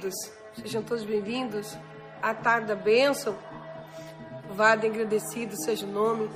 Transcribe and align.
queridos, 0.00 0.32
sejam 0.54 0.82
todos 0.82 1.04
bem-vindos 1.04 1.76
à 2.22 2.32
tarde 2.32 2.68
da 2.68 2.74
bênção. 2.74 3.36
Vade 4.54 4.86
agradecido 4.86 5.54
seja 5.62 5.84
o 5.84 5.90
nome 5.90 6.30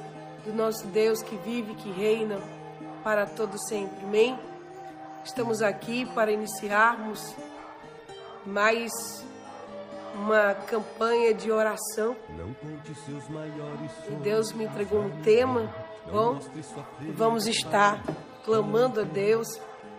do 0.45 0.53
nosso 0.53 0.87
Deus 0.89 1.23
que 1.23 1.35
vive, 1.37 1.75
que 1.75 1.91
reina 1.91 2.39
para 3.03 3.27
todo 3.27 3.57
sempre. 3.67 4.05
Amém? 4.05 4.39
Estamos 5.25 5.63
aqui 5.63 6.05
para 6.15 6.31
iniciarmos 6.31 7.35
mais 8.45 8.93
uma 10.15 10.55
campanha 10.55 11.33
de 11.33 11.51
oração. 11.51 12.15
E 14.11 14.15
Deus 14.17 14.53
me 14.53 14.65
entregou 14.65 15.01
um 15.01 15.23
tema, 15.23 15.75
bom? 16.13 16.39
Vamos 17.15 17.47
estar 17.47 18.03
clamando 18.45 19.01
a 19.01 19.05
Deus 19.05 19.49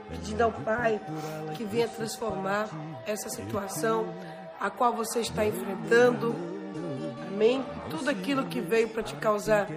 pedindo 0.09 0.41
ao 0.41 0.51
Pai 0.51 0.99
que 1.55 1.63
venha 1.63 1.87
transformar 1.87 2.67
essa 3.05 3.29
situação 3.29 4.07
a 4.59 4.69
qual 4.69 4.93
você 4.93 5.19
está 5.19 5.45
enfrentando. 5.45 6.35
Amém? 7.27 7.65
Tudo 7.89 8.09
aquilo 8.09 8.45
que 8.45 8.61
veio 8.61 8.87
para 8.89 9.03
te 9.03 9.15
causar 9.15 9.67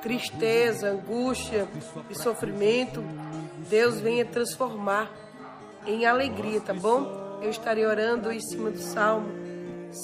tristeza, 0.00 0.90
angústia 0.90 1.68
e 2.08 2.14
sofrimento, 2.14 3.04
Deus 3.68 4.00
venha 4.00 4.24
transformar 4.24 5.10
em 5.86 6.06
alegria, 6.06 6.60
tá 6.60 6.74
bom? 6.74 7.40
Eu 7.42 7.50
estarei 7.50 7.84
orando 7.84 8.32
em 8.32 8.40
cima 8.40 8.70
do 8.70 8.78
Salmo, 8.78 9.28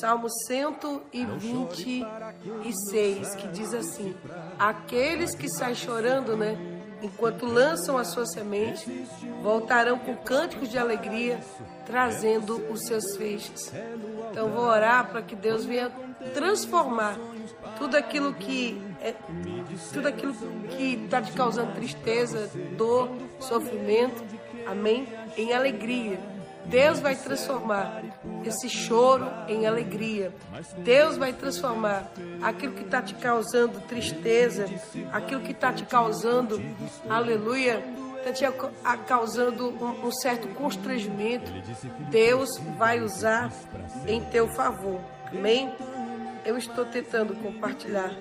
Salmo 0.01 0.29
126, 0.47 3.35
que 3.37 3.49
diz 3.49 3.73
assim: 3.73 4.15
Aqueles 4.59 5.35
que 5.35 5.49
saem 5.49 5.75
chorando, 5.75 6.37
né? 6.37 6.78
Enquanto 7.03 7.47
lançam 7.47 7.97
a 7.97 8.05
sua 8.05 8.27
semente, 8.27 9.07
voltarão 9.43 9.99
com 9.99 10.17
cânticos 10.17 10.69
de 10.69 10.79
alegria, 10.79 11.41
trazendo 11.87 12.57
os 12.71 12.87
seus 12.87 13.17
feixes. 13.17 13.73
Então 14.31 14.51
vou 14.51 14.65
orar 14.65 15.09
para 15.09 15.23
que 15.23 15.37
Deus 15.37 15.65
venha 15.65 15.91
transformar 16.35 17.17
tudo 17.79 17.97
aquilo 17.97 18.35
que 18.35 18.81
é, 19.01 19.15
tudo 19.93 20.09
aquilo 20.09 20.35
que 20.71 20.95
está 21.05 21.23
te 21.23 21.33
causando 21.33 21.75
tristeza, 21.75 22.51
dor, 22.77 23.09
sofrimento, 23.39 24.25
amém, 24.67 25.07
em 25.37 25.53
alegria 25.55 26.19
Deus 26.69 27.01
vai 27.01 27.17
transformar 27.17 28.03
esse 28.45 28.69
choro 28.69 29.27
em 29.49 29.67
alegria. 29.67 30.33
Deus 30.79 31.17
vai 31.17 31.33
transformar 31.33 32.11
aquilo 32.43 32.75
que 32.75 32.83
está 32.83 33.01
te 33.01 33.15
causando 33.15 33.81
tristeza, 33.81 34.67
aquilo 35.13 35.41
que 35.41 35.53
está 35.53 35.73
te 35.73 35.85
causando, 35.85 36.61
aleluia, 37.09 37.83
está 38.19 38.33
te 38.33 39.05
causando 39.07 39.71
um, 39.71 40.07
um 40.07 40.13
certo 40.13 40.49
constrangimento. 40.49 41.51
Deus 42.11 42.59
vai 42.77 43.01
usar 43.01 43.51
em 44.07 44.23
teu 44.25 44.49
favor. 44.49 45.01
Amém? 45.27 45.73
Eu 46.45 46.57
estou 46.57 46.85
tentando 46.85 47.35
compartilhar 47.37 48.15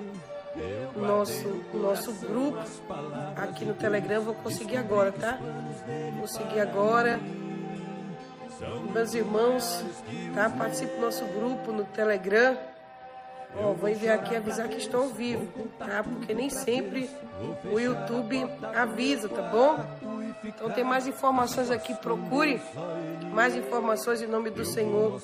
o 0.96 1.00
nosso, 1.00 1.48
o 1.74 1.78
nosso 1.78 2.14
grupo 2.14 2.60
aqui 3.36 3.66
no 3.66 3.74
Telegram. 3.74 4.22
Vou 4.22 4.34
conseguir 4.34 4.78
agora, 4.78 5.12
tá? 5.12 5.38
Vou 6.14 6.22
conseguir 6.22 6.60
agora 6.60 7.20
meus 8.94 9.14
irmãos, 9.14 9.84
tá? 10.34 10.50
Participe 10.50 10.96
do 10.96 11.02
nosso 11.02 11.26
grupo 11.26 11.72
no 11.72 11.84
Telegram. 11.86 12.58
Ó, 13.56 13.74
vou 13.74 13.90
enviar 13.90 14.20
aqui 14.20 14.36
avisar 14.36 14.68
que 14.68 14.78
estão 14.78 15.10
vivo, 15.10 15.48
tá? 15.80 16.04
Porque 16.04 16.34
nem 16.34 16.50
sempre 16.50 17.10
o 17.72 17.80
YouTube 17.80 18.48
avisa, 18.76 19.30
tá 19.30 19.42
bom? 19.44 19.80
Então 20.44 20.70
tem 20.70 20.84
mais 20.84 21.08
informações 21.08 21.72
aqui, 21.72 21.94
procure 21.96 22.62
mais 23.34 23.56
informações 23.56 24.22
em 24.22 24.28
nome 24.28 24.50
do 24.50 24.64
Senhor 24.64 25.22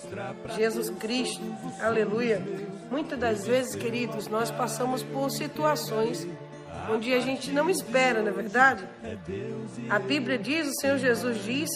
Jesus 0.56 0.90
Cristo. 0.90 1.42
Aleluia. 1.82 2.42
Muitas 2.90 3.20
das 3.20 3.46
vezes, 3.46 3.76
queridos, 3.76 4.28
nós 4.28 4.50
passamos 4.52 5.04
por 5.04 5.30
situações 5.30 6.28
onde 6.90 7.14
a 7.14 7.20
gente 7.20 7.52
não 7.52 7.70
espera, 7.70 8.22
não 8.22 8.30
é 8.30 8.32
verdade? 8.32 8.88
A 9.90 10.00
Bíblia 10.00 10.38
diz, 10.38 10.68
o 10.68 10.74
Senhor 10.82 10.98
Jesus 10.98 11.44
diz 11.44 11.70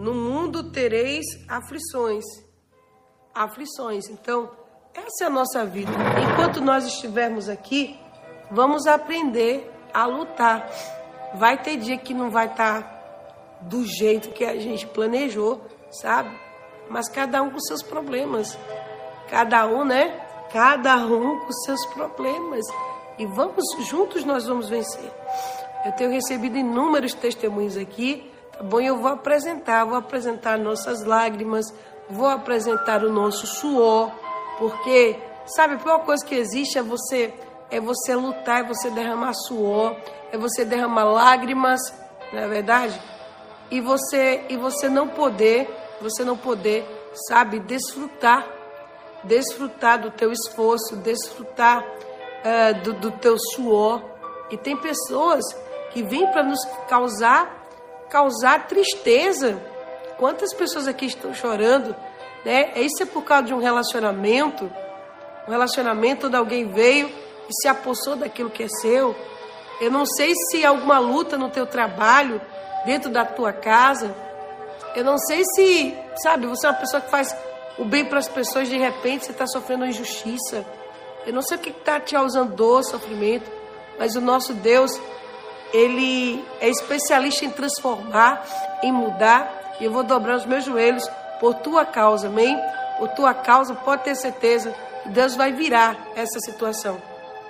no 0.00 0.14
mundo 0.14 0.72
tereis 0.72 1.26
aflições. 1.46 2.24
Aflições. 3.34 4.08
Então, 4.08 4.50
essa 4.94 5.24
é 5.24 5.26
a 5.26 5.30
nossa 5.30 5.66
vida. 5.66 5.92
Enquanto 6.32 6.62
nós 6.62 6.86
estivermos 6.86 7.50
aqui, 7.50 8.00
vamos 8.50 8.86
aprender 8.86 9.70
a 9.92 10.06
lutar. 10.06 10.70
Vai 11.34 11.62
ter 11.62 11.76
dia 11.76 11.98
que 11.98 12.14
não 12.14 12.30
vai 12.30 12.46
estar 12.46 12.82
tá 12.82 13.58
do 13.60 13.84
jeito 13.84 14.30
que 14.30 14.42
a 14.42 14.58
gente 14.58 14.86
planejou, 14.86 15.60
sabe? 15.90 16.34
Mas 16.88 17.06
cada 17.10 17.42
um 17.42 17.50
com 17.50 17.60
seus 17.60 17.82
problemas. 17.82 18.58
Cada 19.28 19.66
um, 19.66 19.84
né? 19.84 20.18
Cada 20.50 20.96
um 20.96 21.40
com 21.40 21.52
seus 21.66 21.84
problemas. 21.92 22.64
E 23.18 23.26
vamos 23.26 23.64
juntos 23.80 24.24
nós 24.24 24.46
vamos 24.46 24.70
vencer. 24.70 25.12
Eu 25.84 25.92
tenho 25.92 26.10
recebido 26.10 26.56
inúmeros 26.56 27.12
testemunhos 27.12 27.76
aqui 27.76 28.29
bom, 28.62 28.80
eu 28.80 28.96
vou 28.96 29.10
apresentar, 29.10 29.84
vou 29.84 29.96
apresentar 29.96 30.58
nossas 30.58 31.04
lágrimas, 31.04 31.66
vou 32.08 32.28
apresentar 32.28 33.04
o 33.04 33.12
nosso 33.12 33.46
suor, 33.46 34.10
porque 34.58 35.18
sabe 35.46 35.74
a 35.74 35.78
pior 35.78 36.04
coisa 36.04 36.24
que 36.24 36.34
existe 36.34 36.78
é 36.78 36.82
você 36.82 37.32
é 37.70 37.80
você 37.80 38.16
lutar, 38.16 38.64
é 38.64 38.66
você 38.66 38.90
derramar 38.90 39.32
suor, 39.32 39.96
é 40.32 40.36
você 40.36 40.64
derramar 40.64 41.04
lágrimas, 41.04 41.80
não 42.32 42.40
é 42.40 42.48
verdade? 42.48 43.00
E 43.70 43.80
você 43.80 44.44
e 44.48 44.56
você 44.56 44.88
não 44.88 45.06
poder, 45.06 45.70
você 46.00 46.24
não 46.24 46.36
poder, 46.36 46.84
sabe, 47.28 47.60
desfrutar, 47.60 48.44
desfrutar 49.22 50.00
do 50.00 50.10
teu 50.10 50.32
esforço, 50.32 50.96
desfrutar 50.96 51.84
uh, 51.84 52.82
do, 52.82 52.92
do 52.94 53.10
teu 53.12 53.38
suor. 53.38 54.02
E 54.50 54.56
tem 54.56 54.76
pessoas 54.76 55.44
que 55.92 56.02
vêm 56.02 56.26
para 56.32 56.42
nos 56.42 56.58
causar 56.88 57.59
causar 58.10 58.66
tristeza. 58.66 59.58
Quantas 60.18 60.52
pessoas 60.52 60.86
aqui 60.86 61.06
estão 61.06 61.32
chorando, 61.32 61.96
né? 62.44 62.72
Isso 62.76 63.02
é 63.02 63.06
por 63.06 63.22
causa 63.22 63.44
de 63.44 63.54
um 63.54 63.58
relacionamento, 63.58 64.70
um 65.48 65.50
relacionamento 65.50 66.26
onde 66.26 66.36
alguém 66.36 66.70
veio 66.70 67.08
e 67.48 67.52
se 67.62 67.68
apossou 67.68 68.16
daquilo 68.16 68.50
que 68.50 68.64
é 68.64 68.68
seu. 68.68 69.16
Eu 69.80 69.90
não 69.90 70.04
sei 70.04 70.34
se 70.34 70.64
alguma 70.64 70.98
luta 70.98 71.38
no 71.38 71.48
teu 71.48 71.66
trabalho, 71.66 72.40
dentro 72.84 73.10
da 73.10 73.24
tua 73.24 73.52
casa. 73.52 74.14
Eu 74.94 75.04
não 75.04 75.16
sei 75.18 75.42
se, 75.54 75.96
sabe, 76.22 76.46
você 76.46 76.66
é 76.66 76.70
uma 76.70 76.78
pessoa 76.78 77.00
que 77.00 77.10
faz 77.10 77.34
o 77.78 77.84
bem 77.84 78.04
para 78.04 78.18
as 78.18 78.28
pessoas, 78.28 78.68
de 78.68 78.76
repente 78.76 79.24
você 79.24 79.32
está 79.32 79.46
sofrendo 79.46 79.86
injustiça. 79.86 80.66
Eu 81.26 81.32
não 81.32 81.42
sei 81.42 81.56
o 81.56 81.60
que 81.60 81.70
está 81.70 82.00
te 82.00 82.14
causando 82.14 82.54
dor, 82.54 82.82
sofrimento, 82.82 83.50
mas 83.98 84.16
o 84.16 84.20
nosso 84.20 84.52
Deus, 84.54 85.00
ele 85.72 86.44
é 86.60 86.68
especialista 86.68 87.44
em 87.44 87.50
transformar, 87.50 88.44
em 88.82 88.92
mudar. 88.92 89.76
E 89.80 89.84
eu 89.84 89.92
vou 89.92 90.02
dobrar 90.02 90.36
os 90.36 90.44
meus 90.44 90.64
joelhos 90.64 91.08
por 91.38 91.54
tua 91.54 91.84
causa, 91.84 92.26
amém? 92.26 92.58
Por 92.98 93.08
tua 93.10 93.32
causa, 93.32 93.74
pode 93.74 94.04
ter 94.04 94.14
certeza 94.14 94.74
que 95.02 95.08
Deus 95.08 95.34
vai 95.34 95.52
virar 95.52 95.96
essa 96.14 96.38
situação. 96.40 97.00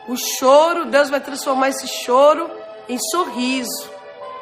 O 0.06 0.16
choro, 0.16 0.86
Deus 0.86 1.10
vai 1.10 1.20
transformar 1.20 1.70
esse 1.70 1.86
choro 1.86 2.50
em 2.88 2.98
sorriso, 3.10 3.90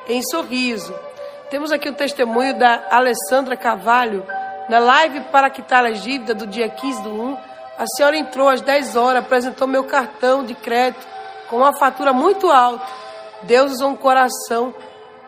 em 0.07 0.23
sorriso. 0.23 0.95
Temos 1.51 1.73
aqui 1.73 1.89
o 1.89 1.95
testemunho 1.95 2.59
da 2.59 2.85
Alessandra 2.91 3.57
Cavalho, 3.57 4.27
na 4.69 4.79
live 4.79 5.21
para 5.33 5.49
quitar 5.49 5.85
a 5.85 5.91
dívida 5.91 6.35
do 6.35 6.47
dia 6.47 6.69
15 6.69 7.03
do 7.03 7.11
1. 7.11 7.39
A 7.79 7.87
senhora 7.97 8.17
entrou 8.19 8.49
às 8.49 8.61
10 8.61 8.97
horas, 8.97 9.25
apresentou 9.25 9.67
meu 9.67 9.85
cartão 9.85 10.45
de 10.45 10.55
crédito 10.55 11.07
com 11.49 11.57
uma 11.57 11.73
fatura 11.79 12.13
muito 12.13 12.51
alta 12.51 13.08
Deus 13.43 13.73
usou 13.73 13.91
um 13.91 13.97
coração 13.97 14.75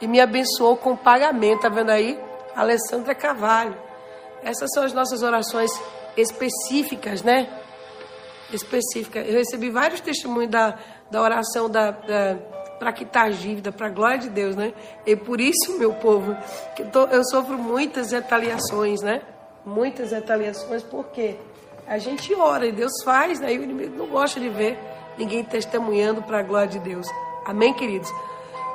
e 0.00 0.06
me 0.06 0.20
abençoou 0.20 0.76
com 0.76 0.96
pagamento. 0.96 1.62
Tá 1.62 1.68
vendo 1.68 1.90
aí? 1.90 2.18
Alessandra 2.54 3.14
Cavalho. 3.14 3.76
Essas 4.42 4.70
são 4.72 4.84
as 4.84 4.92
nossas 4.92 5.22
orações 5.22 5.70
específicas, 6.16 7.22
né? 7.22 7.48
Específicas. 8.52 9.26
Eu 9.28 9.34
recebi 9.34 9.70
vários 9.70 10.00
testemunhos 10.00 10.50
da, 10.50 10.78
da 11.10 11.22
oração 11.22 11.68
da, 11.68 11.90
da 11.90 12.36
para 12.80 12.94
quitar 12.94 13.30
dívida, 13.30 13.70
para 13.70 13.88
a 13.88 13.90
glória 13.90 14.18
de 14.18 14.30
Deus, 14.30 14.56
né? 14.56 14.72
E 15.04 15.14
por 15.14 15.38
isso, 15.38 15.78
meu 15.78 15.92
povo, 15.92 16.34
que 16.74 16.80
eu, 16.80 16.90
tô, 16.90 17.04
eu 17.08 17.22
sofro 17.24 17.58
muitas 17.58 18.10
retaliações, 18.10 19.02
né? 19.02 19.20
Muitas 19.66 20.12
retaliações, 20.12 20.82
porque 20.82 21.36
a 21.86 21.98
gente 21.98 22.34
ora 22.34 22.66
e 22.66 22.72
Deus 22.72 22.92
faz, 23.04 23.38
né? 23.38 23.52
E 23.52 23.58
o 23.58 23.62
inimigo 23.62 23.94
não 23.98 24.06
gosta 24.06 24.40
de 24.40 24.48
ver 24.48 24.78
ninguém 25.18 25.44
testemunhando 25.44 26.22
para 26.22 26.38
a 26.38 26.42
glória 26.42 26.68
de 26.68 26.78
Deus. 26.78 27.06
Amém, 27.44 27.72
queridos? 27.74 28.10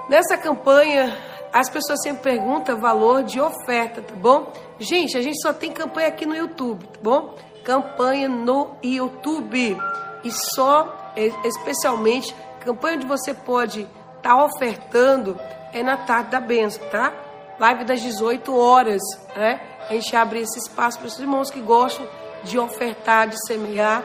Nessa 0.09 0.37
campanha, 0.37 1.17
as 1.53 1.69
pessoas 1.69 2.01
sempre 2.01 2.23
perguntam 2.23 2.79
valor 2.79 3.23
de 3.23 3.39
oferta, 3.39 4.01
tá 4.01 4.15
bom? 4.15 4.51
Gente, 4.79 5.17
a 5.17 5.21
gente 5.21 5.41
só 5.41 5.53
tem 5.53 5.71
campanha 5.71 6.07
aqui 6.07 6.25
no 6.25 6.35
YouTube, 6.35 6.85
tá 6.85 6.99
bom? 7.01 7.35
Campanha 7.63 8.27
no 8.27 8.75
YouTube. 8.83 9.77
E 10.23 10.31
só, 10.31 11.13
especialmente, 11.43 12.35
campanha 12.59 12.97
onde 12.97 13.05
você 13.05 13.33
pode 13.33 13.81
estar 13.81 14.35
tá 14.35 14.43
ofertando 14.43 15.39
é 15.71 15.83
na 15.83 15.97
tarde 15.97 16.31
da 16.31 16.39
benção, 16.39 16.87
tá? 16.89 17.13
Live 17.59 17.83
das 17.85 18.01
18 18.01 18.55
horas, 18.55 19.01
né? 19.35 19.59
a 19.89 19.93
gente 19.93 20.15
abre 20.15 20.39
esse 20.39 20.57
espaço 20.57 20.97
para 20.97 21.07
os 21.07 21.19
irmãos 21.19 21.51
que 21.51 21.61
gostam 21.61 22.07
de 22.43 22.57
ofertar, 22.57 23.27
de 23.27 23.35
semear, 23.45 24.03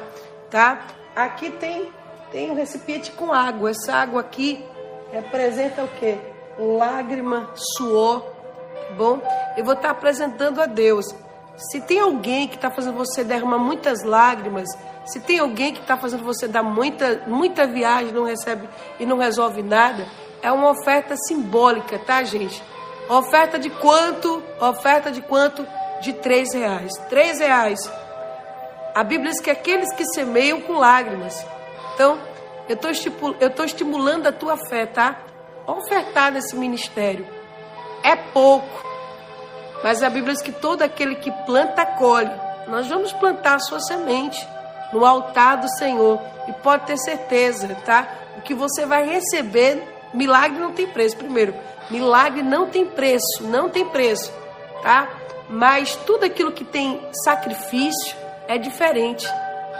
tá? 0.51 0.87
Aqui 1.15 1.51
tem 1.51 1.91
tem 2.31 2.51
um 2.51 2.55
recipiente 2.55 3.11
com 3.13 3.33
água. 3.33 3.71
Essa 3.71 3.95
água 3.95 4.21
aqui 4.21 4.65
representa 5.13 5.83
o 5.85 5.89
quê? 5.89 6.19
Lágrima, 6.59 7.51
suor, 7.55 8.21
tá 8.21 8.95
bom? 8.97 9.21
Eu 9.57 9.65
vou 9.65 9.75
estar 9.75 9.91
apresentando 9.91 10.61
a 10.61 10.67
Deus. 10.67 11.07
Se 11.57 11.81
tem 11.81 12.01
alguém 12.01 12.49
que 12.49 12.57
está 12.57 12.71
fazendo 12.71 12.97
você 12.97 13.23
derramar 13.23 13.59
muitas 13.59 14.03
lágrimas, 14.03 14.69
se 15.05 15.21
tem 15.21 15.39
alguém 15.39 15.73
que 15.73 15.81
está 15.81 15.97
fazendo 15.97 16.25
você 16.25 16.47
dar 16.47 16.63
muita, 16.63 17.23
muita 17.27 17.67
viagem 17.67 18.13
não 18.13 18.25
recebe 18.25 18.69
e 18.99 19.05
não 19.05 19.19
resolve 19.19 19.63
nada, 19.63 20.07
é 20.43 20.51
uma 20.51 20.71
oferta 20.71 21.15
simbólica, 21.17 21.99
tá, 21.99 22.23
gente? 22.23 22.63
Oferta 23.09 23.59
de 23.59 23.69
quanto? 23.69 24.43
Oferta 24.61 25.11
de 25.11 25.21
quanto? 25.21 25.67
De 26.01 26.13
três 26.15 26.55
reais. 26.55 26.93
Três 27.09 27.41
reais. 27.41 27.81
A 28.95 29.05
Bíblia 29.05 29.31
diz 29.31 29.41
que 29.41 29.51
aqueles 29.51 29.93
que 29.95 30.05
semeiam 30.15 30.61
com 30.61 30.75
lágrimas. 30.75 31.45
Então, 31.95 32.19
eu 32.69 32.77
estou 33.49 33.65
estimulando 33.65 34.27
a 34.27 34.33
tua 34.33 34.57
fé, 34.57 34.87
tá? 34.87 35.19
Ofertar 35.67 36.33
nesse 36.33 36.57
ministério. 36.57 37.27
É 38.03 38.17
pouco. 38.17 38.85
Mas 39.83 40.03
a 40.03 40.11
Bíblia 40.11 40.35
diz 40.35 40.43
que 40.43 40.53
todo 40.53 40.83
aquele 40.83 41.17
que 41.17 41.31
planta, 41.45 41.85
colhe. 41.85 42.31
Nós 42.69 42.87
vamos 42.89 43.13
plantar 43.13 43.55
a 43.55 43.59
sua 43.59 43.81
semente 43.81 44.47
no 44.93 45.05
altar 45.05 45.57
do 45.57 45.69
Senhor. 45.69 46.21
E 46.49 46.53
pode 46.53 46.87
ter 46.87 46.97
certeza, 46.97 47.75
tá? 47.85 48.09
O 48.39 48.43
que 48.43 48.55
você 48.55 48.87
vai 48.87 49.05
receber, 49.05 49.83
milagre 50.15 50.59
não 50.59 50.73
tem 50.73 50.87
preço. 50.87 51.17
Primeiro, 51.17 51.55
milagre 51.91 52.43
não 52.43 52.67
tem 52.67 52.87
preço, 52.87 53.43
não 53.43 53.69
tem 53.69 53.85
preço, 53.89 54.33
tá? 54.83 55.09
Mas 55.49 55.97
tudo 55.97 56.25
aquilo 56.25 56.53
que 56.53 56.65
tem 56.65 57.01
sacrifício 57.25 58.17
é 58.47 58.57
diferente. 58.57 59.29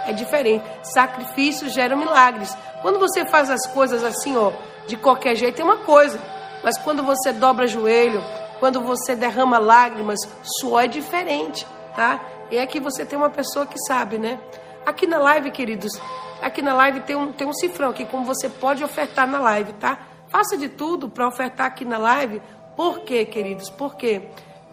É 0.05 0.13
diferente. 0.13 0.65
Sacrifício 0.83 1.69
gera 1.69 1.95
milagres. 1.95 2.55
Quando 2.81 2.99
você 2.99 3.25
faz 3.25 3.49
as 3.49 3.65
coisas 3.67 4.03
assim, 4.03 4.35
ó, 4.35 4.51
de 4.87 4.97
qualquer 4.97 5.35
jeito 5.35 5.61
é 5.61 5.63
uma 5.63 5.77
coisa. 5.77 6.19
Mas 6.63 6.77
quando 6.77 7.03
você 7.03 7.31
dobra 7.31 7.67
joelho, 7.67 8.23
quando 8.59 8.81
você 8.81 9.15
derrama 9.15 9.57
lágrimas, 9.57 10.19
suor 10.43 10.83
é 10.83 10.87
diferente, 10.87 11.65
tá? 11.95 12.19
E 12.51 12.59
aqui 12.59 12.79
você 12.79 13.05
tem 13.05 13.17
uma 13.17 13.29
pessoa 13.29 13.65
que 13.65 13.77
sabe, 13.87 14.17
né? 14.17 14.39
Aqui 14.85 15.07
na 15.07 15.17
live, 15.17 15.51
queridos, 15.51 15.99
aqui 16.41 16.61
na 16.61 16.73
live 16.73 17.01
tem 17.01 17.15
um, 17.15 17.31
tem 17.31 17.47
um 17.47 17.53
cifrão 17.53 17.89
aqui, 17.89 18.05
como 18.05 18.25
você 18.25 18.49
pode 18.49 18.83
ofertar 18.83 19.27
na 19.27 19.39
live, 19.39 19.73
tá? 19.73 19.97
Faça 20.27 20.57
de 20.57 20.69
tudo 20.69 21.09
para 21.09 21.27
ofertar 21.27 21.67
aqui 21.67 21.85
na 21.85 21.97
live. 21.97 22.41
Por 22.75 22.99
quê, 23.01 23.25
queridos? 23.25 23.69
Porque, 23.69 24.23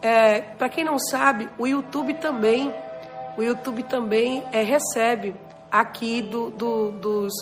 é, 0.00 0.40
para 0.40 0.68
quem 0.68 0.84
não 0.84 0.98
sabe, 0.98 1.48
o 1.58 1.66
YouTube 1.66 2.14
também, 2.14 2.72
o 3.36 3.42
YouTube 3.42 3.82
também 3.84 4.44
é, 4.52 4.62
recebe 4.62 5.34
aqui 5.70 6.22
do, 6.22 6.50
do, 6.50 6.90
dos, 6.92 7.32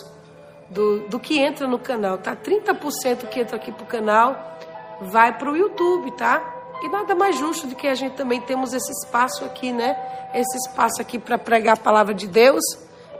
do, 0.69 1.07
do 1.07 1.19
que 1.19 1.39
entra 1.39 1.67
no 1.67 1.79
canal, 1.79 2.17
tá? 2.17 2.35
30% 2.35 3.27
que 3.27 3.39
entra 3.39 3.55
aqui 3.55 3.71
pro 3.71 3.85
canal 3.85 4.57
vai 5.01 5.37
para 5.37 5.51
o 5.51 5.55
YouTube, 5.55 6.11
tá? 6.11 6.41
E 6.81 6.89
nada 6.89 7.15
mais 7.15 7.37
justo 7.37 7.67
do 7.67 7.75
que 7.75 7.87
a 7.87 7.95
gente 7.95 8.15
também 8.15 8.39
temos 8.41 8.73
esse 8.73 8.91
espaço 8.91 9.43
aqui, 9.45 9.71
né? 9.71 9.97
Esse 10.33 10.57
espaço 10.57 11.01
aqui 11.01 11.17
para 11.17 11.37
pregar 11.37 11.75
a 11.75 11.79
palavra 11.79 12.13
de 12.13 12.27
Deus. 12.27 12.63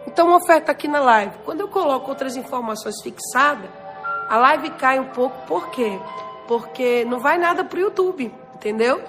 Então, 0.06 0.28
uma 0.28 0.38
oferta 0.38 0.72
aqui 0.72 0.88
na 0.88 1.00
live. 1.00 1.34
Quando 1.44 1.62
eu 1.62 1.68
coloco 1.68 2.10
outras 2.10 2.36
informações 2.36 3.02
fixadas, 3.02 3.70
a 4.30 4.38
live 4.38 4.70
cai 4.72 5.00
um 5.00 5.06
pouco. 5.06 5.36
Por 5.48 5.70
quê? 5.70 6.00
Porque 6.48 7.04
não 7.06 7.20
vai 7.20 7.38
nada 7.38 7.64
para 7.64 7.78
o 7.78 7.82
YouTube, 7.82 8.34
entendeu? 8.56 9.02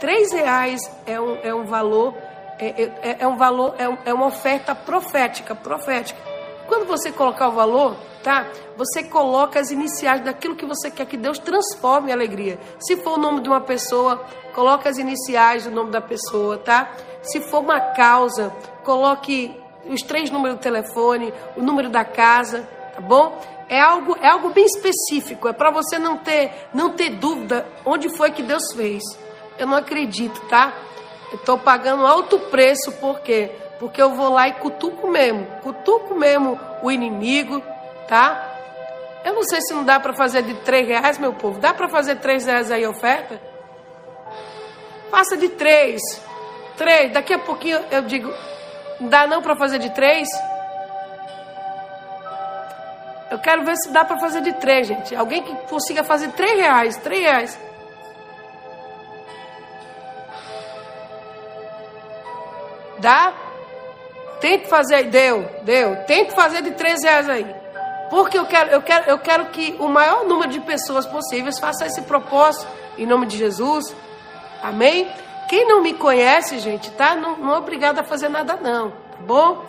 Três 0.00 0.32
reais 0.32 0.80
é 1.06 1.20
um, 1.20 1.38
é 1.42 1.54
um 1.54 1.64
valor, 1.64 2.14
é, 2.58 2.82
é, 3.02 3.16
é 3.20 3.26
um 3.26 3.36
valor, 3.36 3.74
é, 3.78 4.10
é 4.10 4.14
uma 4.14 4.26
oferta 4.26 4.74
profética, 4.74 5.54
profética. 5.54 6.20
Quando 6.66 6.86
você 6.86 7.10
colocar 7.10 7.48
o 7.48 7.52
valor, 7.52 7.96
tá? 8.22 8.46
Você 8.76 9.02
coloca 9.02 9.58
as 9.58 9.70
iniciais 9.70 10.20
daquilo 10.22 10.54
que 10.54 10.66
você 10.66 10.90
quer 10.90 11.06
que 11.06 11.16
Deus 11.16 11.38
transforme 11.38 12.10
em 12.10 12.12
alegria. 12.12 12.58
Se 12.78 12.96
for 12.96 13.14
o 13.14 13.20
nome 13.20 13.40
de 13.40 13.48
uma 13.48 13.60
pessoa, 13.60 14.22
coloque 14.54 14.86
as 14.86 14.98
iniciais 14.98 15.64
do 15.64 15.70
nome 15.70 15.90
da 15.90 16.00
pessoa, 16.00 16.58
tá? 16.58 16.92
Se 17.22 17.40
for 17.40 17.60
uma 17.60 17.80
causa, 17.80 18.52
coloque 18.84 19.58
os 19.86 20.02
três 20.02 20.30
números 20.30 20.58
do 20.58 20.60
telefone, 20.60 21.32
o 21.56 21.62
número 21.62 21.88
da 21.88 22.04
casa, 22.04 22.68
tá 22.94 23.00
bom? 23.00 23.40
É 23.68 23.80
algo, 23.80 24.16
é 24.20 24.28
algo 24.28 24.50
bem 24.50 24.64
específico, 24.64 25.48
é 25.48 25.52
para 25.52 25.70
você 25.70 25.98
não 25.98 26.18
ter, 26.18 26.68
não 26.72 26.90
ter 26.90 27.10
dúvida 27.10 27.66
onde 27.84 28.14
foi 28.16 28.30
que 28.30 28.42
Deus 28.42 28.72
fez. 28.74 29.02
Eu 29.58 29.66
não 29.66 29.76
acredito, 29.76 30.40
tá? 30.48 30.72
Estou 31.32 31.58
pagando 31.58 32.06
alto 32.06 32.38
preço, 32.38 32.92
por 32.92 33.20
quê? 33.20 33.50
Porque 33.78 34.00
eu 34.00 34.14
vou 34.14 34.30
lá 34.30 34.48
e 34.48 34.54
cutuco 34.54 35.08
mesmo, 35.08 35.46
cutuco 35.62 36.14
mesmo 36.14 36.58
o 36.82 36.90
inimigo, 36.90 37.62
tá? 38.08 38.54
Eu 39.24 39.34
não 39.34 39.42
sei 39.42 39.60
se 39.60 39.74
não 39.74 39.84
dá 39.84 40.00
para 40.00 40.14
fazer 40.14 40.42
de 40.42 40.54
três 40.54 40.86
reais, 40.86 41.18
meu 41.18 41.32
povo. 41.32 41.58
Dá 41.58 41.74
para 41.74 41.88
fazer 41.88 42.16
três 42.16 42.46
reais 42.46 42.70
aí 42.70 42.86
oferta? 42.86 43.40
Faça 45.10 45.36
de 45.36 45.48
três. 45.50 46.00
Três. 46.76 47.12
Daqui 47.12 47.34
a 47.34 47.38
pouquinho 47.38 47.80
eu 47.90 48.02
digo, 48.02 48.32
dá 49.00 49.26
não 49.26 49.42
para 49.42 49.56
fazer 49.56 49.78
de 49.78 49.90
três? 49.90 50.28
Eu 53.30 53.38
quero 53.38 53.64
ver 53.64 53.76
se 53.76 53.90
dá 53.90 54.04
para 54.04 54.18
fazer 54.18 54.40
de 54.40 54.54
três, 54.54 54.86
gente. 54.86 55.14
Alguém 55.14 55.42
que 55.42 55.54
consiga 55.68 56.02
fazer 56.02 56.32
três 56.32 56.58
reais, 56.58 56.96
três 56.96 57.20
reais. 57.20 57.67
Dá? 62.98 63.32
Tente 64.40 64.68
fazer 64.68 65.04
deu, 65.04 65.48
deu. 65.62 65.96
Tente 66.04 66.32
fazer 66.32 66.62
de 66.62 66.72
três 66.72 67.02
reais 67.02 67.28
aí. 67.28 67.46
Porque 68.10 68.38
eu 68.38 68.46
quero, 68.46 68.70
eu 68.70 68.82
quero, 68.82 69.10
eu 69.10 69.18
quero 69.18 69.46
que 69.46 69.76
o 69.78 69.88
maior 69.88 70.24
número 70.24 70.50
de 70.50 70.60
pessoas 70.60 71.06
possíveis 71.06 71.58
faça 71.58 71.86
esse 71.86 72.02
propósito 72.02 72.66
em 72.96 73.06
nome 73.06 73.26
de 73.26 73.36
Jesus. 73.36 73.94
Amém? 74.62 75.10
Quem 75.48 75.66
não 75.66 75.82
me 75.82 75.94
conhece, 75.94 76.58
gente, 76.58 76.90
tá? 76.92 77.14
Não, 77.14 77.36
não 77.36 77.54
é 77.54 77.58
obrigado 77.58 77.98
a 77.98 78.04
fazer 78.04 78.28
nada, 78.28 78.56
não, 78.56 78.90
tá 78.90 79.18
bom? 79.20 79.64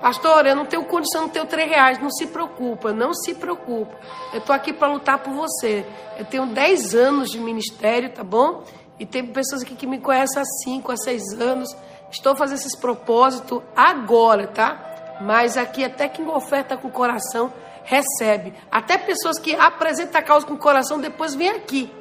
Pastor, 0.00 0.46
eu 0.46 0.54
não 0.54 0.64
tenho 0.64 0.84
condição, 0.84 1.22
não 1.22 1.28
tenho 1.28 1.46
três 1.46 1.68
reais. 1.68 1.98
Não 1.98 2.10
se 2.10 2.26
preocupa, 2.28 2.92
não 2.92 3.12
se 3.12 3.34
preocupa. 3.34 3.96
Eu 4.32 4.38
estou 4.38 4.54
aqui 4.54 4.72
para 4.72 4.88
lutar 4.88 5.18
por 5.18 5.32
você. 5.32 5.84
Eu 6.16 6.24
tenho 6.24 6.46
dez 6.46 6.94
anos 6.94 7.30
de 7.30 7.38
ministério, 7.38 8.10
tá 8.10 8.22
bom? 8.22 8.62
E 8.98 9.04
tem 9.04 9.26
pessoas 9.26 9.62
aqui 9.62 9.74
que 9.74 9.86
me 9.86 9.98
conhecem 9.98 10.40
há 10.40 10.44
cinco, 10.62 10.92
há 10.92 10.96
seis 10.96 11.22
anos. 11.40 11.76
Estou 12.10 12.34
fazendo 12.34 12.58
esses 12.58 12.76
propósitos 12.76 13.62
agora, 13.76 14.46
tá? 14.46 15.18
Mas 15.20 15.56
aqui 15.56 15.84
até 15.84 16.08
quem 16.08 16.26
oferta 16.28 16.76
com 16.76 16.88
o 16.88 16.92
coração 16.92 17.52
recebe. 17.84 18.54
Até 18.70 18.98
pessoas 18.98 19.38
que 19.38 19.54
apresentam 19.54 20.20
a 20.20 20.24
causa 20.24 20.46
com 20.46 20.54
o 20.54 20.58
coração 20.58 21.00
depois 21.00 21.34
vem 21.34 21.50
aqui. 21.50 21.92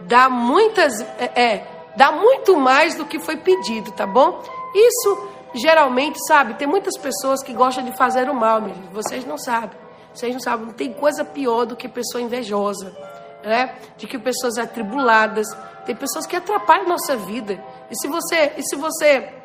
Dá 0.00 0.28
muitas, 0.28 1.00
é, 1.00 1.32
é, 1.34 1.66
dá 1.96 2.12
muito 2.12 2.56
mais 2.56 2.94
do 2.94 3.04
que 3.04 3.18
foi 3.18 3.36
pedido, 3.36 3.90
tá 3.92 4.06
bom? 4.06 4.42
Isso 4.74 5.28
geralmente, 5.54 6.18
sabe, 6.26 6.54
tem 6.54 6.68
muitas 6.68 6.96
pessoas 6.98 7.42
que 7.42 7.52
gostam 7.52 7.84
de 7.84 7.96
fazer 7.96 8.28
o 8.28 8.34
mal, 8.34 8.60
meu 8.60 8.74
Vocês 8.92 9.24
não 9.24 9.38
sabem. 9.38 9.78
Vocês 10.12 10.32
não 10.32 10.40
sabem, 10.40 10.66
não 10.66 10.72
tem 10.72 10.92
coisa 10.92 11.24
pior 11.24 11.64
do 11.64 11.76
que 11.76 11.88
pessoa 11.88 12.20
invejosa, 12.20 12.96
né? 13.44 13.74
De 13.96 14.06
que 14.06 14.18
pessoas 14.18 14.58
atribuladas. 14.58 15.46
Tem 15.86 15.94
pessoas 15.94 16.26
que 16.26 16.36
atrapalham 16.36 16.88
nossa 16.88 17.16
vida. 17.16 17.62
E 17.90 17.96
se 17.96 18.08
você, 18.08 18.52
e 18.56 18.62
se 18.62 18.76
você 18.76 19.37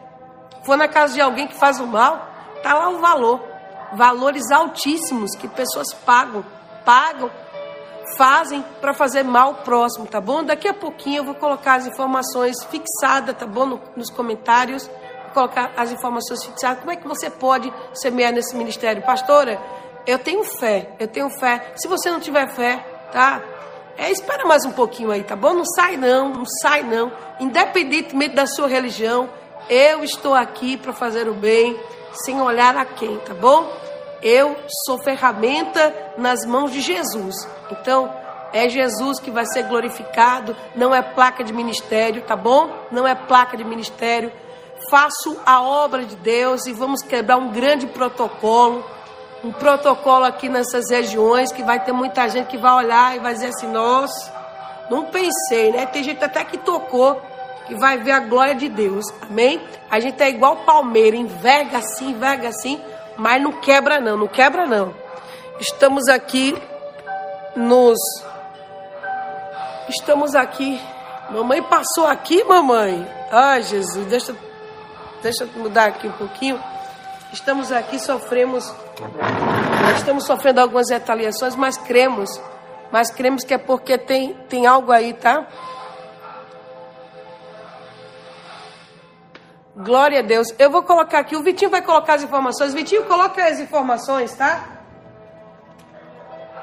for 0.64 0.78
na 0.78 0.88
casa 0.88 1.14
de 1.14 1.22
alguém 1.22 1.48
que 1.48 1.56
faz 1.56 1.80
o 1.80 1.88
mal, 1.88 2.28
tá 2.62 2.74
lá 2.74 2.90
o 2.90 3.00
valor. 3.00 3.42
Valores 3.94 4.50
altíssimos 4.52 5.36
que 5.36 5.48
pessoas 5.48 5.94
pagam, 5.94 6.44
pagam, 6.84 7.30
fazem 8.18 8.64
para 8.82 8.94
fazer 8.94 9.24
mal 9.24 9.50
ao 9.50 9.56
próximo, 9.56 10.06
tá 10.06 10.20
bom? 10.20 10.44
Daqui 10.44 10.68
a 10.68 10.74
pouquinho 10.74 11.20
eu 11.20 11.24
vou 11.24 11.36
colocar 11.36 11.76
as 11.76 11.88
informações 11.88 12.64
fixadas, 12.66 13.36
tá 13.38 13.46
bom? 13.46 13.66
No, 13.66 13.82
nos 13.96 14.10
comentários, 14.10 14.90
colocar 15.34 15.72
as 15.78 15.92
informações 15.92 16.44
fixadas. 16.44 16.80
Como 16.80 16.92
é 16.92 16.96
que 16.96 17.08
você 17.08 17.30
pode 17.30 17.72
semear 17.94 18.32
nesse 18.32 18.56
ministério? 18.56 19.04
Pastora, 19.04 19.62
eu 20.06 20.20
tenho 20.20 20.44
fé, 20.44 20.90
eu 21.00 21.08
tenho 21.08 21.30
fé. 21.30 21.74
Se 21.76 21.88
você 21.88 22.12
não 22.12 22.20
tiver 22.20 22.48
fé, 22.50 22.86
tá? 23.12 23.42
É, 23.98 24.10
espera 24.12 24.46
mais 24.46 24.66
um 24.66 24.72
pouquinho 24.72 25.12
aí, 25.12 25.24
tá 25.24 25.36
bom? 25.36 25.54
Não 25.54 25.66
sai 25.66 25.98
não, 25.98 26.30
não 26.30 26.46
sai 26.62 26.82
não. 26.82 27.12
Independentemente 27.40 28.36
da 28.36 28.48
sua 28.48 28.68
religião, 28.68 29.30
eu 29.70 30.04
estou 30.04 30.34
aqui 30.34 30.78
para 30.78 30.94
fazer 30.94 31.28
o 31.28 31.34
bem, 31.34 31.80
sem 32.26 32.42
olhar 32.42 32.76
a 32.76 32.86
quem, 32.86 33.18
tá 33.20 33.34
bom? 33.34 33.72
Eu 34.22 34.56
sou 34.86 34.98
ferramenta 35.00 35.94
nas 36.18 36.46
mãos 36.46 36.72
de 36.72 36.82
Jesus. 36.82 37.36
Então, 37.72 38.14
é 38.54 38.70
Jesus 38.70 39.20
que 39.20 39.32
vai 39.32 39.46
ser 39.46 39.64
glorificado, 39.64 40.56
não 40.76 40.94
é 40.94 41.02
placa 41.02 41.44
de 41.44 41.52
ministério, 41.52 42.22
tá 42.22 42.36
bom? 42.36 42.70
Não 42.92 43.08
é 43.08 43.16
placa 43.16 43.58
de 43.58 43.64
ministério. 43.64 44.32
Faço 44.90 45.40
a 45.46 45.62
obra 45.62 46.06
de 46.06 46.16
Deus 46.18 46.68
e 46.68 46.74
vamos 46.74 47.02
quebrar 47.02 47.38
um 47.38 47.52
grande 47.52 47.88
protocolo, 47.88 48.86
um 49.44 49.52
protocolo 49.52 50.26
aqui 50.26 50.48
nessas 50.50 50.90
regiões 50.90 51.52
que 51.52 51.64
vai 51.64 51.84
ter 51.84 51.92
muita 51.92 52.28
gente 52.30 52.48
que 52.48 52.58
vai 52.58 52.74
olhar 52.86 53.16
e 53.16 53.20
vai 53.20 53.34
dizer 53.34 53.48
assim: 53.48 53.68
"Nossa, 53.68 54.32
não 54.90 55.06
pensei, 55.06 55.72
né? 55.72 55.86
Tem 55.88 56.04
gente 56.04 56.24
até 56.24 56.44
que 56.44 56.58
tocou 56.58 57.20
que 57.66 57.76
vai 57.76 57.98
ver 57.98 58.12
a 58.12 58.20
glória 58.20 58.56
de 58.56 58.70
Deus. 58.70 59.06
Amém? 59.22 59.62
A 59.90 60.00
gente 60.00 60.22
é 60.22 60.30
igual 60.30 60.58
palmeira, 60.58 61.16
enverga 61.16 61.78
assim, 61.78 62.12
enverga 62.12 62.50
assim, 62.50 62.82
mas 63.18 63.42
não 63.42 63.54
quebra 63.54 64.00
não, 64.00 64.18
não 64.18 64.28
quebra 64.28 64.66
não. 64.66 64.94
Estamos 65.60 66.08
aqui 66.08 66.56
nos 67.56 68.00
Estamos 69.90 70.34
aqui. 70.34 70.82
Mamãe 71.30 71.62
passou 71.62 72.08
aqui, 72.08 72.44
mamãe. 72.44 73.08
Ai, 73.32 73.64
Jesus, 73.64 74.06
deixa 74.08 74.36
deixa 75.22 75.44
eu 75.44 75.50
mudar 75.62 75.86
aqui 75.86 76.08
um 76.08 76.12
pouquinho. 76.12 76.62
Estamos 77.32 77.72
aqui, 77.72 78.00
sofremos 78.00 78.74
estamos 79.98 80.26
sofrendo 80.26 80.62
algumas 80.62 80.90
retaliações, 80.90 81.56
mas 81.56 81.78
cremos. 81.78 82.30
Mas 82.92 83.10
cremos 83.12 83.44
que 83.44 83.54
é 83.54 83.58
porque 83.58 83.98
tem 83.98 84.34
tem 84.48 84.66
algo 84.66 84.92
aí, 84.92 85.14
tá? 85.14 85.48
Glória 89.76 90.20
a 90.20 90.22
Deus. 90.22 90.48
Eu 90.60 90.70
vou 90.70 90.84
colocar 90.84 91.20
aqui, 91.20 91.36
o 91.36 91.42
Vitinho 91.42 91.72
vai 91.72 91.82
colocar 91.82 92.14
as 92.14 92.24
informações. 92.24 92.74
Vitinho, 92.76 93.06
coloca 93.06 93.44
as 93.44 93.60
informações, 93.60 94.32
tá? 94.36 94.66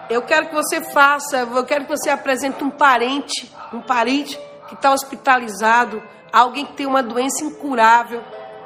Eu 0.08 0.22
quero 0.22 0.48
que 0.48 0.54
você 0.54 0.80
faça, 0.80 1.38
eu 1.38 1.64
quero 1.64 1.84
que 1.86 1.90
você 1.90 2.08
apresente 2.08 2.62
um 2.62 2.70
parente, 2.70 3.52
um 3.72 3.80
parente 3.80 4.38
que 4.68 4.74
está 4.74 4.92
hospitalizado, 4.92 6.00
alguém 6.32 6.64
que 6.64 6.74
tem 6.74 6.86
uma 6.86 7.02
doença 7.02 7.44
incurável, 7.44 8.22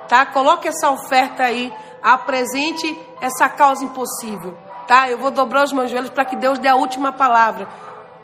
tá? 0.09 0.27
Coloque 0.27 0.69
essa 0.69 0.91
oferta 0.91 1.43
aí, 1.43 1.73
apresente 2.03 2.99
essa 3.23 3.49
causa 3.49 3.83
impossível, 3.83 4.57
tá? 4.87 5.09
Eu 5.09 5.19
vou 5.19 5.31
dobrar 5.31 5.65
os 5.65 5.73
meus 5.73 5.91
joelhos 5.91 6.11
para 6.11 6.25
que 6.25 6.37
Deus 6.37 6.59
dê 6.59 6.69
a 6.69 6.77
última 6.77 7.13
palavra. 7.13 7.67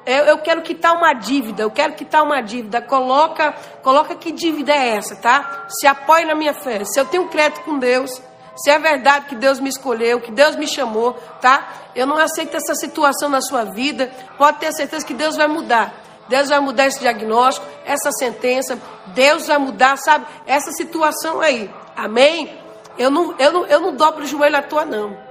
Eu, 0.06 0.24
eu 0.24 0.38
quero 0.38 0.62
quitar 0.62 0.96
uma 0.96 1.12
dívida, 1.12 1.62
eu 1.62 1.70
quero 1.70 1.94
quitar 1.94 2.22
uma 2.22 2.40
dívida. 2.40 2.80
Coloca, 2.80 3.52
coloca 3.82 4.14
que 4.14 4.32
dívida 4.32 4.72
é 4.72 4.96
essa, 4.96 5.16
tá? 5.16 5.66
Se 5.68 5.86
apoie 5.86 6.24
na 6.24 6.34
minha 6.34 6.54
fé. 6.54 6.84
Se 6.84 6.98
eu 6.98 7.04
tenho 7.04 7.28
crédito 7.28 7.62
com 7.64 7.78
Deus, 7.78 8.10
se 8.56 8.70
é 8.70 8.78
verdade 8.78 9.26
que 9.26 9.34
Deus 9.34 9.60
me 9.60 9.68
escolheu, 9.68 10.20
que 10.20 10.30
Deus 10.30 10.56
me 10.56 10.66
chamou, 10.66 11.14
tá? 11.40 11.68
Eu 11.94 12.06
não 12.06 12.16
aceito 12.16 12.56
essa 12.56 12.74
situação 12.74 13.28
na 13.28 13.40
sua 13.40 13.64
vida. 13.64 14.10
Pode 14.36 14.58
ter 14.58 14.72
certeza 14.72 15.06
que 15.06 15.14
Deus 15.14 15.36
vai 15.36 15.48
mudar. 15.48 15.94
Deus 16.28 16.48
vai 16.48 16.60
mudar 16.60 16.86
esse 16.86 17.00
diagnóstico, 17.00 17.66
essa 17.84 18.10
sentença. 18.12 18.78
Deus 19.08 19.46
vai 19.46 19.58
mudar, 19.58 19.96
sabe? 19.96 20.26
Essa 20.46 20.72
situação 20.72 21.40
aí. 21.40 21.70
Amém? 21.96 22.58
Eu 22.96 23.10
não, 23.10 23.34
eu 23.38 23.52
não, 23.52 23.66
eu 23.66 23.80
não 23.80 23.94
dobro 23.94 24.24
o 24.24 24.26
joelho 24.26 24.56
à 24.56 24.62
toa, 24.62 24.84
não. 24.84 25.29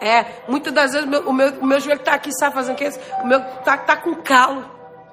É, 0.00 0.24
muitas 0.46 0.72
das 0.72 0.92
vezes 0.92 1.08
meu, 1.08 1.28
o, 1.28 1.32
meu, 1.32 1.50
o 1.60 1.66
meu 1.66 1.80
joelho 1.80 1.98
está 1.98 2.14
aqui, 2.14 2.30
sabe 2.38 2.54
fazendo 2.54 2.74
o 2.74 2.78
que? 2.78 2.88
O 3.22 3.26
meu 3.26 3.40
está 3.40 3.76
tá 3.76 3.96
com 3.96 4.14
calo. 4.16 4.64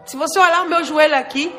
Se 0.06 0.15
você 0.15 0.39
olhar 0.39 0.63
o 0.63 0.70
meu 0.70 0.84
joelho 0.84 1.18
aqui, 1.18 1.54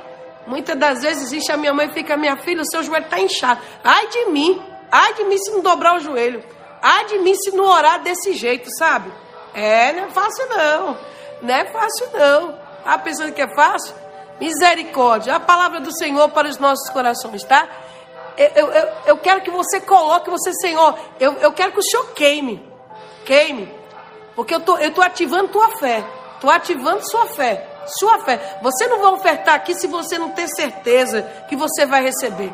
muitas 0.46 0.78
das 0.78 1.02
vezes 1.02 1.24
existe 1.24 1.50
a 1.50 1.56
minha 1.56 1.74
mãe 1.74 1.88
fica, 1.88 2.16
minha 2.16 2.36
filha, 2.36 2.62
o 2.62 2.66
seu 2.66 2.82
joelho 2.82 3.04
está 3.04 3.18
inchado. 3.18 3.60
Ai 3.82 4.06
de 4.08 4.26
mim, 4.26 4.62
ai 4.90 5.14
de 5.14 5.24
mim 5.24 5.38
se 5.38 5.50
não 5.50 5.60
dobrar 5.60 5.96
o 5.96 6.00
joelho. 6.00 6.42
Ai 6.80 7.06
de 7.06 7.18
mim 7.18 7.34
se 7.34 7.50
não 7.50 7.64
orar 7.64 8.00
desse 8.02 8.32
jeito, 8.34 8.68
sabe? 8.78 9.10
É, 9.52 9.92
não 9.92 10.04
é 10.04 10.10
fácil 10.10 10.46
não. 10.48 10.98
Não 11.42 11.54
é 11.54 11.64
fácil 11.66 12.08
não. 12.12 12.66
Tá 12.84 12.98
pensando 12.98 13.32
que 13.32 13.42
é 13.42 13.52
fácil? 13.56 13.92
Misericórdia. 14.40 15.34
A 15.34 15.40
palavra 15.40 15.80
do 15.80 15.92
Senhor 15.96 16.28
para 16.28 16.46
os 16.48 16.58
nossos 16.58 16.88
corações, 16.90 17.42
tá? 17.42 17.68
Eu, 18.36 18.68
eu, 18.68 18.88
eu 19.06 19.16
quero 19.16 19.40
que 19.40 19.50
você 19.50 19.80
coloque, 19.80 20.30
você, 20.30 20.52
Senhor, 20.52 20.96
eu, 21.18 21.32
eu 21.38 21.52
quero 21.52 21.72
que 21.72 21.80
o 21.80 21.82
Senhor 21.82 22.12
queime 22.12 22.75
queime, 23.26 23.68
porque 24.34 24.54
eu 24.54 24.60
tô, 24.60 24.78
eu 24.78 24.92
tô 24.94 25.02
ativando 25.02 25.48
tua 25.48 25.76
fé, 25.78 26.04
tô 26.40 26.48
ativando 26.48 27.06
sua 27.10 27.26
fé, 27.26 27.66
sua 27.98 28.20
fé. 28.20 28.58
Você 28.62 28.86
não 28.86 29.00
vai 29.00 29.12
ofertar 29.12 29.56
aqui 29.56 29.74
se 29.74 29.86
você 29.86 30.16
não 30.18 30.30
ter 30.30 30.48
certeza 30.48 31.22
que 31.48 31.56
você 31.56 31.84
vai 31.84 32.02
receber, 32.02 32.52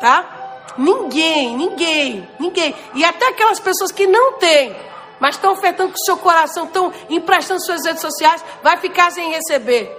tá? 0.00 0.40
Ninguém, 0.76 1.56
ninguém, 1.56 2.28
ninguém. 2.38 2.74
E 2.94 3.04
até 3.04 3.28
aquelas 3.28 3.58
pessoas 3.58 3.90
que 3.90 4.06
não 4.06 4.34
têm, 4.34 4.76
mas 5.18 5.34
estão 5.34 5.52
ofertando 5.52 5.90
com 5.90 5.98
o 5.98 6.04
seu 6.04 6.16
coração, 6.16 6.64
estão 6.64 6.92
emprestando 7.08 7.64
suas 7.64 7.84
redes 7.84 8.00
sociais, 8.00 8.44
vai 8.62 8.76
ficar 8.76 9.10
sem 9.10 9.30
receber, 9.30 9.90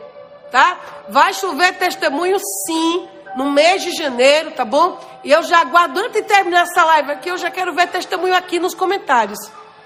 tá? 0.51 0.77
Vai 1.09 1.33
chover 1.33 1.77
testemunho 1.77 2.37
sim, 2.65 3.07
no 3.35 3.51
mês 3.51 3.81
de 3.81 3.91
janeiro, 3.91 4.51
tá 4.51 4.65
bom? 4.65 4.99
E 5.23 5.31
eu 5.31 5.41
já 5.43 5.59
aguardo, 5.59 5.99
antes 5.99 6.21
de 6.21 6.27
terminar 6.27 6.63
essa 6.63 6.83
live 6.83 7.11
aqui, 7.11 7.29
eu 7.29 7.37
já 7.37 7.49
quero 7.49 7.73
ver 7.73 7.87
testemunho 7.87 8.35
aqui 8.35 8.59
nos 8.59 8.75
comentários. 8.75 9.39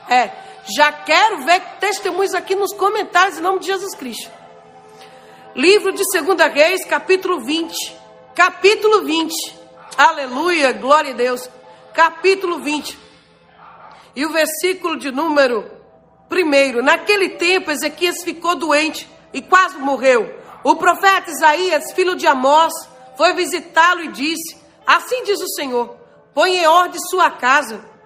É, 0.09 0.31
já 0.75 0.91
quero 0.91 1.43
ver 1.43 1.61
testemunhos 1.79 2.33
aqui 2.33 2.55
nos 2.55 2.73
comentários 2.73 3.37
em 3.37 3.41
nome 3.41 3.59
de 3.59 3.67
Jesus 3.67 3.93
Cristo. 3.95 4.31
Livro 5.55 5.91
de 5.91 6.03
2 6.13 6.53
Reis, 6.53 6.85
capítulo 6.85 7.41
20. 7.41 7.95
Capítulo 8.33 9.03
20. 9.03 9.33
Aleluia, 9.97 10.71
glória 10.71 11.13
a 11.13 11.15
Deus. 11.15 11.49
Capítulo 11.93 12.59
20. 12.59 12.97
E 14.15 14.25
o 14.25 14.31
versículo 14.31 14.97
de 14.97 15.11
número 15.11 15.69
1. 16.31 16.81
Naquele 16.81 17.29
tempo, 17.29 17.71
Ezequias 17.71 18.23
ficou 18.23 18.55
doente 18.55 19.09
e 19.33 19.41
quase 19.41 19.77
morreu. 19.77 20.33
O 20.63 20.75
profeta 20.75 21.31
Isaías, 21.31 21.91
filho 21.93 22.15
de 22.15 22.27
Amós, 22.27 22.73
foi 23.17 23.33
visitá-lo 23.33 24.01
e 24.03 24.11
disse: 24.11 24.57
Assim 24.85 25.23
diz 25.23 25.41
o 25.41 25.49
Senhor: 25.49 25.97
põe 26.33 26.57
em 26.57 26.67
ordem 26.67 26.99
sua 27.09 27.31
casa 27.31 27.96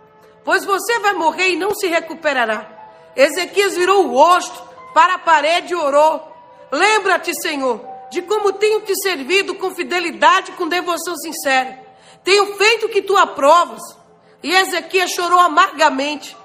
pois 0.43 0.65
você 0.65 0.99
vai 0.99 1.13
morrer 1.13 1.49
e 1.49 1.55
não 1.55 1.73
se 1.73 1.87
recuperará. 1.87 2.67
Ezequias 3.15 3.75
virou 3.75 4.05
o 4.05 4.11
rosto 4.11 4.61
para 4.93 5.15
a 5.15 5.19
parede 5.19 5.73
e 5.73 5.75
orou: 5.75 6.31
Lembra-te, 6.71 7.33
Senhor, 7.41 7.81
de 8.09 8.21
como 8.21 8.53
tenho 8.53 8.81
te 8.81 8.95
servido 8.95 9.55
com 9.55 9.73
fidelidade 9.73 10.51
e 10.51 10.53
com 10.55 10.67
devoção 10.67 11.15
sincera. 11.17 11.79
Tenho 12.23 12.55
feito 12.55 12.85
o 12.85 12.89
que 12.89 13.01
tu 13.01 13.17
aprovas. 13.17 13.81
E 14.43 14.53
Ezequias 14.53 15.11
chorou 15.11 15.39
amargamente. 15.39 16.35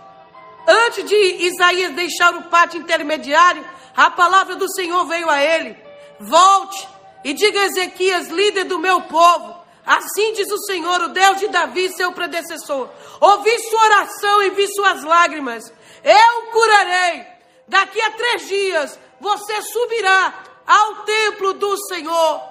Antes 0.66 1.04
de 1.04 1.16
Isaías 1.46 1.92
deixar 1.92 2.34
o 2.34 2.44
pátio 2.44 2.80
intermediário, 2.80 3.64
a 3.96 4.10
palavra 4.10 4.56
do 4.56 4.70
Senhor 4.72 5.04
veio 5.06 5.30
a 5.30 5.42
ele: 5.42 5.76
Volte 6.20 6.88
e 7.24 7.32
diga 7.32 7.60
a 7.60 7.64
Ezequias, 7.66 8.28
líder 8.28 8.64
do 8.64 8.78
meu 8.78 9.02
povo, 9.02 9.55
Assim 9.86 10.32
diz 10.32 10.50
o 10.50 10.58
Senhor, 10.64 11.00
o 11.02 11.08
Deus 11.08 11.38
de 11.38 11.46
Davi, 11.46 11.88
seu 11.90 12.10
predecessor: 12.10 12.88
Ouvi 13.20 13.56
sua 13.60 13.84
oração 13.84 14.42
e 14.42 14.50
vi 14.50 14.66
suas 14.74 15.04
lágrimas. 15.04 15.72
Eu 16.02 16.50
curarei. 16.50 17.24
Daqui 17.68 18.00
a 18.00 18.10
três 18.10 18.48
dias 18.48 18.98
você 19.20 19.62
subirá 19.62 20.34
ao 20.66 20.96
templo 21.04 21.52
do 21.52 21.76
Senhor. 21.86 22.42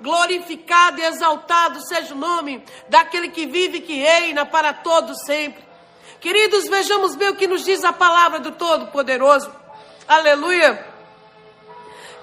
Glorificado 0.00 1.00
e 1.00 1.04
exaltado 1.04 1.86
seja 1.86 2.14
o 2.14 2.18
nome 2.18 2.64
daquele 2.88 3.28
que 3.28 3.46
vive 3.46 3.78
e 3.78 3.82
que 3.82 3.94
reina 3.94 4.46
para 4.46 4.72
todos 4.72 5.24
sempre. 5.26 5.62
Queridos, 6.20 6.68
vejamos 6.68 7.16
bem 7.16 7.30
o 7.30 7.36
que 7.36 7.46
nos 7.46 7.64
diz 7.64 7.84
a 7.84 7.92
palavra 7.92 8.38
do 8.38 8.52
Todo-Poderoso. 8.52 9.50
Aleluia. 10.06 10.86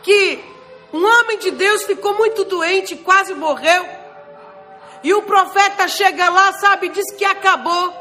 Que 0.03 0.43
um 0.93 1.05
homem 1.05 1.37
de 1.37 1.51
Deus 1.51 1.83
ficou 1.83 2.13
muito 2.13 2.45
doente, 2.45 2.95
quase 2.95 3.33
morreu. 3.33 3.96
E 5.03 5.13
o 5.13 5.21
profeta 5.23 5.87
chega 5.87 6.29
lá, 6.29 6.53
sabe, 6.53 6.89
diz 6.89 7.13
que 7.15 7.25
acabou. 7.25 7.93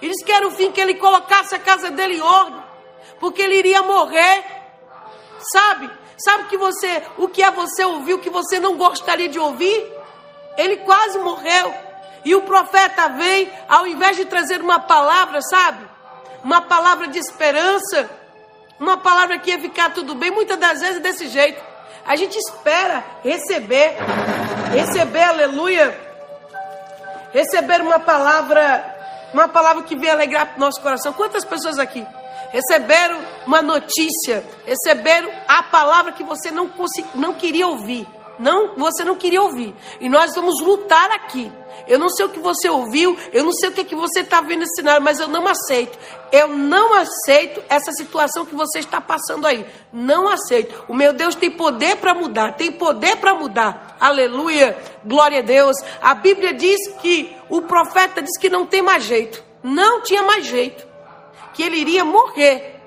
E 0.00 0.08
diz 0.08 0.22
que 0.24 0.32
era 0.32 0.46
o 0.46 0.50
fim 0.50 0.70
que 0.70 0.80
ele 0.80 0.94
colocasse 0.94 1.54
a 1.54 1.58
casa 1.58 1.90
dele 1.90 2.16
em 2.16 2.20
ordem, 2.20 2.62
porque 3.18 3.42
ele 3.42 3.56
iria 3.56 3.82
morrer. 3.82 4.44
Sabe? 5.52 5.90
Sabe 6.16 6.44
que 6.44 6.56
você, 6.56 7.02
o 7.18 7.28
que 7.28 7.42
é 7.42 7.50
você 7.50 7.84
ouvir, 7.84 8.14
o 8.14 8.18
que 8.18 8.30
você 8.30 8.60
não 8.60 8.76
gostaria 8.76 9.28
de 9.28 9.38
ouvir? 9.38 9.92
Ele 10.56 10.78
quase 10.78 11.18
morreu. 11.18 11.74
E 12.24 12.34
o 12.34 12.42
profeta 12.42 13.08
vem, 13.08 13.50
ao 13.68 13.86
invés 13.86 14.16
de 14.16 14.24
trazer 14.24 14.60
uma 14.60 14.80
palavra, 14.80 15.42
sabe? 15.42 15.84
Uma 16.42 16.62
palavra 16.62 17.08
de 17.08 17.18
esperança, 17.18 18.08
uma 18.78 18.96
palavra 18.96 19.38
que 19.38 19.50
ia 19.50 19.58
ficar 19.58 19.92
tudo 19.92 20.14
bem, 20.14 20.30
muitas 20.30 20.58
das 20.58 20.80
vezes 20.80 21.02
desse 21.02 21.28
jeito. 21.28 21.62
A 22.06 22.16
gente 22.16 22.36
espera 22.36 23.04
receber, 23.22 23.96
receber, 24.70 25.22
aleluia, 25.22 26.13
receber 27.34 27.82
uma 27.82 27.98
palavra, 27.98 29.28
uma 29.34 29.48
palavra 29.48 29.82
que 29.82 29.96
vem 29.96 30.08
alegrar 30.08 30.54
nosso 30.56 30.80
coração. 30.80 31.12
Quantas 31.12 31.44
pessoas 31.44 31.78
aqui 31.78 32.06
receberam 32.50 33.20
uma 33.44 33.60
notícia, 33.60 34.44
receberam 34.64 35.28
a 35.48 35.64
palavra 35.64 36.12
que 36.12 36.22
você 36.22 36.52
não, 36.52 36.70
não 37.16 37.34
queria 37.34 37.66
ouvir? 37.66 38.06
Não, 38.38 38.74
você 38.76 39.04
não 39.04 39.14
queria 39.14 39.42
ouvir. 39.42 39.74
E 40.00 40.08
nós 40.08 40.34
vamos 40.34 40.60
lutar 40.60 41.10
aqui. 41.10 41.50
Eu 41.86 41.98
não 41.98 42.08
sei 42.08 42.24
o 42.24 42.28
que 42.30 42.38
você 42.38 42.68
ouviu, 42.68 43.16
eu 43.32 43.44
não 43.44 43.52
sei 43.52 43.68
o 43.68 43.72
que, 43.72 43.84
que 43.84 43.94
você 43.94 44.20
está 44.20 44.40
vendo 44.40 44.60
nesse 44.60 44.76
cenário, 44.76 45.02
mas 45.02 45.20
eu 45.20 45.28
não 45.28 45.46
aceito. 45.46 45.98
Eu 46.32 46.48
não 46.48 46.94
aceito 46.94 47.62
essa 47.68 47.92
situação 47.92 48.46
que 48.46 48.54
você 48.54 48.78
está 48.78 49.00
passando 49.00 49.46
aí. 49.46 49.66
Não 49.92 50.28
aceito. 50.28 50.84
O 50.88 50.94
meu 50.94 51.12
Deus 51.12 51.34
tem 51.34 51.50
poder 51.50 51.96
para 51.96 52.14
mudar, 52.14 52.52
tem 52.52 52.72
poder 52.72 53.16
para 53.16 53.34
mudar. 53.34 53.96
Aleluia, 54.00 54.76
glória 55.04 55.40
a 55.40 55.42
Deus. 55.42 55.76
A 56.00 56.14
Bíblia 56.14 56.54
diz 56.54 56.88
que 57.00 57.36
o 57.48 57.62
profeta 57.62 58.22
diz 58.22 58.36
que 58.38 58.48
não 58.48 58.64
tem 58.66 58.80
mais 58.80 59.04
jeito. 59.04 59.44
Não 59.62 60.02
tinha 60.02 60.22
mais 60.22 60.46
jeito. 60.46 60.86
Que 61.52 61.62
ele 61.62 61.76
iria 61.76 62.04
morrer. 62.04 62.80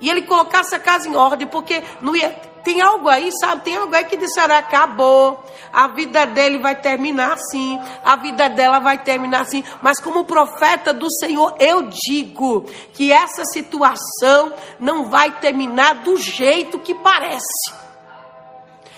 E 0.00 0.08
ele 0.08 0.22
colocasse 0.22 0.74
a 0.74 0.78
casa 0.78 1.08
em 1.08 1.16
ordem, 1.16 1.46
porque 1.46 1.82
não 2.00 2.14
ia 2.14 2.53
Tem 2.64 2.80
algo 2.80 3.10
aí, 3.10 3.30
sabe? 3.38 3.62
Tem 3.62 3.76
algo 3.76 3.94
aí 3.94 4.04
que 4.04 4.16
disseram, 4.16 4.56
acabou. 4.56 5.44
A 5.70 5.88
vida 5.88 6.24
dele 6.24 6.58
vai 6.58 6.74
terminar 6.74 7.34
assim. 7.34 7.78
A 8.02 8.16
vida 8.16 8.48
dela 8.48 8.78
vai 8.78 8.96
terminar 8.96 9.42
assim. 9.42 9.62
Mas 9.82 10.00
como 10.00 10.24
profeta 10.24 10.92
do 10.92 11.10
Senhor, 11.12 11.54
eu 11.60 11.90
digo 11.90 12.64
que 12.94 13.12
essa 13.12 13.44
situação 13.44 14.54
não 14.80 15.10
vai 15.10 15.30
terminar 15.40 15.96
do 15.96 16.16
jeito 16.16 16.78
que 16.78 16.94
parece. 16.94 17.84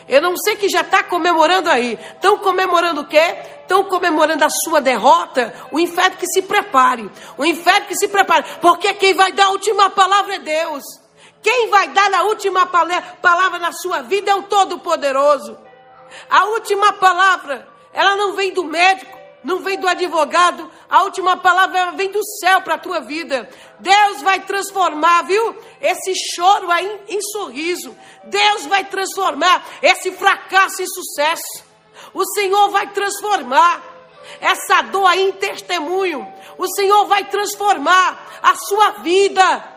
Eu 0.08 0.22
não 0.22 0.36
sei 0.36 0.54
que 0.54 0.68
já 0.68 0.82
está 0.82 1.02
comemorando 1.02 1.68
aí. 1.68 1.98
Estão 2.14 2.38
comemorando 2.38 3.00
o 3.00 3.08
quê? 3.08 3.36
Estão 3.62 3.82
comemorando 3.84 4.44
a 4.44 4.48
sua 4.48 4.80
derrota. 4.80 5.52
O 5.72 5.80
inferno 5.80 6.16
que 6.16 6.26
se 6.28 6.42
prepare. 6.42 7.10
O 7.36 7.44
inferno 7.44 7.86
que 7.86 7.96
se 7.96 8.06
prepare. 8.06 8.44
Porque 8.60 8.94
quem 8.94 9.14
vai 9.14 9.32
dar 9.32 9.46
a 9.46 9.50
última 9.50 9.90
palavra 9.90 10.36
é 10.36 10.38
Deus. 10.38 10.84
Quem 11.46 11.68
vai 11.68 11.86
dar 11.90 12.12
a 12.12 12.24
última 12.24 12.66
palavra 12.66 13.60
na 13.60 13.70
sua 13.70 14.02
vida 14.02 14.32
é 14.32 14.34
o 14.34 14.42
Todo-Poderoso. 14.42 15.56
A 16.28 16.46
última 16.46 16.94
palavra, 16.94 17.68
ela 17.92 18.16
não 18.16 18.32
vem 18.32 18.52
do 18.52 18.64
médico, 18.64 19.16
não 19.44 19.60
vem 19.60 19.78
do 19.78 19.86
advogado, 19.86 20.68
a 20.90 21.04
última 21.04 21.36
palavra 21.36 21.92
vem 21.92 22.10
do 22.10 22.20
céu 22.40 22.62
para 22.62 22.74
a 22.74 22.78
tua 22.78 22.98
vida. 22.98 23.48
Deus 23.78 24.22
vai 24.22 24.40
transformar, 24.40 25.22
viu? 25.22 25.56
Esse 25.80 26.12
choro 26.34 26.66
em, 26.72 27.14
em 27.14 27.22
sorriso. 27.22 27.96
Deus 28.24 28.66
vai 28.66 28.82
transformar 28.82 29.64
esse 29.80 30.10
fracasso 30.10 30.82
em 30.82 30.86
sucesso. 30.88 31.64
O 32.12 32.26
Senhor 32.34 32.70
vai 32.70 32.88
transformar 32.88 33.84
essa 34.40 34.82
dor 34.82 35.06
aí 35.06 35.28
em 35.28 35.32
testemunho. 35.32 36.26
O 36.58 36.66
Senhor 36.74 37.06
vai 37.06 37.22
transformar 37.26 38.40
a 38.42 38.56
sua 38.56 38.90
vida. 39.02 39.75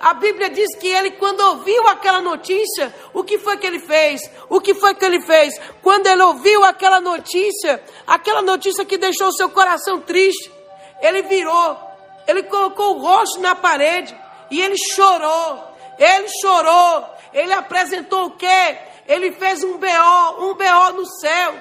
A 0.00 0.14
Bíblia 0.14 0.50
diz 0.50 0.76
que 0.76 0.88
ele, 0.88 1.12
quando 1.12 1.40
ouviu 1.40 1.86
aquela 1.88 2.20
notícia, 2.20 2.94
o 3.12 3.24
que 3.24 3.38
foi 3.38 3.56
que 3.56 3.66
ele 3.66 3.80
fez? 3.80 4.20
O 4.48 4.60
que 4.60 4.74
foi 4.74 4.94
que 4.94 5.04
ele 5.04 5.20
fez? 5.22 5.58
Quando 5.82 6.06
ele 6.06 6.22
ouviu 6.22 6.64
aquela 6.64 7.00
notícia, 7.00 7.82
aquela 8.06 8.42
notícia 8.42 8.84
que 8.84 8.98
deixou 8.98 9.32
seu 9.32 9.48
coração 9.48 10.00
triste, 10.00 10.52
ele 11.00 11.22
virou, 11.22 11.78
ele 12.26 12.42
colocou 12.44 12.96
o 12.96 13.00
rosto 13.00 13.40
na 13.40 13.54
parede 13.54 14.16
e 14.50 14.60
ele 14.60 14.76
chorou. 14.76 15.64
Ele 15.98 16.28
chorou. 16.40 17.06
Ele 17.32 17.52
apresentou 17.52 18.26
o 18.26 18.30
quê? 18.30 18.78
Ele 19.06 19.32
fez 19.32 19.62
um 19.62 19.78
BO, 19.78 20.44
um 20.44 20.54
BO 20.54 20.92
no 20.96 21.06
céu. 21.06 21.54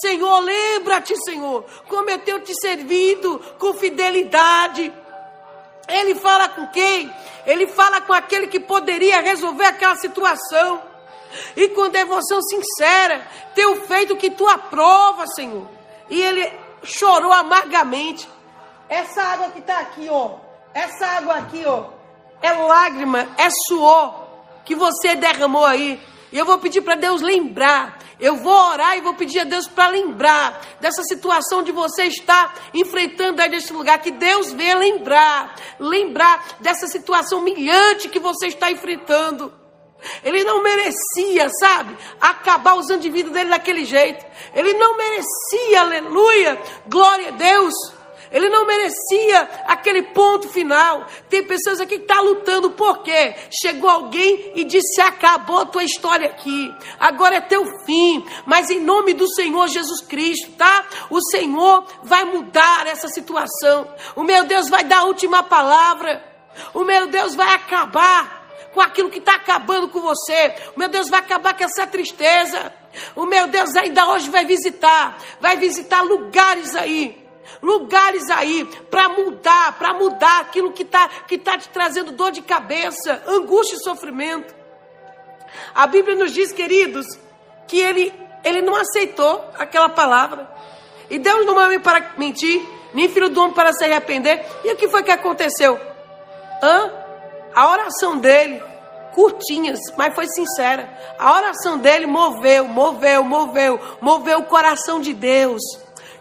Senhor, 0.00 0.40
lembra-te, 0.40 1.16
Senhor, 1.24 1.64
como 1.88 2.10
eu 2.10 2.18
tenho 2.18 2.40
te 2.40 2.52
servido 2.54 3.38
com 3.58 3.74
fidelidade. 3.74 4.92
Ele 5.88 6.14
fala 6.14 6.48
com 6.48 6.66
quem? 6.68 7.12
Ele 7.46 7.66
fala 7.66 8.00
com 8.00 8.12
aquele 8.12 8.48
que 8.48 8.58
poderia 8.58 9.20
resolver 9.20 9.66
aquela 9.66 9.96
situação. 9.96 10.82
E 11.56 11.68
com 11.68 11.88
devoção 11.88 12.40
sincera, 12.42 13.26
teu 13.54 13.84
feito 13.86 14.16
que 14.16 14.30
tu 14.30 14.48
aprova, 14.48 15.26
Senhor. 15.28 15.68
E 16.08 16.20
ele 16.20 16.52
chorou 16.82 17.32
amargamente. 17.32 18.28
Essa 18.88 19.22
água 19.22 19.50
que 19.50 19.58
está 19.58 19.78
aqui, 19.78 20.08
ó. 20.08 20.36
Essa 20.72 21.06
água 21.06 21.34
aqui, 21.34 21.64
ó. 21.66 21.84
É 22.42 22.52
lágrima, 22.52 23.28
é 23.38 23.48
suor 23.66 24.26
que 24.64 24.74
você 24.74 25.14
derramou 25.14 25.64
aí. 25.64 26.00
E 26.32 26.38
eu 26.38 26.44
vou 26.44 26.58
pedir 26.58 26.82
para 26.82 26.94
Deus 26.96 27.22
lembrar 27.22 27.98
eu 28.18 28.36
vou 28.36 28.52
orar 28.70 28.96
e 28.96 29.02
vou 29.02 29.14
pedir 29.14 29.40
a 29.40 29.44
Deus 29.44 29.68
para 29.68 29.88
lembrar 29.88 30.60
dessa 30.80 31.02
situação 31.02 31.62
de 31.62 31.70
você 31.70 32.04
estar 32.04 32.54
enfrentando 32.72 33.42
aí 33.42 33.48
neste 33.48 33.72
lugar. 33.72 33.98
Que 33.98 34.10
Deus 34.10 34.52
venha 34.52 34.76
lembrar, 34.76 35.54
lembrar 35.78 36.56
dessa 36.60 36.86
situação 36.86 37.40
humilhante 37.40 38.08
que 38.08 38.18
você 38.18 38.46
está 38.46 38.70
enfrentando. 38.70 39.52
Ele 40.22 40.44
não 40.44 40.62
merecia, 40.62 41.48
sabe, 41.60 41.96
acabar 42.20 42.74
usando 42.74 43.02
de 43.02 43.10
vida 43.10 43.30
dele 43.30 43.50
daquele 43.50 43.84
jeito. 43.84 44.24
Ele 44.54 44.72
não 44.74 44.96
merecia, 44.96 45.80
aleluia, 45.80 46.60
glória 46.86 47.28
a 47.28 47.32
Deus. 47.32 47.74
Ele 48.36 48.50
não 48.50 48.66
merecia 48.66 49.48
aquele 49.66 50.02
ponto 50.02 50.50
final. 50.50 51.06
Tem 51.26 51.42
pessoas 51.42 51.80
aqui 51.80 51.96
que 51.96 52.02
estão 52.02 52.16
tá 52.16 52.22
lutando 52.22 52.70
por 52.72 53.02
quê? 53.02 53.34
Chegou 53.50 53.88
alguém 53.88 54.52
e 54.54 54.62
disse: 54.62 55.00
acabou 55.00 55.60
a 55.60 55.64
tua 55.64 55.82
história 55.82 56.28
aqui. 56.28 56.70
Agora 57.00 57.36
é 57.36 57.40
teu 57.40 57.64
fim. 57.86 58.22
Mas 58.44 58.68
em 58.68 58.78
nome 58.78 59.14
do 59.14 59.26
Senhor 59.26 59.68
Jesus 59.68 60.02
Cristo, 60.02 60.52
tá? 60.52 60.84
O 61.08 61.18
Senhor 61.30 61.86
vai 62.02 62.26
mudar 62.26 62.86
essa 62.86 63.08
situação. 63.08 63.88
O 64.14 64.22
meu 64.22 64.44
Deus 64.44 64.68
vai 64.68 64.84
dar 64.84 64.98
a 64.98 65.04
última 65.04 65.42
palavra. 65.42 66.22
O 66.74 66.84
meu 66.84 67.06
Deus 67.06 67.34
vai 67.34 67.54
acabar 67.54 68.50
com 68.74 68.82
aquilo 68.82 69.08
que 69.08 69.18
está 69.18 69.36
acabando 69.36 69.88
com 69.88 70.02
você. 70.02 70.54
O 70.76 70.78
meu 70.78 70.90
Deus 70.90 71.08
vai 71.08 71.20
acabar 71.20 71.56
com 71.56 71.64
essa 71.64 71.86
tristeza. 71.86 72.70
O 73.14 73.24
meu 73.24 73.46
Deus 73.46 73.74
ainda 73.76 74.06
hoje 74.10 74.28
vai 74.28 74.44
visitar, 74.44 75.16
vai 75.40 75.56
visitar 75.56 76.02
lugares 76.02 76.76
aí 76.76 77.25
lugares 77.62 78.28
aí 78.30 78.64
para 78.90 79.08
mudar, 79.08 79.78
para 79.78 79.94
mudar 79.94 80.40
aquilo 80.40 80.72
que 80.72 80.82
está 80.82 81.08
que 81.26 81.38
tá 81.38 81.58
te 81.58 81.68
trazendo 81.68 82.12
dor 82.12 82.30
de 82.30 82.42
cabeça, 82.42 83.22
angústia 83.26 83.76
e 83.76 83.82
sofrimento. 83.82 84.54
A 85.74 85.86
Bíblia 85.86 86.16
nos 86.16 86.32
diz, 86.32 86.52
queridos, 86.52 87.06
que 87.66 87.78
ele, 87.80 88.12
ele 88.44 88.62
não 88.62 88.74
aceitou 88.76 89.44
aquela 89.58 89.88
palavra. 89.88 90.48
E 91.08 91.18
Deus 91.18 91.46
não 91.46 91.60
é 91.60 91.66
homem 91.66 91.80
para 91.80 92.12
mentir, 92.16 92.62
nem 92.92 93.08
filho 93.08 93.28
do 93.28 93.40
homem 93.40 93.54
para 93.54 93.72
se 93.72 93.84
arrepender. 93.84 94.44
E 94.64 94.72
o 94.72 94.76
que 94.76 94.88
foi 94.88 95.02
que 95.02 95.10
aconteceu? 95.10 95.78
Hã? 96.62 96.90
A 97.54 97.70
oração 97.70 98.18
dele, 98.18 98.62
curtinhas, 99.14 99.80
mas 99.96 100.14
foi 100.14 100.26
sincera. 100.26 100.88
A 101.18 101.34
oração 101.34 101.78
dele 101.78 102.06
moveu, 102.06 102.66
moveu, 102.66 103.24
moveu, 103.24 103.80
moveu 104.00 104.38
o 104.40 104.44
coração 104.44 105.00
de 105.00 105.14
Deus. 105.14 105.62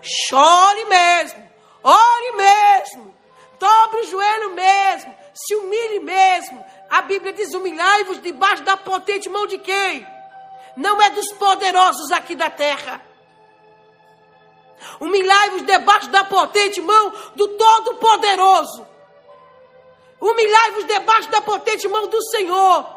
Chore 0.05 0.85
mesmo, 0.85 1.51
ore 1.83 2.31
mesmo, 2.33 3.15
dobre 3.59 4.01
o 4.01 4.05
joelho 4.05 4.53
mesmo, 4.53 5.15
se 5.33 5.55
humilhe 5.55 5.99
mesmo. 5.99 6.63
A 6.89 7.01
Bíblia 7.01 7.33
diz: 7.33 7.53
humilhai-vos 7.55 8.21
debaixo 8.21 8.63
da 8.63 8.77
potente 8.77 9.27
mão 9.27 9.47
de 9.47 9.57
quem? 9.57 10.05
Não 10.77 11.01
é 11.01 11.09
dos 11.09 11.31
poderosos 11.33 12.11
aqui 12.11 12.35
da 12.35 12.51
terra. 12.51 13.01
Humilhai-vos 14.99 15.63
debaixo 15.63 16.09
da 16.09 16.23
potente 16.23 16.79
mão 16.81 17.11
do 17.35 17.47
Todo-Poderoso. 17.57 18.87
Humilhai-vos 20.21 20.85
debaixo 20.85 21.31
da 21.31 21.41
potente 21.41 21.87
mão 21.87 22.07
do 22.07 22.21
Senhor. 22.29 22.95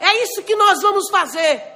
É 0.00 0.22
isso 0.22 0.42
que 0.42 0.54
nós 0.54 0.82
vamos 0.82 1.08
fazer. 1.08 1.73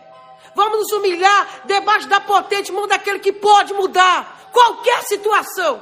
Vamos 0.58 0.78
nos 0.80 0.92
humilhar 0.92 1.60
debaixo 1.66 2.08
da 2.08 2.20
potente 2.20 2.72
mão 2.72 2.88
daquele 2.88 3.20
que 3.20 3.32
pode 3.32 3.72
mudar 3.74 4.50
qualquer 4.52 5.04
situação. 5.04 5.80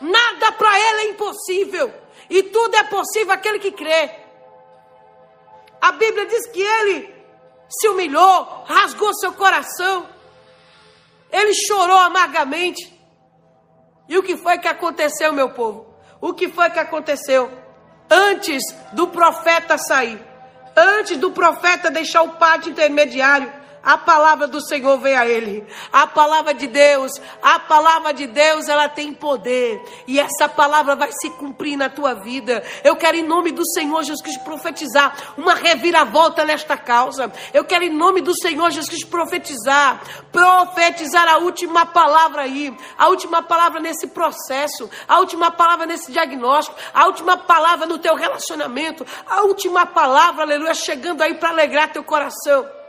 Nada 0.00 0.52
para 0.52 0.78
ele 0.78 1.00
é 1.00 1.10
impossível. 1.10 1.92
E 2.30 2.40
tudo 2.44 2.72
é 2.76 2.84
possível 2.84 3.34
aquele 3.34 3.58
que 3.58 3.72
crê. 3.72 4.14
A 5.80 5.90
Bíblia 5.90 6.24
diz 6.26 6.46
que 6.46 6.62
ele 6.62 7.12
se 7.68 7.88
humilhou, 7.88 8.62
rasgou 8.64 9.12
seu 9.14 9.32
coração. 9.32 10.08
Ele 11.28 11.52
chorou 11.52 11.98
amargamente. 11.98 12.96
E 14.08 14.16
o 14.16 14.22
que 14.22 14.36
foi 14.36 14.56
que 14.58 14.68
aconteceu, 14.68 15.32
meu 15.32 15.50
povo? 15.50 15.96
O 16.20 16.32
que 16.32 16.48
foi 16.48 16.70
que 16.70 16.78
aconteceu? 16.78 17.50
Antes 18.08 18.62
do 18.92 19.08
profeta 19.08 19.76
sair, 19.76 20.24
antes 20.76 21.16
do 21.16 21.32
profeta 21.32 21.90
deixar 21.90 22.22
o 22.22 22.34
pátio 22.34 22.70
intermediário, 22.70 23.61
a 23.82 23.98
palavra 23.98 24.46
do 24.46 24.60
Senhor 24.60 24.96
vem 24.98 25.16
a 25.16 25.26
ele. 25.26 25.66
A 25.92 26.06
palavra 26.06 26.54
de 26.54 26.68
Deus, 26.68 27.12
a 27.42 27.58
palavra 27.58 28.14
de 28.14 28.28
Deus, 28.28 28.68
ela 28.68 28.88
tem 28.88 29.12
poder. 29.12 29.82
E 30.06 30.20
essa 30.20 30.48
palavra 30.48 30.94
vai 30.94 31.10
se 31.10 31.28
cumprir 31.30 31.76
na 31.76 31.88
tua 31.88 32.14
vida. 32.14 32.62
Eu 32.84 32.94
quero, 32.94 33.16
em 33.16 33.24
nome 33.24 33.50
do 33.50 33.66
Senhor 33.72 34.02
Jesus 34.04 34.22
Cristo, 34.22 34.44
profetizar 34.44 35.34
uma 35.36 35.54
reviravolta 35.54 36.44
nesta 36.44 36.76
causa. 36.76 37.32
Eu 37.52 37.64
quero, 37.64 37.84
em 37.84 37.90
nome 37.90 38.20
do 38.20 38.32
Senhor 38.40 38.70
Jesus 38.70 38.88
Cristo, 38.88 39.10
profetizar. 39.10 40.00
Profetizar 40.30 41.26
a 41.28 41.38
última 41.38 41.84
palavra 41.84 42.42
aí. 42.42 42.72
A 42.96 43.08
última 43.08 43.42
palavra 43.42 43.80
nesse 43.80 44.06
processo. 44.06 44.88
A 45.08 45.18
última 45.18 45.50
palavra 45.50 45.86
nesse 45.86 46.12
diagnóstico. 46.12 46.76
A 46.94 47.06
última 47.06 47.36
palavra 47.36 47.84
no 47.86 47.98
teu 47.98 48.14
relacionamento. 48.14 49.04
A 49.26 49.42
última 49.42 49.86
palavra, 49.86 50.42
aleluia, 50.42 50.72
chegando 50.72 51.20
aí 51.20 51.34
para 51.34 51.48
alegrar 51.48 51.92
teu 51.92 52.04
coração. 52.04 52.81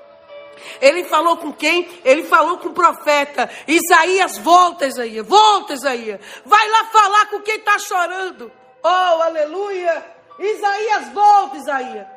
Ele 0.82 1.04
falou 1.06 1.38
com 1.38 1.52
quem? 1.52 1.90
Ele 2.04 2.24
falou 2.24 2.58
com 2.58 2.70
o 2.70 2.74
profeta. 2.74 3.50
Isaías, 3.68 4.38
volta, 4.38 4.86
Isaías, 4.86 5.26
volta, 5.26 5.74
Isaías. 5.74 6.20
Vai 6.46 6.70
lá 6.70 6.86
falar 6.86 7.26
com 7.28 7.42
quem 7.42 7.56
está 7.56 7.78
chorando. 7.80 8.52
Oh, 8.84 9.22
aleluia. 9.22 10.06
Isaías, 10.40 11.10
volta, 11.14 11.58
Isaías. 11.58 12.08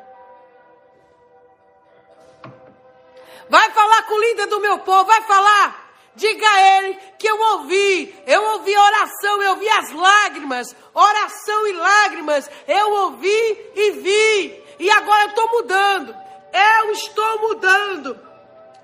Vai 3.49 3.71
falar 3.71 4.03
com 4.03 4.15
o 4.15 4.19
líder 4.19 4.47
do 4.47 4.59
meu 4.59 4.79
povo, 4.79 5.05
vai 5.05 5.21
falar. 5.21 5.87
Diga 6.15 6.49
a 6.49 6.77
ele 6.77 6.97
que 7.19 7.27
eu 7.27 7.39
ouvi, 7.39 8.23
eu 8.25 8.43
ouvi 8.53 8.75
oração, 8.75 9.41
eu 9.41 9.51
ouvi 9.51 9.69
as 9.69 9.91
lágrimas, 9.91 10.75
oração 10.91 11.67
e 11.67 11.73
lágrimas, 11.73 12.49
eu 12.67 12.91
ouvi 13.03 13.71
e 13.75 13.91
vi, 13.91 14.63
e 14.79 14.89
agora 14.89 15.25
eu 15.25 15.29
estou 15.29 15.51
mudando. 15.51 16.15
Eu 16.51 16.91
estou 16.91 17.39
mudando. 17.39 18.26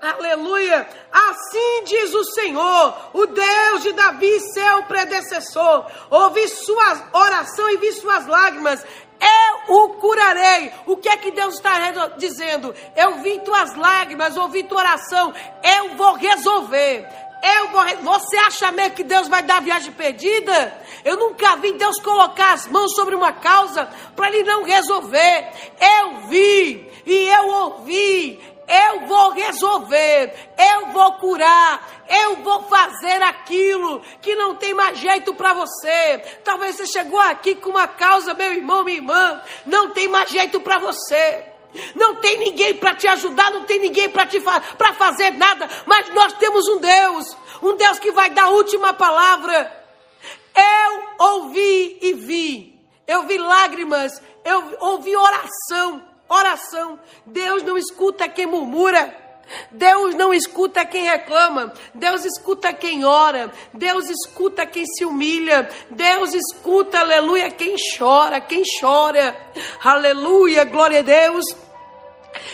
Aleluia! 0.04 0.86
Assim 1.10 1.84
diz 1.86 2.12
o 2.12 2.24
Senhor, 2.24 2.94
o 3.14 3.24
Deus 3.24 3.82
de 3.82 3.92
Davi, 3.92 4.38
seu 4.52 4.82
predecessor. 4.82 5.86
Ouvi 6.10 6.46
sua 6.46 7.08
oração 7.10 7.70
e 7.70 7.78
vi 7.78 7.90
suas 7.92 8.26
lágrimas. 8.26 8.84
Eu 9.18 9.76
o 9.76 9.88
curarei. 9.94 10.70
O 10.84 10.98
que 10.98 11.08
é 11.08 11.16
que 11.16 11.30
Deus 11.30 11.54
está 11.54 11.90
dizendo? 12.18 12.74
Eu 12.94 13.22
vi 13.22 13.40
tuas 13.40 13.74
lágrimas, 13.76 14.36
ouvi 14.36 14.64
tua 14.64 14.80
oração. 14.80 15.32
Eu 15.62 15.96
vou 15.96 16.12
resolver. 16.16 17.08
Eu 17.42 17.68
vou, 17.68 17.82
você 18.02 18.36
acha 18.36 18.70
mesmo 18.72 18.96
que 18.96 19.04
Deus 19.04 19.26
vai 19.28 19.42
dar 19.42 19.62
viagem 19.62 19.92
perdida? 19.92 20.82
Eu 21.02 21.16
nunca 21.16 21.56
vi 21.56 21.72
Deus 21.72 21.98
colocar 22.00 22.52
as 22.52 22.66
mãos 22.66 22.94
sobre 22.94 23.14
uma 23.14 23.32
causa 23.32 23.88
para 24.14 24.28
ele 24.28 24.42
não 24.42 24.64
resolver. 24.64 25.48
Eu 25.80 26.26
vi 26.28 26.90
e 27.06 27.28
eu 27.28 27.48
ouvi 27.48 28.53
eu 28.66 29.06
vou 29.06 29.30
resolver, 29.30 30.52
eu 30.58 30.86
vou 30.86 31.12
curar, 31.14 32.04
eu 32.08 32.36
vou 32.36 32.62
fazer 32.64 33.22
aquilo 33.22 34.00
que 34.22 34.34
não 34.34 34.56
tem 34.56 34.72
mais 34.72 34.98
jeito 34.98 35.34
para 35.34 35.52
você. 35.52 36.18
Talvez 36.42 36.76
você 36.76 36.86
chegou 36.86 37.20
aqui 37.20 37.54
com 37.54 37.70
uma 37.70 37.86
causa, 37.86 38.34
meu 38.34 38.52
irmão, 38.52 38.84
minha 38.84 38.96
irmã, 38.96 39.42
não 39.66 39.90
tem 39.90 40.08
mais 40.08 40.30
jeito 40.30 40.60
para 40.60 40.78
você. 40.78 41.44
Não 41.94 42.16
tem 42.16 42.38
ninguém 42.38 42.74
para 42.74 42.94
te 42.94 43.06
ajudar, 43.08 43.50
não 43.50 43.64
tem 43.64 43.80
ninguém 43.80 44.08
para 44.08 44.26
te 44.26 44.40
fa 44.40 44.60
fazer 44.96 45.32
nada, 45.32 45.68
mas 45.86 46.08
nós 46.14 46.32
temos 46.34 46.68
um 46.68 46.78
Deus, 46.78 47.36
um 47.60 47.76
Deus 47.76 47.98
que 47.98 48.12
vai 48.12 48.30
dar 48.30 48.44
a 48.44 48.50
última 48.50 48.94
palavra. 48.94 49.84
Eu 50.54 51.26
ouvi 51.26 51.98
e 52.00 52.12
vi, 52.12 52.80
eu 53.08 53.24
vi 53.24 53.38
lágrimas, 53.38 54.22
eu 54.44 54.76
ouvi 54.78 55.16
oração 55.16 56.13
oração. 56.28 56.98
Deus 57.26 57.62
não 57.62 57.76
escuta 57.78 58.28
quem 58.28 58.46
murmura. 58.46 59.24
Deus 59.70 60.14
não 60.14 60.32
escuta 60.32 60.86
quem 60.86 61.04
reclama, 61.04 61.72
Deus 61.94 62.24
escuta 62.24 62.72
quem 62.72 63.04
ora, 63.04 63.52
Deus 63.74 64.08
escuta 64.08 64.64
quem 64.64 64.86
se 64.86 65.04
humilha, 65.04 65.68
Deus 65.90 66.32
escuta, 66.32 67.00
aleluia, 67.00 67.50
quem 67.50 67.76
chora, 67.98 68.40
quem 68.40 68.62
chora, 68.80 69.36
aleluia, 69.82 70.64
glória 70.64 71.00
a 71.00 71.02
Deus. 71.02 71.44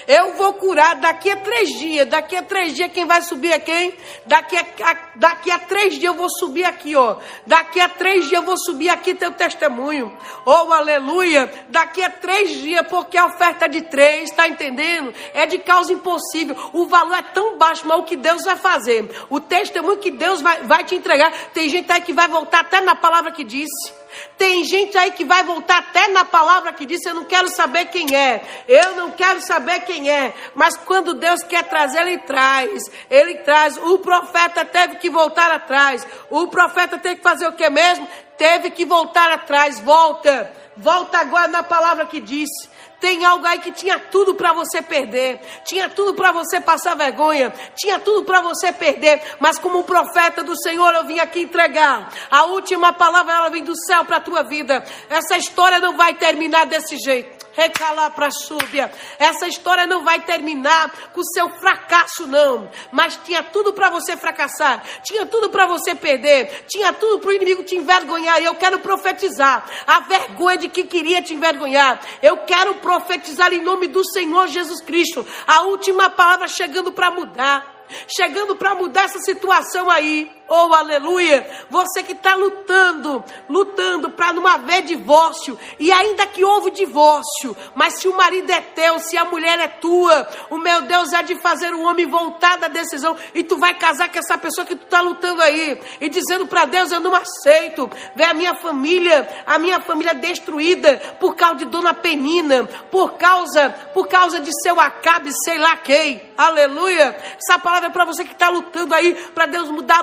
Eu 0.06 0.34
vou 0.34 0.54
curar 0.54 0.96
daqui 0.96 1.30
a 1.30 1.36
três 1.36 1.70
dias. 1.70 2.08
Daqui 2.08 2.36
a 2.36 2.42
três 2.42 2.74
dias, 2.74 2.90
quem 2.92 3.04
vai 3.04 3.22
subir 3.22 3.52
é 3.52 3.58
quem? 3.58 3.94
Daqui 4.26 4.56
a, 4.56 4.60
a, 4.60 4.96
daqui 5.16 5.50
a 5.50 5.58
três 5.58 5.94
dias 5.94 6.04
eu 6.04 6.14
vou 6.14 6.28
subir 6.28 6.64
aqui, 6.64 6.96
ó. 6.96 7.16
Daqui 7.46 7.80
a 7.80 7.88
três 7.88 8.28
dias 8.28 8.40
eu 8.40 8.42
vou 8.42 8.56
subir 8.56 8.88
aqui 8.88 9.14
teu 9.14 9.32
testemunho. 9.32 10.16
Oh, 10.44 10.72
aleluia. 10.72 11.50
Daqui 11.68 12.02
a 12.02 12.10
três 12.10 12.50
dias, 12.50 12.86
porque 12.88 13.16
a 13.16 13.26
oferta 13.26 13.66
é 13.66 13.68
de 13.68 13.82
três, 13.82 14.30
tá 14.30 14.48
entendendo? 14.48 15.14
É 15.32 15.46
de 15.46 15.58
causa 15.58 15.92
impossível. 15.92 16.56
O 16.72 16.86
valor 16.86 17.14
é 17.14 17.22
tão 17.22 17.56
baixo, 17.56 17.86
mas 17.86 17.98
o 17.98 18.04
que 18.04 18.16
Deus 18.16 18.44
vai 18.44 18.56
fazer? 18.56 19.10
O 19.28 19.40
testemunho 19.40 19.98
que 19.98 20.10
Deus 20.10 20.40
vai, 20.40 20.62
vai 20.62 20.84
te 20.84 20.94
entregar. 20.94 21.32
Tem 21.52 21.68
gente 21.68 21.90
aí 21.90 22.00
que 22.00 22.12
vai 22.12 22.28
voltar 22.28 22.60
até 22.60 22.80
na 22.80 22.94
palavra 22.94 23.30
que 23.30 23.44
disse. 23.44 23.99
Tem 24.38 24.64
gente 24.64 24.96
aí 24.96 25.12
que 25.12 25.24
vai 25.24 25.42
voltar 25.42 25.78
até 25.78 26.08
na 26.08 26.24
palavra 26.24 26.72
que 26.72 26.86
disse: 26.86 27.08
Eu 27.08 27.14
não 27.14 27.24
quero 27.24 27.48
saber 27.48 27.86
quem 27.86 28.14
é, 28.14 28.42
eu 28.66 28.96
não 28.96 29.10
quero 29.10 29.40
saber 29.40 29.80
quem 29.80 30.10
é. 30.10 30.34
Mas 30.54 30.76
quando 30.76 31.14
Deus 31.14 31.42
quer 31.42 31.64
trazer, 31.64 32.00
Ele 32.00 32.18
traz. 32.18 32.90
Ele 33.10 33.34
traz. 33.38 33.76
O 33.76 33.98
profeta 33.98 34.64
teve 34.64 34.96
que 34.96 35.10
voltar 35.10 35.50
atrás. 35.50 36.06
O 36.30 36.48
profeta 36.48 36.98
teve 36.98 37.16
que 37.16 37.22
fazer 37.22 37.46
o 37.46 37.52
que 37.52 37.68
mesmo? 37.68 38.08
Teve 38.38 38.70
que 38.70 38.84
voltar 38.84 39.30
atrás. 39.30 39.80
Volta. 39.80 40.52
Volta 40.76 41.18
agora 41.18 41.48
na 41.48 41.62
palavra 41.62 42.06
que 42.06 42.20
disse. 42.20 42.69
Tem 43.00 43.24
algo 43.24 43.46
aí 43.46 43.58
que 43.58 43.72
tinha 43.72 43.98
tudo 43.98 44.34
para 44.34 44.52
você 44.52 44.82
perder, 44.82 45.40
tinha 45.64 45.88
tudo 45.88 46.14
para 46.14 46.32
você 46.32 46.60
passar 46.60 46.94
vergonha, 46.94 47.52
tinha 47.74 47.98
tudo 47.98 48.24
para 48.24 48.42
você 48.42 48.72
perder, 48.72 49.22
mas 49.40 49.58
como 49.58 49.84
profeta 49.84 50.42
do 50.42 50.54
Senhor 50.60 50.92
eu 50.94 51.06
vim 51.06 51.18
aqui 51.18 51.40
entregar. 51.40 52.12
A 52.30 52.44
última 52.44 52.92
palavra 52.92 53.32
ela 53.32 53.48
vem 53.48 53.64
do 53.64 53.74
céu 53.86 54.04
para 54.04 54.18
a 54.18 54.20
tua 54.20 54.42
vida. 54.42 54.84
Essa 55.08 55.36
história 55.38 55.78
não 55.78 55.96
vai 55.96 56.14
terminar 56.14 56.66
desse 56.66 56.98
jeito 56.98 57.39
recalar 57.52 58.12
para 58.12 58.30
súbia. 58.30 58.92
Essa 59.18 59.46
história 59.48 59.86
não 59.86 60.04
vai 60.04 60.20
terminar 60.20 60.90
com 61.12 61.22
seu 61.22 61.48
fracasso, 61.58 62.26
não. 62.26 62.70
Mas 62.92 63.18
tinha 63.24 63.42
tudo 63.42 63.72
para 63.72 63.90
você 63.90 64.16
fracassar, 64.16 64.82
tinha 65.02 65.26
tudo 65.26 65.50
para 65.50 65.66
você 65.66 65.94
perder, 65.94 66.64
tinha 66.68 66.92
tudo 66.92 67.20
para 67.20 67.30
o 67.30 67.32
inimigo 67.32 67.62
te 67.64 67.76
envergonhar. 67.76 68.40
E 68.40 68.44
eu 68.44 68.54
quero 68.54 68.78
profetizar 68.80 69.64
a 69.86 70.00
vergonha 70.00 70.58
de 70.58 70.68
que 70.68 70.84
queria 70.84 71.22
te 71.22 71.34
envergonhar. 71.34 72.00
Eu 72.22 72.38
quero 72.38 72.76
profetizar 72.76 73.52
em 73.52 73.62
nome 73.62 73.86
do 73.88 74.04
Senhor 74.04 74.48
Jesus 74.48 74.80
Cristo. 74.80 75.26
A 75.46 75.62
última 75.62 76.10
palavra 76.10 76.48
chegando 76.48 76.92
para 76.92 77.10
mudar 77.10 77.80
chegando 78.06 78.56
para 78.56 78.74
mudar 78.74 79.04
essa 79.04 79.18
situação 79.18 79.90
aí. 79.90 80.30
Oh, 80.52 80.74
aleluia! 80.74 81.48
Você 81.70 82.02
que 82.02 82.10
está 82.10 82.34
lutando, 82.34 83.22
lutando 83.48 84.10
para 84.10 84.32
não 84.32 84.44
haver 84.48 84.82
divórcio, 84.82 85.56
e 85.78 85.92
ainda 85.92 86.26
que 86.26 86.42
houve 86.42 86.72
divórcio, 86.72 87.56
mas 87.72 88.00
se 88.00 88.08
o 88.08 88.16
marido 88.16 88.50
é 88.50 88.60
teu, 88.60 88.98
se 88.98 89.16
a 89.16 89.24
mulher 89.24 89.60
é 89.60 89.68
tua, 89.68 90.28
o 90.50 90.58
meu 90.58 90.82
Deus 90.82 91.12
é 91.12 91.22
de 91.22 91.36
fazer 91.36 91.72
o 91.72 91.82
homem 91.82 92.04
voltar 92.04 92.58
da 92.58 92.66
decisão, 92.66 93.16
e 93.32 93.44
tu 93.44 93.58
vai 93.58 93.74
casar 93.74 94.10
com 94.10 94.18
essa 94.18 94.36
pessoa 94.36 94.66
que 94.66 94.74
tu 94.74 94.82
está 94.82 95.00
lutando 95.00 95.40
aí, 95.40 95.80
e 96.00 96.08
dizendo 96.08 96.48
para 96.48 96.64
Deus: 96.64 96.90
Eu 96.90 96.98
não 96.98 97.14
aceito, 97.14 97.88
ver 98.16 98.24
a 98.24 98.34
minha 98.34 98.56
família, 98.56 99.28
a 99.46 99.56
minha 99.56 99.80
família 99.80 100.14
destruída 100.14 101.00
por 101.20 101.36
causa 101.36 101.58
de 101.58 101.66
Dona 101.66 101.94
Penina, 101.94 102.64
por 102.90 103.12
causa, 103.12 103.70
por 103.94 104.08
causa 104.08 104.40
de 104.40 104.50
seu 104.62 104.80
Acabe, 104.80 105.30
sei 105.44 105.58
lá 105.58 105.76
quem, 105.76 106.20
aleluia! 106.36 107.16
Essa 107.36 107.56
palavra 107.56 107.88
é 107.88 107.92
para 107.92 108.04
você 108.04 108.24
que 108.24 108.32
está 108.32 108.48
lutando 108.48 108.92
aí, 108.96 109.14
para 109.32 109.46
Deus 109.46 109.70
mudar 109.70 110.00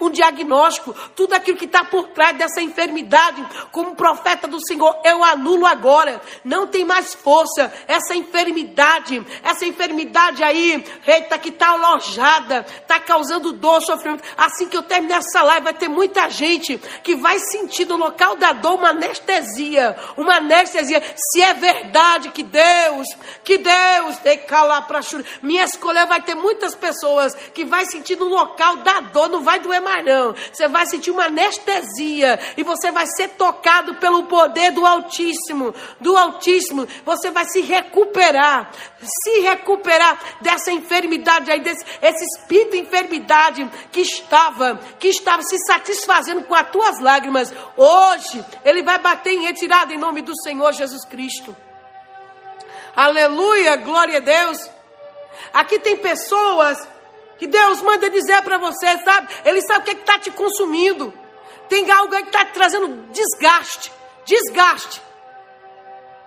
um 0.00 0.10
diagnóstico, 0.10 0.94
tudo 1.14 1.34
aquilo 1.34 1.56
que 1.56 1.66
está 1.66 1.84
por 1.84 2.08
trás 2.08 2.36
dessa 2.36 2.62
enfermidade, 2.62 3.44
como 3.70 3.94
profeta 3.94 4.48
do 4.48 4.64
Senhor, 4.66 5.00
eu 5.04 5.22
anulo 5.22 5.66
agora. 5.66 6.20
Não 6.44 6.66
tem 6.66 6.84
mais 6.84 7.14
força. 7.14 7.72
Essa 7.86 8.14
enfermidade, 8.14 9.24
essa 9.42 9.66
enfermidade 9.66 10.42
aí, 10.42 10.84
eita, 11.06 11.38
que 11.38 11.50
está 11.50 11.70
alojada, 11.70 12.64
está 12.80 12.98
causando 12.98 13.52
dor, 13.52 13.82
sofrimento. 13.82 14.24
Assim 14.36 14.68
que 14.68 14.76
eu 14.76 14.82
terminar 14.82 15.18
essa 15.18 15.42
live, 15.42 15.64
vai 15.64 15.74
ter 15.74 15.88
muita 15.88 16.30
gente 16.30 16.78
que 17.02 17.14
vai 17.14 17.38
sentir 17.38 17.86
no 17.86 17.96
local 17.96 18.36
da 18.36 18.52
dor 18.52 18.74
uma 18.74 18.90
anestesia. 18.90 19.96
Uma 20.16 20.36
anestesia. 20.36 21.02
Se 21.14 21.42
é 21.42 21.52
verdade 21.52 22.30
que 22.30 22.42
Deus, 22.42 23.06
que 23.44 23.58
Deus, 23.58 24.18
tem 24.18 24.38
que 24.38 24.46
calar 24.46 24.86
para 24.86 25.00
minha 25.42 25.64
escolha 25.64 26.06
vai 26.06 26.20
ter 26.20 26.34
muitas 26.34 26.74
pessoas 26.74 27.34
que 27.54 27.64
vai 27.64 27.84
sentir 27.86 28.16
no 28.16 28.26
local 28.26 28.76
da 28.78 29.00
dor, 29.00 29.28
não 29.28 29.42
vai 29.42 29.49
vai 29.50 29.58
doer 29.58 29.80
mais 29.80 30.04
não. 30.04 30.34
Você 30.52 30.68
vai 30.68 30.86
sentir 30.86 31.10
uma 31.10 31.24
anestesia 31.24 32.38
e 32.56 32.62
você 32.62 32.92
vai 32.92 33.06
ser 33.06 33.30
tocado 33.30 33.96
pelo 33.96 34.24
poder 34.24 34.70
do 34.70 34.86
Altíssimo, 34.86 35.74
do 36.00 36.16
Altíssimo. 36.16 36.86
Você 37.04 37.30
vai 37.30 37.44
se 37.46 37.60
recuperar, 37.60 38.70
se 39.02 39.40
recuperar 39.40 40.18
dessa 40.40 40.70
enfermidade 40.70 41.50
aí, 41.50 41.60
desse 41.60 41.84
esse 42.00 42.24
espírito 42.24 42.72
de 42.72 42.78
enfermidade 42.78 43.68
que 43.90 44.00
estava, 44.00 44.78
que 44.98 45.08
estava 45.08 45.42
se 45.42 45.58
satisfazendo 45.66 46.44
com 46.44 46.54
as 46.54 46.70
tuas 46.70 47.00
lágrimas. 47.00 47.52
Hoje 47.76 48.44
ele 48.64 48.82
vai 48.82 48.98
bater 48.98 49.32
em 49.32 49.42
retirada 49.42 49.92
em 49.92 49.98
nome 49.98 50.22
do 50.22 50.36
Senhor 50.42 50.72
Jesus 50.72 51.04
Cristo. 51.04 51.56
Aleluia, 52.94 53.76
glória 53.76 54.18
a 54.18 54.20
Deus. 54.20 54.70
Aqui 55.52 55.78
tem 55.78 55.96
pessoas 55.96 56.86
que 57.40 57.46
Deus 57.46 57.80
manda 57.80 58.10
dizer 58.10 58.42
para 58.42 58.58
você, 58.58 58.98
sabe? 58.98 59.32
Ele 59.46 59.62
sabe 59.62 59.80
o 59.80 59.82
que 59.84 59.92
é 59.92 59.94
está 59.94 60.18
te 60.18 60.30
consumindo. 60.30 61.10
Tem 61.70 61.90
algo 61.90 62.14
aí 62.14 62.20
que 62.22 62.28
está 62.28 62.44
te 62.44 62.52
trazendo 62.52 62.86
desgaste. 63.10 63.90
Desgaste. 64.26 65.00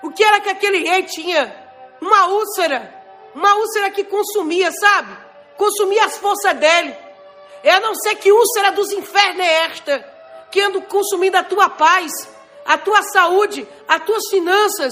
O 0.02 0.10
que 0.10 0.24
era 0.24 0.42
que 0.42 0.50
aquele 0.50 0.80
rei 0.90 1.04
tinha? 1.04 1.56
Uma 2.02 2.30
úlcera. 2.30 2.92
Uma 3.36 3.54
úlcera 3.58 3.92
que 3.92 4.04
consumia, 4.06 4.72
sabe? 4.72 5.16
Consumia 5.56 6.04
as 6.04 6.18
forças 6.18 6.56
dele. 6.56 6.98
É 7.62 7.74
a 7.74 7.80
não 7.80 7.94
ser 7.94 8.16
que 8.16 8.32
úlcera 8.32 8.72
dos 8.72 8.92
infernos 8.92 9.46
é 9.46 9.66
esta, 9.66 10.00
que 10.50 10.62
anda 10.62 10.82
consumindo 10.82 11.38
a 11.38 11.44
tua 11.44 11.70
paz, 11.70 12.12
a 12.66 12.76
tua 12.76 13.04
saúde, 13.04 13.68
as 13.88 14.04
tuas 14.04 14.28
finanças, 14.32 14.92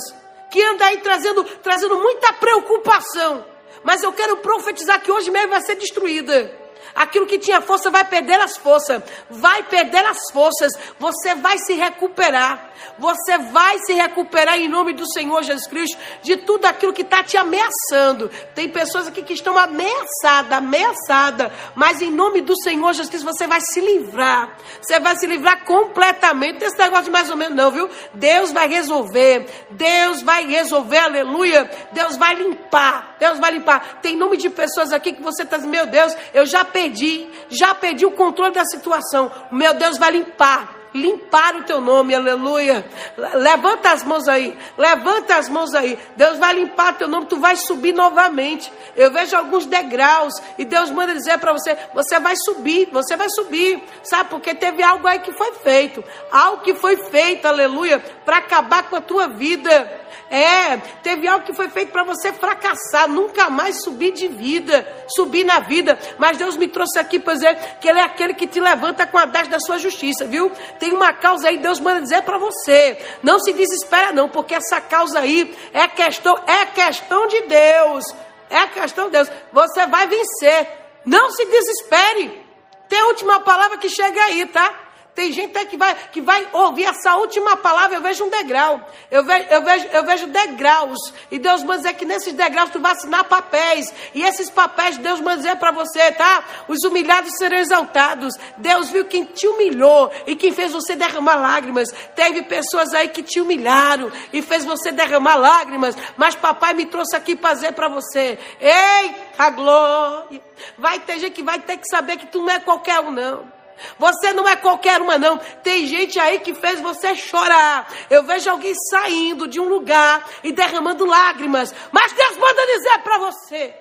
que 0.51 0.62
anda 0.62 0.86
aí 0.86 0.97
trazendo, 0.97 1.43
trazendo 1.63 1.97
muita 1.97 2.31
preocupação. 2.34 3.50
Mas 3.83 4.03
eu 4.03 4.13
quero 4.13 4.37
profetizar 4.37 5.01
que 5.01 5.11
hoje 5.11 5.31
mesmo 5.31 5.49
vai 5.49 5.61
ser 5.61 5.75
destruída. 5.75 6.61
Aquilo 6.93 7.25
que 7.25 7.39
tinha 7.39 7.61
força 7.61 7.89
vai 7.89 8.03
perder 8.03 8.39
as 8.41 8.57
forças. 8.57 9.01
Vai 9.29 9.63
perder 9.63 10.05
as 10.05 10.29
forças. 10.31 10.73
Você 10.99 11.35
vai 11.35 11.57
se 11.57 11.73
recuperar. 11.73 12.69
Você 12.99 13.37
vai 13.37 13.79
se 13.79 13.93
recuperar 13.93 14.57
em 14.57 14.67
nome 14.67 14.93
do 14.93 15.09
Senhor 15.11 15.41
Jesus 15.43 15.67
Cristo 15.67 15.97
de 16.21 16.37
tudo 16.37 16.65
aquilo 16.65 16.93
que 16.93 17.01
está 17.01 17.23
te 17.23 17.37
ameaçando. 17.37 18.29
Tem 18.53 18.69
pessoas 18.69 19.07
aqui 19.07 19.23
que 19.23 19.33
estão 19.33 19.57
ameaçadas, 19.57 20.51
ameaçadas. 20.51 21.51
Mas 21.75 22.01
em 22.01 22.11
nome 22.11 22.41
do 22.41 22.59
Senhor 22.61 22.91
Jesus 22.91 23.09
Cristo 23.09 23.25
você 23.25 23.47
vai 23.47 23.61
se 23.61 23.79
livrar. 23.79 24.57
Você 24.81 24.99
vai 24.99 25.15
se 25.15 25.25
livrar 25.25 25.63
completamente 25.63 26.59
desse 26.59 26.77
negócio 26.77 27.05
de 27.05 27.11
mais 27.11 27.29
ou 27.29 27.37
menos, 27.37 27.55
não, 27.55 27.71
viu? 27.71 27.89
Deus 28.13 28.51
vai 28.51 28.67
resolver. 28.67 29.47
Deus 29.71 30.21
vai 30.21 30.45
resolver, 30.45 30.97
aleluia. 30.97 31.69
Deus 31.93 32.17
vai 32.17 32.35
limpar 32.35 33.11
Deus 33.21 33.38
vai 33.38 33.51
limpar. 33.51 33.99
Tem 34.01 34.17
nome 34.17 34.36
de 34.36 34.49
pessoas 34.49 34.91
aqui 34.91 35.13
que 35.13 35.21
você 35.21 35.43
está 35.43 35.55
dizendo, 35.55 35.69
meu 35.69 35.86
Deus, 35.86 36.17
eu 36.34 36.43
já 36.43 36.65
perdi, 36.65 37.29
já 37.49 37.75
perdi 37.75 38.03
o 38.03 38.10
controle 38.10 38.51
da 38.51 38.65
situação. 38.65 39.31
Meu 39.51 39.75
Deus 39.75 39.99
vai 39.99 40.12
limpar 40.12 40.80
limpar 40.93 41.56
o 41.56 41.63
teu 41.63 41.80
nome, 41.80 42.13
aleluia. 42.13 42.86
Levanta 43.34 43.91
as 43.91 44.04
mãos 44.04 44.27
aí, 44.27 44.58
levanta 44.77 45.36
as 45.36 45.49
mãos 45.49 45.73
aí. 45.73 45.97
Deus 46.15 46.38
vai 46.38 46.54
limpar 46.54 46.97
teu 46.97 47.08
nome, 47.08 47.25
tu 47.27 47.38
vai 47.38 47.56
subir 47.56 47.93
novamente. 47.93 48.71
Eu 48.95 49.12
vejo 49.12 49.36
alguns 49.36 49.65
degraus 49.65 50.34
e 50.58 50.65
Deus 50.65 50.91
manda 50.91 51.13
dizer 51.13 51.38
para 51.39 51.54
você: 51.54 51.77
você 51.93 52.19
vai 52.19 52.36
subir, 52.36 52.89
você 52.91 53.15
vai 53.15 53.30
subir, 53.30 53.82
sabe? 54.04 54.30
Porque 54.30 54.54
teve 54.54 54.84
algo 54.84 55.08
aí 55.08 55.19
que 55.19 55.32
foi 55.32 55.54
feito, 55.54 56.04
algo 56.32 56.62
que 56.62 56.73
foi 56.75 56.97
feito, 56.97 57.45
aleluia, 57.47 57.99
para 58.25 58.38
acabar 58.38 58.84
com 58.89 58.95
a 58.95 59.01
tua 59.01 59.27
vida. 59.27 60.01
É, 60.32 60.77
teve 61.04 61.27
algo 61.27 61.45
que 61.45 61.54
foi 61.54 61.67
feito 61.67 61.91
para 61.91 62.06
você 62.06 62.32
fracassar, 62.32 63.06
nunca 63.10 63.49
mais 63.49 63.84
subir 63.84 64.13
de 64.13 64.30
vida, 64.30 64.88
subir 65.10 65.43
na 65.43 65.60
vida. 65.60 65.99
Mas 66.17 66.38
Deus 66.38 66.56
me 66.56 66.69
trouxe 66.69 66.97
aqui 66.97 67.19
para 67.19 67.34
dizer 67.34 67.58
que 67.82 67.89
Ele 67.89 67.99
é 67.99 68.04
aquele 68.04 68.34
que 68.34 68.47
te 68.47 68.58
levanta 68.58 69.06
com 69.06 69.17
a 69.17 69.25
das 69.25 69.49
da 69.49 69.60
sua 69.60 69.77
justiça, 69.77 70.23
viu? 70.23 70.49
Tem 70.81 70.91
uma 70.91 71.13
causa 71.13 71.47
aí, 71.47 71.59
Deus 71.59 71.79
manda 71.79 72.01
dizer 72.01 72.23
para 72.23 72.39
você. 72.39 72.97
Não 73.21 73.39
se 73.39 73.53
desespera, 73.53 74.11
não, 74.11 74.27
porque 74.27 74.55
essa 74.55 74.81
causa 74.81 75.19
aí 75.19 75.55
é 75.71 75.87
questão, 75.87 76.35
é 76.47 76.65
questão 76.65 77.27
de 77.27 77.41
Deus. 77.41 78.03
É 78.49 78.65
questão 78.65 79.05
de 79.05 79.11
Deus. 79.11 79.31
Você 79.53 79.85
vai 79.85 80.07
vencer. 80.07 80.67
Não 81.05 81.29
se 81.29 81.45
desespere. 81.45 82.43
Tem 82.89 82.99
a 82.99 83.05
última 83.09 83.41
palavra 83.41 83.77
que 83.77 83.89
chega 83.89 84.19
aí, 84.23 84.43
tá? 84.47 84.73
Tem 85.13 85.30
gente 85.34 85.65
que 85.65 85.76
vai, 85.76 85.93
que 86.10 86.21
vai 86.21 86.47
ouvir 86.54 86.86
essa 86.86 87.15
última 87.17 87.58
palavra, 87.58 87.97
eu 87.97 88.02
vejo 88.02 88.24
um 88.24 88.30
degrau. 88.30 88.80
Eu 89.10 89.26
vejo, 89.26 89.47
eu 89.50 89.62
vejo, 89.62 89.88
eu 89.91 90.06
vejo 90.06 90.28
degraus. 90.28 91.13
E 91.30 91.38
Deus 91.38 91.63
manda 91.63 91.80
dizer 91.80 91.93
que 91.95 92.06
nesses 92.06 92.34
degraus 92.34 92.69
tu 92.69 92.80
vai 92.80 92.93
assinar 92.93 93.26
papéis. 93.26 93.93
E 94.15 94.24
esses 94.24 94.50
papéis 94.50 94.97
Deus 94.97 95.19
manda 95.19 95.38
dizer 95.38 95.58
para 95.58 95.71
você, 95.71 96.12
tá? 96.13 96.45
Os 96.65 96.86
humilhados 96.86 97.34
serão 97.38 97.58
exaltados. 97.58 98.34
Deus 98.58 98.89
viu 98.89 99.04
quem 99.04 99.26
te 99.26 99.45
humilhou 99.47 100.10
e 100.26 100.34
quem 100.34 100.54
fez 100.54 100.71
você 100.71 100.95
derramar 100.95 101.36
lágrimas. 101.36 101.91
Teve 102.15 102.43
pessoas 102.43 102.93
aí 102.93 103.10
que 103.10 103.21
te 103.21 103.41
humilharam 103.41 104.10
e 104.32 104.41
fez 104.41 104.63
você 104.63 104.93
derramar 104.93 105.36
lágrimas. 105.36 105.93
Mas 106.15 106.36
papai 106.36 106.74
me 106.74 106.86
trouxe 106.86 107.17
aqui 107.17 107.36
para 107.36 107.54
dizer 107.54 107.74
para 107.74 107.89
você: 107.89 108.39
Eita 108.62 109.50
glória! 109.50 110.41
Vai 110.78 111.00
ter 111.00 111.19
gente 111.19 111.34
que 111.34 111.43
vai 111.43 111.60
ter 111.60 111.76
que 111.76 111.88
saber 111.89 112.15
que 112.15 112.28
tu 112.28 112.39
não 112.39 112.50
é 112.50 112.60
qualquer 112.62 113.02
um, 113.02 113.12
não. 113.12 113.61
Você 113.97 114.33
não 114.33 114.47
é 114.47 114.55
qualquer 114.55 115.01
uma, 115.01 115.17
não. 115.17 115.37
Tem 115.37 115.85
gente 115.85 116.19
aí 116.19 116.39
que 116.39 116.53
fez 116.53 116.79
você 116.79 117.15
chorar. 117.15 117.87
Eu 118.09 118.23
vejo 118.23 118.49
alguém 118.49 118.73
saindo 118.89 119.47
de 119.47 119.59
um 119.59 119.67
lugar 119.67 120.27
e 120.43 120.51
derramando 120.51 121.05
lágrimas. 121.05 121.73
Mas 121.91 122.11
Deus 122.13 122.37
manda 122.37 122.65
dizer 122.65 122.99
para 122.99 123.17
você: 123.17 123.75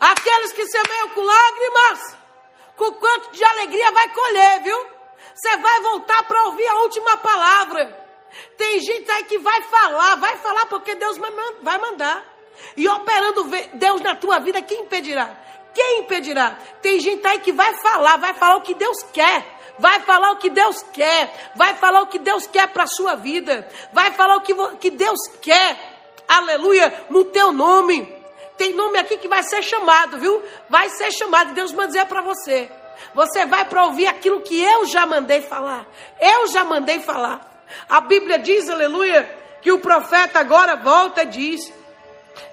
aqueles 0.00 0.52
que 0.52 0.66
semeiam 0.66 1.08
com 1.10 1.22
lágrimas, 1.22 2.16
com 2.76 2.92
quanto 2.92 3.32
de 3.32 3.44
alegria 3.44 3.90
vai 3.92 4.08
colher, 4.08 4.62
viu? 4.62 4.86
Você 5.34 5.56
vai 5.56 5.80
voltar 5.80 6.22
para 6.24 6.44
ouvir 6.46 6.66
a 6.68 6.76
última 6.82 7.16
palavra. 7.16 8.02
Tem 8.56 8.80
gente 8.80 9.10
aí 9.10 9.24
que 9.24 9.38
vai 9.38 9.62
falar, 9.62 10.16
vai 10.16 10.36
falar 10.38 10.66
porque 10.66 10.94
Deus 10.94 11.18
vai 11.18 11.78
mandar. 11.78 12.24
E 12.76 12.88
operando 12.88 13.44
Deus 13.74 14.00
na 14.00 14.14
tua 14.14 14.38
vida, 14.38 14.62
quem 14.62 14.82
impedirá? 14.82 15.36
Quem 15.74 16.00
impedirá? 16.00 16.56
Tem 16.80 17.00
gente 17.00 17.26
aí 17.26 17.38
que 17.40 17.52
vai 17.52 17.74
falar, 17.74 18.16
vai 18.18 18.34
falar 18.34 18.56
o 18.56 18.62
que 18.62 18.74
Deus 18.74 19.02
quer. 19.12 19.60
Vai 19.78 20.00
falar 20.00 20.32
o 20.32 20.36
que 20.36 20.50
Deus 20.50 20.82
quer. 20.92 21.52
Vai 21.54 21.74
falar 21.74 22.02
o 22.02 22.06
que 22.06 22.18
Deus 22.18 22.46
quer 22.46 22.68
para 22.68 22.84
a 22.84 22.86
sua 22.86 23.14
vida. 23.14 23.66
Vai 23.92 24.12
falar 24.12 24.36
o 24.36 24.40
que, 24.42 24.54
que 24.78 24.90
Deus 24.90 25.18
quer. 25.40 25.78
Aleluia, 26.28 27.06
no 27.10 27.24
teu 27.24 27.52
nome. 27.52 28.06
Tem 28.56 28.74
nome 28.74 28.98
aqui 28.98 29.16
que 29.16 29.28
vai 29.28 29.42
ser 29.42 29.62
chamado, 29.62 30.18
viu? 30.18 30.42
Vai 30.68 30.88
ser 30.90 31.10
chamado. 31.10 31.54
Deus 31.54 31.72
manda 31.72 31.88
dizer 31.88 32.06
para 32.06 32.20
você. 32.20 32.70
Você 33.14 33.46
vai 33.46 33.64
para 33.64 33.84
ouvir 33.86 34.06
aquilo 34.06 34.40
que 34.42 34.62
eu 34.62 34.86
já 34.86 35.06
mandei 35.06 35.40
falar. 35.40 35.86
Eu 36.20 36.46
já 36.48 36.64
mandei 36.64 37.00
falar. 37.00 37.50
A 37.88 38.00
Bíblia 38.00 38.38
diz, 38.38 38.68
aleluia, 38.68 39.28
que 39.62 39.72
o 39.72 39.80
profeta 39.80 40.38
agora 40.38 40.76
volta 40.76 41.22
e 41.22 41.26
diz. 41.26 41.72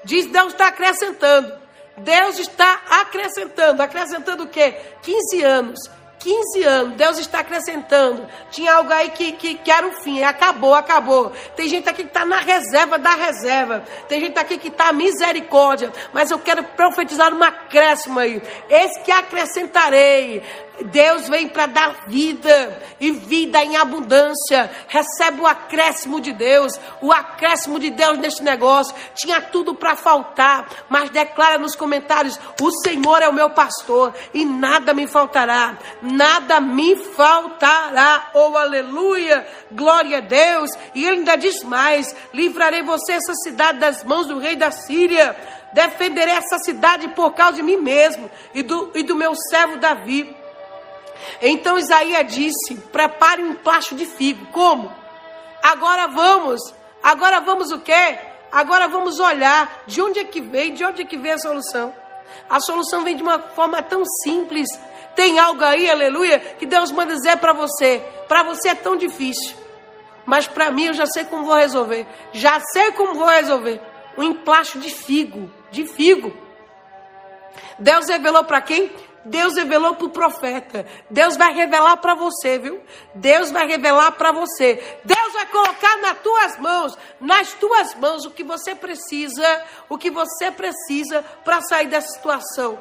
Diz, 0.03 0.25
Deus 0.27 0.53
está 0.53 0.67
acrescentando. 0.67 1.58
Deus 1.99 2.39
está 2.39 2.81
acrescentando. 3.01 3.81
Acrescentando 3.81 4.43
o 4.43 4.47
quê? 4.47 4.75
15 5.01 5.43
anos. 5.43 5.79
15 6.19 6.63
anos, 6.63 6.95
Deus 6.95 7.17
está 7.17 7.39
acrescentando. 7.39 8.27
Tinha 8.51 8.75
algo 8.75 8.91
aí 8.91 9.09
que, 9.09 9.31
que, 9.31 9.55
que 9.55 9.71
era 9.71 9.87
o 9.87 10.01
fim, 10.03 10.21
acabou, 10.21 10.75
acabou. 10.75 11.31
Tem 11.55 11.67
gente 11.67 11.87
aqui 11.87 12.03
que 12.03 12.09
está 12.09 12.25
na 12.25 12.39
reserva 12.39 12.99
da 12.99 13.15
reserva. 13.15 13.83
Tem 14.07 14.19
gente 14.19 14.37
aqui 14.37 14.57
que 14.57 14.67
está 14.67 14.91
misericórdia. 14.91 15.91
Mas 16.13 16.29
eu 16.29 16.37
quero 16.37 16.63
profetizar 16.63 17.33
uma 17.33 17.47
acréscimo 17.47 18.19
aí. 18.19 18.41
Esse 18.69 18.99
que 19.01 19.11
acrescentarei. 19.11 20.43
Deus 20.85 21.27
vem 21.27 21.47
para 21.47 21.65
dar 21.65 22.05
vida 22.07 22.81
e 22.99 23.11
vida 23.11 23.63
em 23.63 23.75
abundância. 23.75 24.71
Recebe 24.87 25.41
o 25.41 25.47
acréscimo 25.47 26.21
de 26.21 26.31
Deus, 26.31 26.79
o 27.01 27.11
acréscimo 27.11 27.79
de 27.79 27.89
Deus 27.89 28.17
neste 28.17 28.43
negócio. 28.43 28.95
Tinha 29.13 29.41
tudo 29.41 29.75
para 29.75 29.95
faltar, 29.95 30.67
mas 30.87 31.09
declara 31.09 31.57
nos 31.57 31.75
comentários: 31.75 32.39
O 32.61 32.71
Senhor 32.83 33.21
é 33.21 33.27
o 33.27 33.33
meu 33.33 33.49
pastor 33.49 34.13
e 34.33 34.45
nada 34.45 34.93
me 34.93 35.07
faltará. 35.07 35.77
Nada 36.11 36.59
me 36.59 36.95
faltará. 36.95 38.29
Oh, 38.33 38.57
aleluia! 38.57 39.47
Glória 39.71 40.17
a 40.17 40.21
Deus. 40.21 40.71
E 40.95 41.05
ele 41.05 41.17
ainda 41.17 41.35
diz 41.35 41.63
mais: 41.63 42.15
Livrarei 42.33 42.81
você 42.81 43.13
essa 43.13 43.33
cidade 43.35 43.79
das 43.79 44.03
mãos 44.03 44.27
do 44.27 44.39
rei 44.39 44.55
da 44.55 44.71
Síria. 44.71 45.35
Defenderei 45.73 46.33
essa 46.33 46.57
cidade 46.59 47.07
por 47.09 47.33
causa 47.33 47.53
de 47.53 47.63
mim 47.63 47.77
mesmo 47.77 48.29
e 48.53 48.63
do, 48.63 48.91
e 48.95 49.03
do 49.03 49.15
meu 49.15 49.35
servo 49.35 49.77
Davi. 49.77 50.35
Então 51.41 51.77
Isaías 51.77 52.33
disse: 52.33 52.75
prepare 52.91 53.43
um 53.43 53.55
plástico 53.55 53.95
de 53.95 54.05
figo. 54.05 54.45
Como? 54.47 54.91
Agora 55.61 56.07
vamos. 56.07 56.61
Agora 57.03 57.39
vamos 57.39 57.71
o 57.71 57.79
quê? 57.79 58.17
Agora 58.51 58.87
vamos 58.87 59.19
olhar 59.19 59.83
de 59.85 60.01
onde 60.01 60.19
é 60.19 60.23
que 60.23 60.41
veio, 60.41 60.73
de 60.73 60.83
onde 60.83 61.03
é 61.03 61.05
que 61.05 61.17
vem 61.17 61.33
a 61.33 61.37
solução. 61.37 61.93
A 62.49 62.59
solução 62.59 63.03
vem 63.03 63.15
de 63.15 63.21
uma 63.21 63.39
forma 63.39 63.81
tão 63.81 64.03
simples. 64.23 64.67
Tem 65.15 65.39
algo 65.39 65.63
aí, 65.63 65.89
aleluia, 65.89 66.39
que 66.39 66.65
Deus 66.65 66.91
manda 66.91 67.13
dizer 67.13 67.37
para 67.37 67.53
você. 67.53 68.01
Para 68.27 68.43
você 68.43 68.69
é 68.69 68.75
tão 68.75 68.95
difícil. 68.95 69.55
Mas 70.25 70.47
para 70.47 70.71
mim 70.71 70.85
eu 70.85 70.93
já 70.93 71.05
sei 71.05 71.25
como 71.25 71.45
vou 71.45 71.55
resolver. 71.55 72.05
Já 72.31 72.59
sei 72.71 72.91
como 72.91 73.15
vou 73.15 73.27
resolver. 73.27 73.81
Um 74.17 74.23
emplasto 74.23 74.79
de 74.79 74.89
figo. 74.89 75.51
De 75.71 75.85
figo. 75.85 76.31
Deus 77.77 78.07
revelou 78.07 78.43
para 78.43 78.61
quem? 78.61 78.91
Deus 79.25 79.55
revelou 79.55 79.95
para 79.95 80.05
o 80.05 80.09
profeta. 80.09 80.85
Deus 81.09 81.35
vai 81.35 81.53
revelar 81.53 81.97
para 81.97 82.15
você, 82.15 82.57
viu? 82.57 82.81
Deus 83.13 83.51
vai 83.51 83.67
revelar 83.67 84.11
para 84.13 84.31
você. 84.31 84.99
Deus 85.03 85.33
vai 85.33 85.45
colocar 85.47 85.97
nas 85.97 86.19
tuas 86.19 86.57
mãos, 86.59 86.97
nas 87.19 87.53
tuas 87.53 87.95
mãos, 87.95 88.25
o 88.25 88.31
que 88.31 88.43
você 88.43 88.73
precisa, 88.73 89.63
o 89.89 89.97
que 89.97 90.09
você 90.09 90.51
precisa 90.51 91.23
para 91.43 91.61
sair 91.61 91.87
dessa 91.87 92.09
situação. 92.09 92.79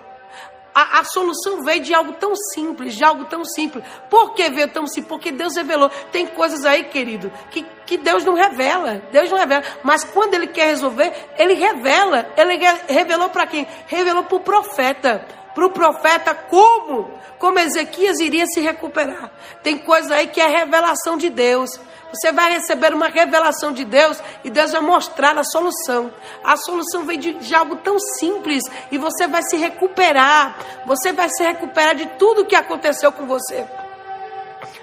A, 0.78 1.00
a, 1.00 1.04
solução 1.04 1.64
veio 1.64 1.82
de 1.82 1.92
algo 1.92 2.12
tão 2.12 2.36
simples, 2.36 2.94
de 2.94 3.02
algo 3.02 3.24
tão 3.24 3.44
simples. 3.44 3.82
Por 4.08 4.32
que 4.32 4.48
veio 4.48 4.68
tão 4.68 4.86
simples? 4.86 5.08
Porque 5.08 5.32
Deus 5.32 5.56
revelou. 5.56 5.90
Tem 6.12 6.24
coisas 6.24 6.64
aí, 6.64 6.84
querido, 6.84 7.32
que, 7.50 7.66
que 7.84 7.96
Deus 7.96 8.24
não 8.24 8.34
revela. 8.34 9.02
Deus 9.10 9.28
não 9.28 9.36
revela. 9.36 9.64
Mas 9.82 10.04
quando 10.04 10.34
Ele 10.34 10.46
quer 10.46 10.66
resolver, 10.66 11.12
Ele 11.36 11.54
revela. 11.54 12.32
Ele 12.36 12.56
revelou 12.86 13.28
para 13.28 13.44
quem? 13.44 13.66
Revelou 13.88 14.22
para 14.22 14.36
o 14.36 14.40
profeta 14.40 15.26
para 15.52 15.66
o 15.66 15.70
profeta 15.70 16.36
como, 16.36 17.10
como 17.36 17.58
Ezequias 17.58 18.20
iria 18.20 18.46
se 18.46 18.60
recuperar. 18.60 19.32
Tem 19.60 19.76
coisa 19.76 20.14
aí 20.14 20.28
que 20.28 20.40
é 20.40 20.46
revelação 20.46 21.16
de 21.16 21.28
Deus. 21.28 21.80
Você 22.12 22.32
vai 22.32 22.52
receber 22.52 22.94
uma 22.94 23.08
revelação 23.08 23.72
de 23.72 23.84
Deus 23.84 24.22
e 24.42 24.50
Deus 24.50 24.72
vai 24.72 24.80
mostrar 24.80 25.36
a 25.38 25.44
solução. 25.44 26.10
A 26.42 26.56
solução 26.56 27.04
vem 27.04 27.18
de, 27.18 27.34
de, 27.34 27.54
algo 27.54 27.76
tão 27.76 27.98
simples 27.98 28.62
e 28.90 28.96
você 28.96 29.26
vai 29.26 29.42
se 29.42 29.56
recuperar. 29.56 30.56
Você 30.86 31.12
vai 31.12 31.28
se 31.28 31.42
recuperar 31.42 31.94
de 31.94 32.06
tudo 32.18 32.46
que 32.46 32.56
aconteceu 32.56 33.12
com 33.12 33.26
você. 33.26 33.66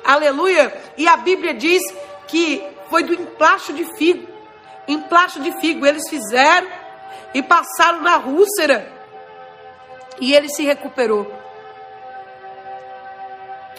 Aleluia! 0.04 0.72
E 0.98 1.08
a 1.08 1.18
Bíblia 1.18 1.54
diz 1.54 1.82
que 2.28 2.64
foi 2.90 3.04
do 3.04 3.14
emplasto 3.14 3.74
de 3.74 3.86
figo. 3.98 4.28
Emplasto 4.88 5.40
de 5.42 5.52
figo 5.60 5.84
eles 5.84 6.08
fizeram 6.08 6.68
e 7.34 7.42
passaram 7.42 8.02
na 8.02 8.18
úlcera 8.18 8.94
e 10.20 10.34
ele 10.34 10.48
se 10.50 10.64
recuperou. 10.64 11.34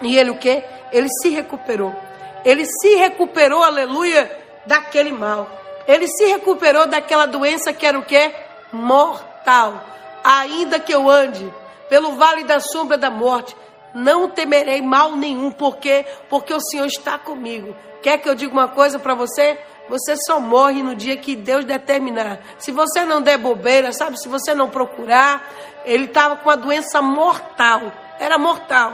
E 0.03 0.19
ele 0.19 0.31
o 0.31 0.37
que? 0.37 0.65
Ele 0.93 1.09
se 1.23 1.29
recuperou. 1.29 2.06
Ele 2.47 2.65
se 2.65 2.95
recuperou, 2.95 3.65
aleluia, 3.65 4.31
daquele 4.65 5.11
mal. 5.11 5.51
Ele 5.85 6.07
se 6.07 6.27
recuperou 6.27 6.87
daquela 6.87 7.27
doença 7.27 7.73
que 7.73 7.85
era 7.85 7.99
o 7.99 8.05
que? 8.05 8.33
Mortal. 8.73 9.83
Ainda 10.23 10.79
que 10.79 10.95
eu 10.95 11.11
ande 11.11 11.53
pelo 11.89 12.13
vale 12.13 12.45
da 12.45 12.61
sombra 12.61 12.97
da 12.97 13.11
morte, 13.11 13.57
não 13.93 14.29
temerei 14.31 14.81
mal 14.81 15.17
nenhum. 15.17 15.51
Por 15.51 15.79
quê? 15.79 16.07
Porque 16.31 16.55
o 16.55 16.61
Senhor 16.61 16.87
está 16.87 17.19
comigo. 17.19 17.75
Quer 18.01 18.19
que 18.19 18.29
eu 18.29 18.35
diga 18.37 18.53
uma 18.53 18.69
coisa 18.69 18.97
para 18.97 19.17
você? 19.17 19.59
Você 19.89 20.15
só 20.17 20.39
morre 20.39 20.85
no 20.85 20.95
dia 20.95 21.17
que 21.17 21.35
Deus 21.35 21.65
determinar. 21.65 22.39
Se 22.59 22.71
você 22.71 23.05
não 23.05 23.21
der 23.21 23.39
bobeira, 23.39 23.93
sabe? 23.93 24.21
Se 24.21 24.29
você 24.29 24.55
não 24.55 24.71
procurar, 24.71 25.51
ele 25.85 26.05
estava 26.05 26.37
com 26.37 26.49
uma 26.49 26.57
doença 26.57 27.03
mortal. 27.03 27.91
Era 28.21 28.39
mortal. 28.39 28.93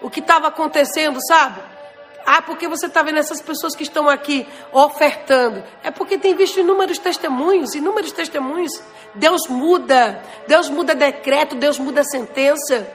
O 0.00 0.08
que 0.08 0.20
estava 0.20 0.48
acontecendo, 0.48 1.18
sabe? 1.28 1.73
Ah, 2.26 2.40
porque 2.40 2.66
você 2.66 2.86
está 2.86 3.02
vendo 3.02 3.18
essas 3.18 3.42
pessoas 3.42 3.74
que 3.74 3.82
estão 3.82 4.08
aqui 4.08 4.46
ofertando? 4.72 5.62
É 5.82 5.90
porque 5.90 6.16
tem 6.16 6.34
visto 6.34 6.58
inúmeros 6.58 6.98
testemunhos, 6.98 7.74
inúmeros 7.74 8.12
testemunhos. 8.12 8.72
Deus 9.14 9.42
muda, 9.48 10.22
Deus 10.48 10.70
muda 10.70 10.94
decreto, 10.94 11.54
Deus 11.54 11.78
muda 11.78 12.02
sentença. 12.02 12.86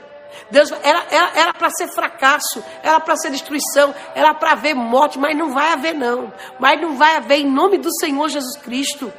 Deus 0.50 0.72
era 0.72 1.54
para 1.54 1.70
ser 1.70 1.88
fracasso, 1.90 2.64
era 2.82 3.00
para 3.00 3.16
ser 3.18 3.32
destruição, 3.32 3.94
era 4.16 4.34
para 4.34 4.54
haver 4.54 4.74
morte, 4.74 5.20
mas 5.20 5.38
não 5.38 5.52
vai 5.52 5.74
haver 5.74 5.94
não. 5.94 6.34
Mas 6.60 6.82
não 6.82 6.96
vai 6.96 7.18
haver 7.18 7.40
em 7.40 7.50
nome 7.50 7.78
do 7.78 7.90
Senhor 8.00 8.30
Jesus 8.30 8.58
Cristo. 8.58 9.12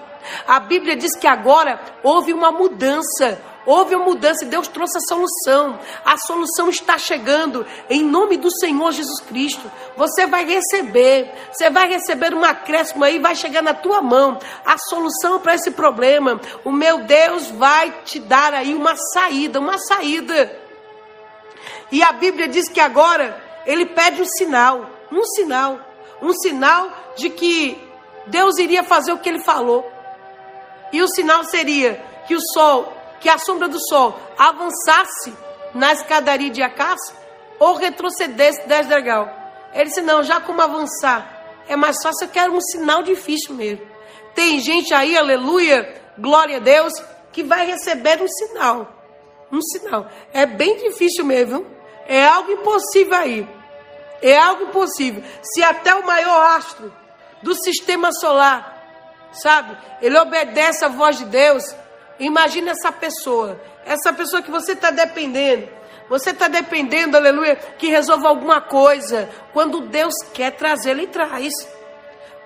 A 0.46 0.60
Bíblia 0.60 0.96
diz 0.96 1.16
que 1.16 1.26
agora 1.26 1.80
houve 2.02 2.32
uma 2.32 2.52
mudança. 2.52 3.40
Houve 3.66 3.94
uma 3.94 4.06
mudança 4.06 4.44
e 4.44 4.48
Deus 4.48 4.68
trouxe 4.68 4.96
a 4.96 5.00
solução. 5.00 5.78
A 6.04 6.16
solução 6.16 6.70
está 6.70 6.96
chegando 6.96 7.66
em 7.90 8.02
nome 8.02 8.36
do 8.38 8.50
Senhor 8.50 8.90
Jesus 8.90 9.20
Cristo. 9.20 9.70
Você 9.96 10.26
vai 10.26 10.44
receber, 10.44 11.30
você 11.52 11.68
vai 11.68 11.88
receber 11.88 12.34
um 12.34 12.42
acréscimo 12.42 13.04
aí, 13.04 13.18
vai 13.18 13.34
chegar 13.34 13.62
na 13.62 13.74
tua 13.74 14.00
mão 14.00 14.38
a 14.64 14.78
solução 14.78 15.38
para 15.38 15.54
esse 15.54 15.70
problema. 15.72 16.40
O 16.64 16.72
meu 16.72 17.04
Deus 17.04 17.50
vai 17.50 17.90
te 18.04 18.18
dar 18.18 18.54
aí 18.54 18.74
uma 18.74 18.96
saída, 18.96 19.60
uma 19.60 19.76
saída. 19.76 20.58
E 21.92 22.02
a 22.02 22.12
Bíblia 22.12 22.48
diz 22.48 22.68
que 22.68 22.80
agora 22.80 23.42
ele 23.66 23.84
pede 23.84 24.22
um 24.22 24.26
sinal, 24.26 24.88
um 25.12 25.24
sinal, 25.24 25.78
um 26.22 26.32
sinal 26.32 26.90
de 27.16 27.28
que 27.28 27.78
Deus 28.26 28.58
iria 28.58 28.82
fazer 28.82 29.12
o 29.12 29.18
que 29.18 29.28
ele 29.28 29.42
falou. 29.42 29.90
E 30.92 31.02
o 31.02 31.08
sinal 31.08 31.44
seria 31.44 32.02
que 32.26 32.34
o 32.34 32.40
sol 32.52 32.99
que 33.20 33.28
a 33.28 33.38
sombra 33.38 33.68
do 33.68 33.78
sol 33.88 34.18
avançasse 34.38 35.32
na 35.74 35.92
escadaria 35.92 36.50
de 36.50 36.62
Acás 36.62 36.98
ou 37.58 37.74
retrocedesse 37.74 38.66
10 38.66 38.86
degrau. 38.86 39.28
Ele 39.72 39.84
disse: 39.84 40.00
Não, 40.00 40.22
já 40.22 40.40
como 40.40 40.60
avançar 40.60 41.40
é 41.68 41.76
mais 41.76 42.02
fácil, 42.02 42.26
eu 42.26 42.30
quero 42.30 42.52
um 42.52 42.60
sinal 42.60 43.02
difícil 43.02 43.54
mesmo. 43.54 43.86
Tem 44.34 44.58
gente 44.58 44.92
aí, 44.92 45.16
aleluia, 45.16 46.02
glória 46.18 46.56
a 46.56 46.60
Deus, 46.60 46.92
que 47.30 47.42
vai 47.42 47.66
receber 47.66 48.20
um 48.20 48.28
sinal. 48.28 48.92
Um 49.52 49.60
sinal. 49.62 50.08
É 50.32 50.46
bem 50.46 50.76
difícil 50.78 51.24
mesmo. 51.24 51.66
É 52.06 52.26
algo 52.26 52.50
impossível 52.50 53.14
aí. 53.14 53.48
É 54.22 54.36
algo 54.36 54.64
impossível. 54.64 55.22
Se 55.42 55.62
até 55.62 55.94
o 55.94 56.04
maior 56.04 56.56
astro 56.56 56.92
do 57.42 57.54
sistema 57.54 58.12
solar, 58.12 59.28
sabe, 59.32 59.76
ele 60.02 60.18
obedece 60.18 60.84
à 60.84 60.88
voz 60.88 61.18
de 61.18 61.24
Deus, 61.26 61.62
Imagina 62.20 62.72
essa 62.72 62.92
pessoa, 62.92 63.60
essa 63.84 64.12
pessoa 64.12 64.42
que 64.42 64.50
você 64.50 64.72
está 64.72 64.90
dependendo. 64.90 65.68
Você 66.08 66.30
está 66.30 66.48
dependendo, 66.48 67.16
aleluia, 67.16 67.56
que 67.78 67.86
resolva 67.88 68.28
alguma 68.28 68.60
coisa. 68.60 69.28
Quando 69.52 69.82
Deus 69.82 70.14
quer 70.34 70.50
trazer, 70.52 70.90
Ele 70.90 71.06
traz. 71.06 71.52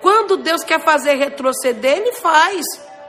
Quando 0.01 0.37
Deus 0.37 0.63
quer 0.63 0.79
fazer 0.79 1.15
retroceder, 1.15 1.97
Ele 1.97 2.13
faz. 2.13 2.63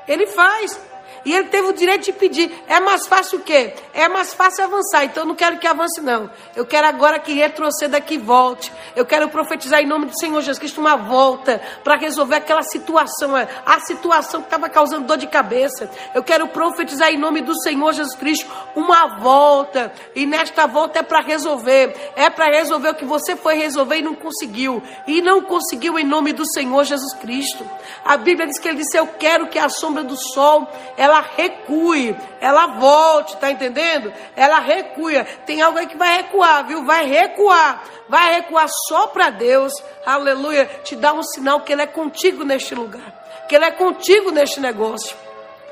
Ele 0.09 0.27
faz. 0.27 0.81
E 1.25 1.33
ele 1.33 1.49
teve 1.49 1.69
o 1.69 1.73
direito 1.73 2.05
de 2.05 2.13
pedir. 2.13 2.53
É 2.69 2.81
mais 2.81 3.07
fácil 3.07 3.39
o 3.39 3.43
quê? 3.43 3.75
É 3.93 4.09
mais 4.09 4.35
fácil 4.35 4.65
avançar. 4.65 5.05
Então 5.05 5.23
eu 5.25 5.29
não 5.29 5.35
quero 5.35 5.59
que 5.59 5.67
avance, 5.67 6.01
não. 6.01 6.31
Eu 6.55 6.65
quero 6.65 6.87
agora 6.87 7.19
que 7.19 7.33
retroceda, 7.33 8.01
que 8.01 8.19
volte. 8.19 8.73
Eu 8.95 9.05
quero 9.05 9.29
profetizar 9.29 9.81
em 9.81 9.87
nome 9.87 10.07
do 10.07 10.19
Senhor 10.19 10.41
Jesus 10.41 10.59
Cristo 10.59 10.81
uma 10.81 10.97
volta 10.97 11.61
para 11.83 11.97
resolver 11.97 12.37
aquela 12.37 12.63
situação, 12.63 13.33
a 13.35 13.81
situação 13.81 14.41
que 14.41 14.47
estava 14.47 14.69
causando 14.69 15.07
dor 15.07 15.17
de 15.17 15.27
cabeça. 15.27 15.91
Eu 16.15 16.23
quero 16.23 16.47
profetizar 16.49 17.11
em 17.11 17.19
nome 17.19 17.41
do 17.41 17.55
Senhor 17.61 17.93
Jesus 17.93 18.15
Cristo 18.15 18.51
uma 18.75 19.19
volta. 19.19 19.93
E 20.15 20.27
nesta 20.27 20.67
volta 20.67 21.01
é 21.01 21.03
para 21.03 21.21
resolver. 21.21 22.13
É 22.15 22.31
para 22.31 22.47
resolver 22.47 22.91
o 22.91 22.95
que 22.95 23.05
você 23.05 23.37
foi 23.37 23.57
resolver 23.57 23.99
e 23.99 24.03
não 24.03 24.15
conseguiu. 24.15 24.83
E 25.07 25.21
não 25.21 25.43
conseguiu 25.43 25.99
em 25.99 26.05
nome 26.05 26.33
do 26.33 26.47
Senhor 26.53 26.85
Jesus 26.85 27.15
Cristo. 27.15 27.69
A 28.05 28.17
Bíblia 28.17 28.47
diz 28.47 28.59
que 28.59 28.69
ele 28.69 28.79
disse: 28.79 28.97
Eu 28.97 29.07
quero 29.07 29.49
que 29.49 29.59
a 29.59 29.69
sombra 29.69 30.05
do 30.05 30.17
sol 30.17 30.69
ela 30.97 31.16
ela 31.17 31.21
recue, 31.37 32.17
ela 32.41 32.67
volte, 32.67 33.37
tá 33.39 33.51
entendendo? 33.51 34.13
Ela 34.35 34.59
recua. 34.61 35.25
Tem 35.47 35.63
algo 35.63 35.79
aí 35.79 35.87
que 35.87 35.97
vai 35.97 36.17
recuar, 36.17 36.67
viu? 36.67 36.85
Vai 36.85 37.07
recuar. 37.07 37.83
Vai 38.09 38.35
recuar 38.35 38.69
só 38.89 39.07
para 39.07 39.31
Deus. 39.31 39.73
Aleluia. 40.05 40.67
Te 40.85 40.95
dá 40.95 41.13
um 41.13 41.23
sinal 41.23 41.61
que 41.61 41.73
Ele 41.73 41.83
é 41.83 41.87
contigo 41.87 42.45
neste 42.45 42.75
lugar. 42.75 43.47
Que 43.49 43.57
Ele 43.57 43.65
é 43.65 43.71
contigo 43.71 44.31
neste 44.31 44.61
negócio. 44.61 45.17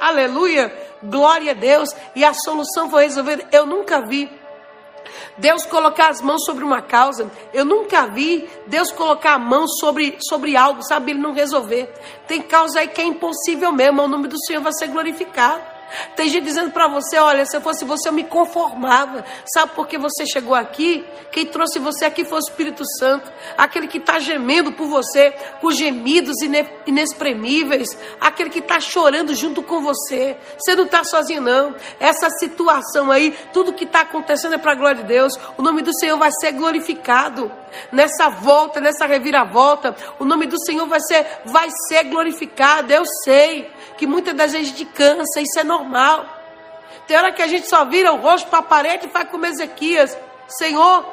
Aleluia. 0.01 0.73
Glória 1.03 1.53
a 1.53 1.55
Deus. 1.55 1.95
E 2.15 2.25
a 2.25 2.33
solução 2.33 2.89
foi 2.89 3.05
resolvida. 3.05 3.47
Eu 3.53 3.67
nunca 3.67 4.01
vi 4.07 4.31
Deus 5.37 5.67
colocar 5.67 6.09
as 6.09 6.21
mãos 6.21 6.45
sobre 6.45 6.65
uma 6.65 6.81
causa. 6.81 7.31
Eu 7.53 7.65
nunca 7.65 8.07
vi 8.07 8.49
Deus 8.67 8.91
colocar 8.93 9.35
a 9.35 9.39
mão 9.39 9.67
sobre, 9.67 10.17
sobre 10.21 10.57
algo, 10.57 10.83
sabe? 10.83 11.13
Ele 11.13 11.21
não 11.21 11.33
resolver. 11.33 11.93
Tem 12.27 12.41
causa 12.43 12.81
aí 12.81 12.89
que 12.89 13.01
é 13.01 13.05
impossível 13.05 13.73
mesmo. 13.73 14.03
O 14.03 14.09
nome 14.09 14.29
do 14.29 14.39
Senhor 14.47 14.63
vai 14.63 14.73
ser 14.73 14.89
glorificado. 14.89 15.74
Tem 16.17 16.29
gente 16.29 16.45
dizendo 16.45 16.71
para 16.71 16.89
você: 16.89 17.19
olha, 17.19 17.45
se 17.45 17.57
eu 17.57 17.61
fosse 17.61 17.85
você, 17.85 18.09
eu 18.09 18.13
me 18.13 18.25
conformava. 18.25 19.25
Sabe 19.53 19.73
por 19.75 19.87
que 19.87 19.99
você 19.99 20.27
chegou 20.27 20.55
aqui? 20.55 21.05
Quem 21.31 21.47
trouxe 21.47 21.79
você 21.79 22.05
aqui 22.05 22.25
foi 22.25 22.39
o 22.39 22.41
Espírito 22.41 22.85
Santo, 22.99 23.31
aquele 23.57 23.89
que 23.89 23.99
está 23.99 24.19
gemendo 24.19 24.73
por 24.73 24.87
você, 24.87 25.33
com 25.61 25.71
gemidos 25.71 26.37
inexprimíveis, 26.87 27.89
aquele 28.21 28.51
que 28.51 28.61
está 28.61 28.79
chorando 28.81 29.35
junto 29.35 29.63
com 29.63 29.81
você. 29.81 30.37
Você 30.59 30.77
não 30.77 30.85
está 30.85 31.03
sozinho, 31.05 31.41
não. 31.41 31.75
Essa 31.99 32.31
situação 32.31 33.11
aí, 33.11 33.37
tudo 33.53 33.73
que 33.73 33.85
está 33.85 34.01
acontecendo 34.01 34.55
é 34.55 34.59
para 34.59 34.73
a 34.73 34.77
glória 34.77 35.03
de 35.03 35.09
Deus. 35.09 35.35
O 35.57 35.63
nome 35.63 35.83
do 35.83 35.93
Senhor 35.99 36.17
vai 36.19 36.31
ser 36.41 36.53
glorificado 36.53 37.51
nessa 37.91 38.29
volta, 38.29 38.81
nessa 38.81 39.07
reviravolta. 39.07 39.97
O 40.19 40.25
nome 40.25 40.47
do 40.47 40.59
Senhor 40.65 40.87
vai 40.87 41.01
ser, 41.01 41.27
vai 41.45 41.69
ser 41.89 42.05
glorificado. 42.05 42.93
Eu 42.93 43.05
sei 43.25 43.71
que 43.97 44.07
muitas 44.07 44.35
das 44.35 44.53
vezes 44.53 44.69
gente 44.69 44.85
cansa, 44.87 45.41
isso 45.41 45.59
é 45.59 45.65
normal. 45.65 46.27
Tem 47.07 47.17
hora 47.17 47.33
que 47.33 47.43
a 47.43 47.47
gente 47.47 47.69
só 47.69 47.85
vira 47.85 48.13
o 48.13 48.17
rosto 48.17 48.49
para 48.49 48.61
a 48.61 48.63
parede 48.63 49.07
e 49.07 49.11
faz 49.11 49.29
como 49.29 49.47
Ezequias: 49.47 50.17
Senhor, 50.49 51.05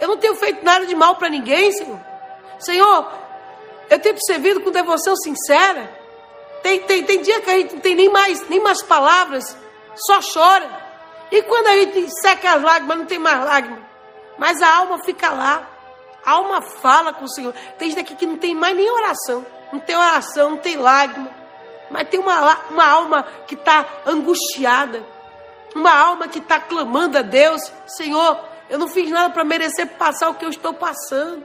eu 0.00 0.08
não 0.08 0.16
tenho 0.16 0.34
feito 0.36 0.64
nada 0.64 0.86
de 0.86 0.94
mal 0.94 1.16
para 1.16 1.28
ninguém, 1.28 1.72
Senhor. 1.72 2.00
Senhor, 2.58 3.12
eu 3.88 3.98
tenho 3.98 4.14
te 4.14 4.24
servido 4.26 4.60
com 4.60 4.70
devoção 4.70 5.16
sincera. 5.16 5.90
Tem, 6.62 6.80
tem, 6.80 7.04
tem 7.04 7.22
dia 7.22 7.40
que 7.40 7.50
a 7.50 7.58
gente 7.58 7.74
não 7.74 7.80
tem 7.80 7.94
nem 7.94 8.10
mais, 8.10 8.48
nem 8.48 8.60
mais 8.60 8.82
palavras, 8.82 9.56
só 9.94 10.20
chora. 10.20 10.88
E 11.30 11.42
quando 11.42 11.68
a 11.68 11.76
gente 11.76 12.10
seca 12.20 12.54
as 12.54 12.62
lágrimas, 12.62 12.98
não 12.98 13.06
tem 13.06 13.18
mais 13.18 13.44
lágrimas. 13.44 13.80
Mas 14.36 14.60
a 14.60 14.76
alma 14.76 14.98
fica 15.04 15.30
lá. 15.30 15.68
A 16.24 16.32
alma 16.32 16.60
fala 16.60 17.12
com 17.12 17.24
o 17.24 17.28
Senhor. 17.28 17.54
Tem 17.78 17.90
gente 17.90 18.00
aqui 18.00 18.14
que 18.14 18.26
não 18.26 18.36
tem 18.36 18.54
mais 18.54 18.76
nem 18.76 18.90
oração. 18.90 19.44
Não 19.72 19.80
tem 19.80 19.96
oração, 19.96 20.50
não 20.50 20.56
tem 20.56 20.76
lágrima. 20.76 21.30
Mas 21.90 22.08
tem 22.08 22.20
uma, 22.20 22.58
uma 22.70 22.86
alma 22.86 23.26
que 23.46 23.54
está 23.54 23.86
angustiada, 24.06 25.04
uma 25.74 25.92
alma 25.92 26.28
que 26.28 26.38
está 26.38 26.60
clamando 26.60 27.18
a 27.18 27.22
Deus: 27.22 27.60
Senhor, 27.86 28.38
eu 28.68 28.78
não 28.78 28.88
fiz 28.88 29.10
nada 29.10 29.32
para 29.32 29.44
merecer 29.44 29.86
passar 29.86 30.28
o 30.28 30.34
que 30.34 30.44
eu 30.44 30.50
estou 30.50 30.74
passando. 30.74 31.44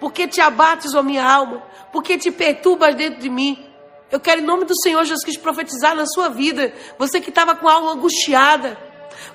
Porque 0.00 0.26
te 0.26 0.40
abates, 0.40 0.94
ó 0.94 1.02
minha 1.02 1.24
alma? 1.24 1.62
Porque 1.92 2.18
te 2.18 2.30
perturbas 2.30 2.94
dentro 2.94 3.20
de 3.20 3.28
mim? 3.28 3.68
Eu 4.10 4.18
quero, 4.18 4.40
em 4.40 4.44
nome 4.44 4.64
do 4.64 4.76
Senhor 4.82 5.02
Jesus 5.04 5.22
Cristo, 5.22 5.42
profetizar 5.42 5.94
na 5.94 6.06
sua 6.06 6.28
vida. 6.28 6.74
Você 6.98 7.20
que 7.20 7.30
estava 7.30 7.54
com 7.54 7.68
a 7.68 7.74
alma 7.74 7.92
angustiada. 7.92 8.76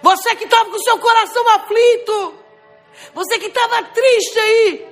Você 0.01 0.35
que 0.35 0.43
estava 0.43 0.65
com 0.65 0.75
o 0.75 0.83
seu 0.83 0.99
coração 0.99 1.49
aflito. 1.55 2.33
Você 3.13 3.39
que 3.39 3.47
estava 3.47 3.83
triste 3.83 4.37
aí. 4.39 4.87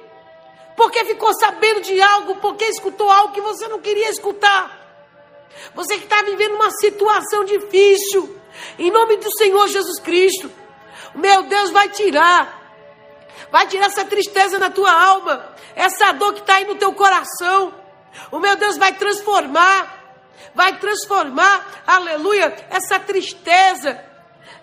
Porque 0.75 1.05
ficou 1.05 1.33
sabendo 1.33 1.81
de 1.81 2.01
algo, 2.01 2.35
porque 2.37 2.65
escutou 2.65 3.09
algo 3.09 3.33
que 3.33 3.41
você 3.41 3.67
não 3.67 3.79
queria 3.79 4.09
escutar. 4.09 4.84
Você 5.73 5.97
que 5.97 6.03
está 6.03 6.21
vivendo 6.23 6.55
uma 6.55 6.71
situação 6.71 7.43
difícil, 7.43 8.39
em 8.77 8.91
nome 8.91 9.17
do 9.17 9.31
Senhor 9.37 9.67
Jesus 9.67 9.99
Cristo, 9.99 10.51
meu 11.13 11.43
Deus 11.43 11.71
vai 11.71 11.89
tirar, 11.89 12.61
vai 13.51 13.67
tirar 13.67 13.85
essa 13.85 14.05
tristeza 14.05 14.59
na 14.59 14.69
tua 14.69 14.91
alma, 14.91 15.55
essa 15.75 16.11
dor 16.11 16.33
que 16.33 16.41
está 16.41 16.55
aí 16.55 16.65
no 16.65 16.75
teu 16.75 16.93
coração. 16.93 17.73
O 18.31 18.39
meu 18.39 18.55
Deus 18.55 18.77
vai 18.77 18.93
transformar, 18.93 20.03
vai 20.53 20.77
transformar, 20.79 21.83
aleluia, 21.85 22.55
essa 22.69 22.99
tristeza, 22.99 24.03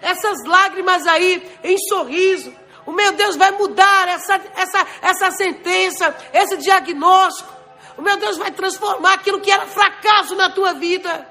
essas 0.01 0.45
lágrimas 0.47 1.07
aí 1.07 1.59
em 1.62 1.76
sorriso. 1.89 2.53
O 2.85 2.93
meu 2.93 3.12
Deus 3.12 3.37
vai 3.37 3.53
mudar 3.53 4.09
essa, 4.09 4.41
essa, 4.57 4.87
essa 5.01 5.30
sentença, 5.33 6.16
esse 6.33 6.57
diagnóstico. 6.57 7.62
O 7.97 8.03
meu 8.03 8.16
Deus 8.16 8.36
vai 8.36 8.51
transformar 8.51 9.14
aquilo 9.14 9.40
que 9.40 9.51
era 9.51 9.66
fracasso 9.66 10.34
na 10.34 10.51
tua 10.51 10.74
vida. 10.74 11.28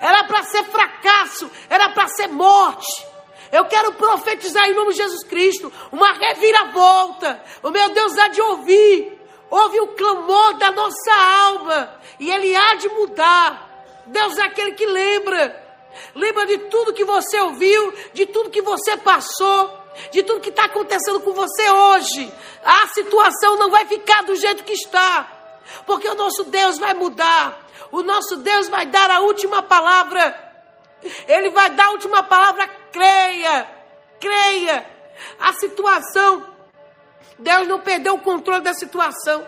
Era 0.00 0.24
para 0.24 0.42
ser 0.44 0.64
fracasso, 0.64 1.50
era 1.68 1.90
para 1.90 2.08
ser 2.08 2.28
morte. 2.28 3.06
Eu 3.50 3.64
quero 3.64 3.92
profetizar 3.94 4.68
em 4.68 4.74
nome 4.74 4.92
de 4.92 4.98
Jesus 4.98 5.24
Cristo 5.24 5.72
uma 5.90 6.12
reviravolta. 6.12 7.42
O 7.62 7.70
meu 7.70 7.88
Deus 7.90 8.16
há 8.18 8.28
de 8.28 8.40
ouvir 8.40 9.18
ouve 9.50 9.80
o 9.80 9.88
clamor 9.88 10.54
da 10.58 10.70
nossa 10.70 11.12
alma 11.12 11.94
e 12.18 12.30
ele 12.30 12.54
há 12.54 12.74
de 12.74 12.88
mudar. 12.90 13.66
Deus 14.06 14.38
é 14.38 14.42
aquele 14.42 14.72
que 14.72 14.86
lembra. 14.86 15.66
Lembra 16.14 16.46
de 16.46 16.58
tudo 16.58 16.92
que 16.92 17.04
você 17.04 17.40
ouviu, 17.40 17.92
de 18.12 18.26
tudo 18.26 18.50
que 18.50 18.62
você 18.62 18.96
passou, 18.96 19.72
de 20.12 20.22
tudo 20.22 20.40
que 20.40 20.50
está 20.50 20.64
acontecendo 20.64 21.20
com 21.20 21.32
você 21.32 21.68
hoje. 21.70 22.32
A 22.64 22.86
situação 22.88 23.56
não 23.56 23.70
vai 23.70 23.86
ficar 23.86 24.22
do 24.22 24.36
jeito 24.36 24.64
que 24.64 24.72
está, 24.72 25.28
porque 25.86 26.08
o 26.08 26.14
nosso 26.14 26.44
Deus 26.44 26.78
vai 26.78 26.94
mudar. 26.94 27.66
O 27.90 28.02
nosso 28.02 28.36
Deus 28.36 28.68
vai 28.68 28.86
dar 28.86 29.10
a 29.10 29.20
última 29.20 29.62
palavra. 29.62 30.48
Ele 31.26 31.50
vai 31.50 31.70
dar 31.70 31.86
a 31.86 31.90
última 31.90 32.22
palavra. 32.22 32.68
Creia, 32.92 33.68
creia. 34.20 34.86
A 35.40 35.52
situação, 35.54 36.46
Deus 37.38 37.66
não 37.66 37.80
perdeu 37.80 38.14
o 38.14 38.20
controle 38.20 38.62
da 38.62 38.74
situação. 38.74 39.46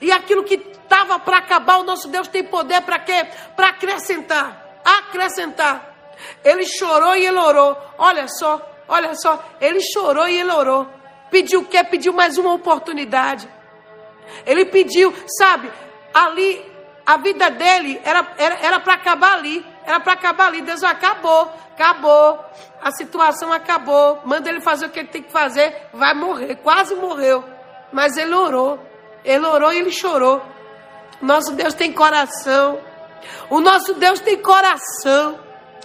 E 0.00 0.12
aquilo 0.12 0.44
que 0.44 0.54
estava 0.54 1.18
para 1.18 1.38
acabar, 1.38 1.78
o 1.78 1.84
nosso 1.84 2.08
Deus 2.08 2.28
tem 2.28 2.44
poder 2.44 2.82
para 2.82 2.98
quê? 2.98 3.26
Para 3.56 3.68
acrescentar. 3.68 4.80
Acrescentar. 4.84 5.92
Ele 6.44 6.64
chorou 6.64 7.16
e 7.16 7.26
ele 7.26 7.38
orou. 7.38 7.76
Olha 7.98 8.28
só, 8.28 8.60
olha 8.88 9.14
só. 9.14 9.42
Ele 9.60 9.80
chorou 9.80 10.28
e 10.28 10.40
ele 10.40 10.52
orou. 10.52 10.86
Pediu 11.30 11.60
o 11.60 11.64
quê? 11.64 11.82
Pediu 11.82 12.12
mais 12.12 12.38
uma 12.38 12.52
oportunidade. 12.52 13.48
Ele 14.46 14.64
pediu, 14.66 15.14
sabe, 15.38 15.70
ali, 16.12 16.72
a 17.04 17.16
vida 17.16 17.50
dele 17.50 18.00
era 18.04 18.22
para 18.22 18.44
era, 18.44 18.58
era 18.62 18.76
acabar 18.76 19.34
ali. 19.34 19.64
Era 19.84 20.00
para 20.00 20.12
acabar 20.12 20.46
ali. 20.46 20.62
Deus 20.62 20.82
acabou, 20.84 21.50
acabou. 21.72 22.38
A 22.80 22.90
situação 22.92 23.52
acabou. 23.52 24.20
Manda 24.24 24.48
ele 24.48 24.60
fazer 24.60 24.86
o 24.86 24.90
que 24.90 25.00
ele 25.00 25.08
tem 25.08 25.22
que 25.22 25.32
fazer. 25.32 25.88
Vai 25.92 26.14
morrer. 26.14 26.56
Quase 26.56 26.94
morreu. 26.94 27.44
Mas 27.92 28.16
ele 28.16 28.34
orou. 28.34 28.78
Ele 29.24 29.44
orou 29.44 29.72
e 29.72 29.78
ele 29.78 29.90
chorou. 29.90 30.42
Nosso 31.20 31.52
Deus 31.52 31.74
tem 31.74 31.92
coração. 31.92 32.78
O 33.50 33.60
nosso 33.60 33.94
Deus 33.94 34.20
tem 34.20 34.38
coração. 34.38 35.38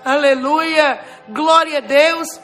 Aleluia. 0.06 1.00
Glória 1.30 1.80
a 1.80 1.82
Deus. 1.82 2.40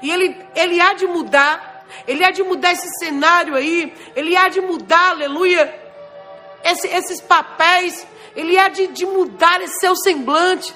E 0.00 0.10
ele, 0.10 0.36
ele 0.54 0.80
há 0.80 0.94
de 0.94 1.06
mudar. 1.06 1.73
Ele 2.06 2.24
há 2.24 2.30
de 2.30 2.42
mudar 2.42 2.72
esse 2.72 2.88
cenário 2.98 3.54
aí. 3.54 3.94
Ele 4.14 4.36
há 4.36 4.48
de 4.48 4.60
mudar, 4.60 5.10
aleluia. 5.10 5.74
Esse, 6.62 6.88
esses 6.88 7.20
papéis. 7.20 8.06
Ele 8.34 8.58
há 8.58 8.68
de, 8.68 8.88
de 8.88 9.06
mudar 9.06 9.60
esse 9.60 9.78
seu 9.80 9.94
semblante. 9.96 10.74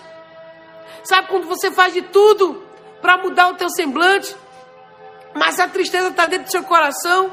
Sabe 1.04 1.28
quando 1.28 1.46
você 1.46 1.70
faz 1.70 1.92
de 1.92 2.02
tudo 2.02 2.62
para 3.00 3.16
mudar 3.16 3.48
o 3.48 3.54
teu 3.54 3.70
semblante, 3.70 4.36
mas 5.34 5.58
a 5.58 5.68
tristeza 5.68 6.08
está 6.08 6.26
dentro 6.26 6.46
do 6.46 6.50
seu 6.50 6.62
coração? 6.64 7.32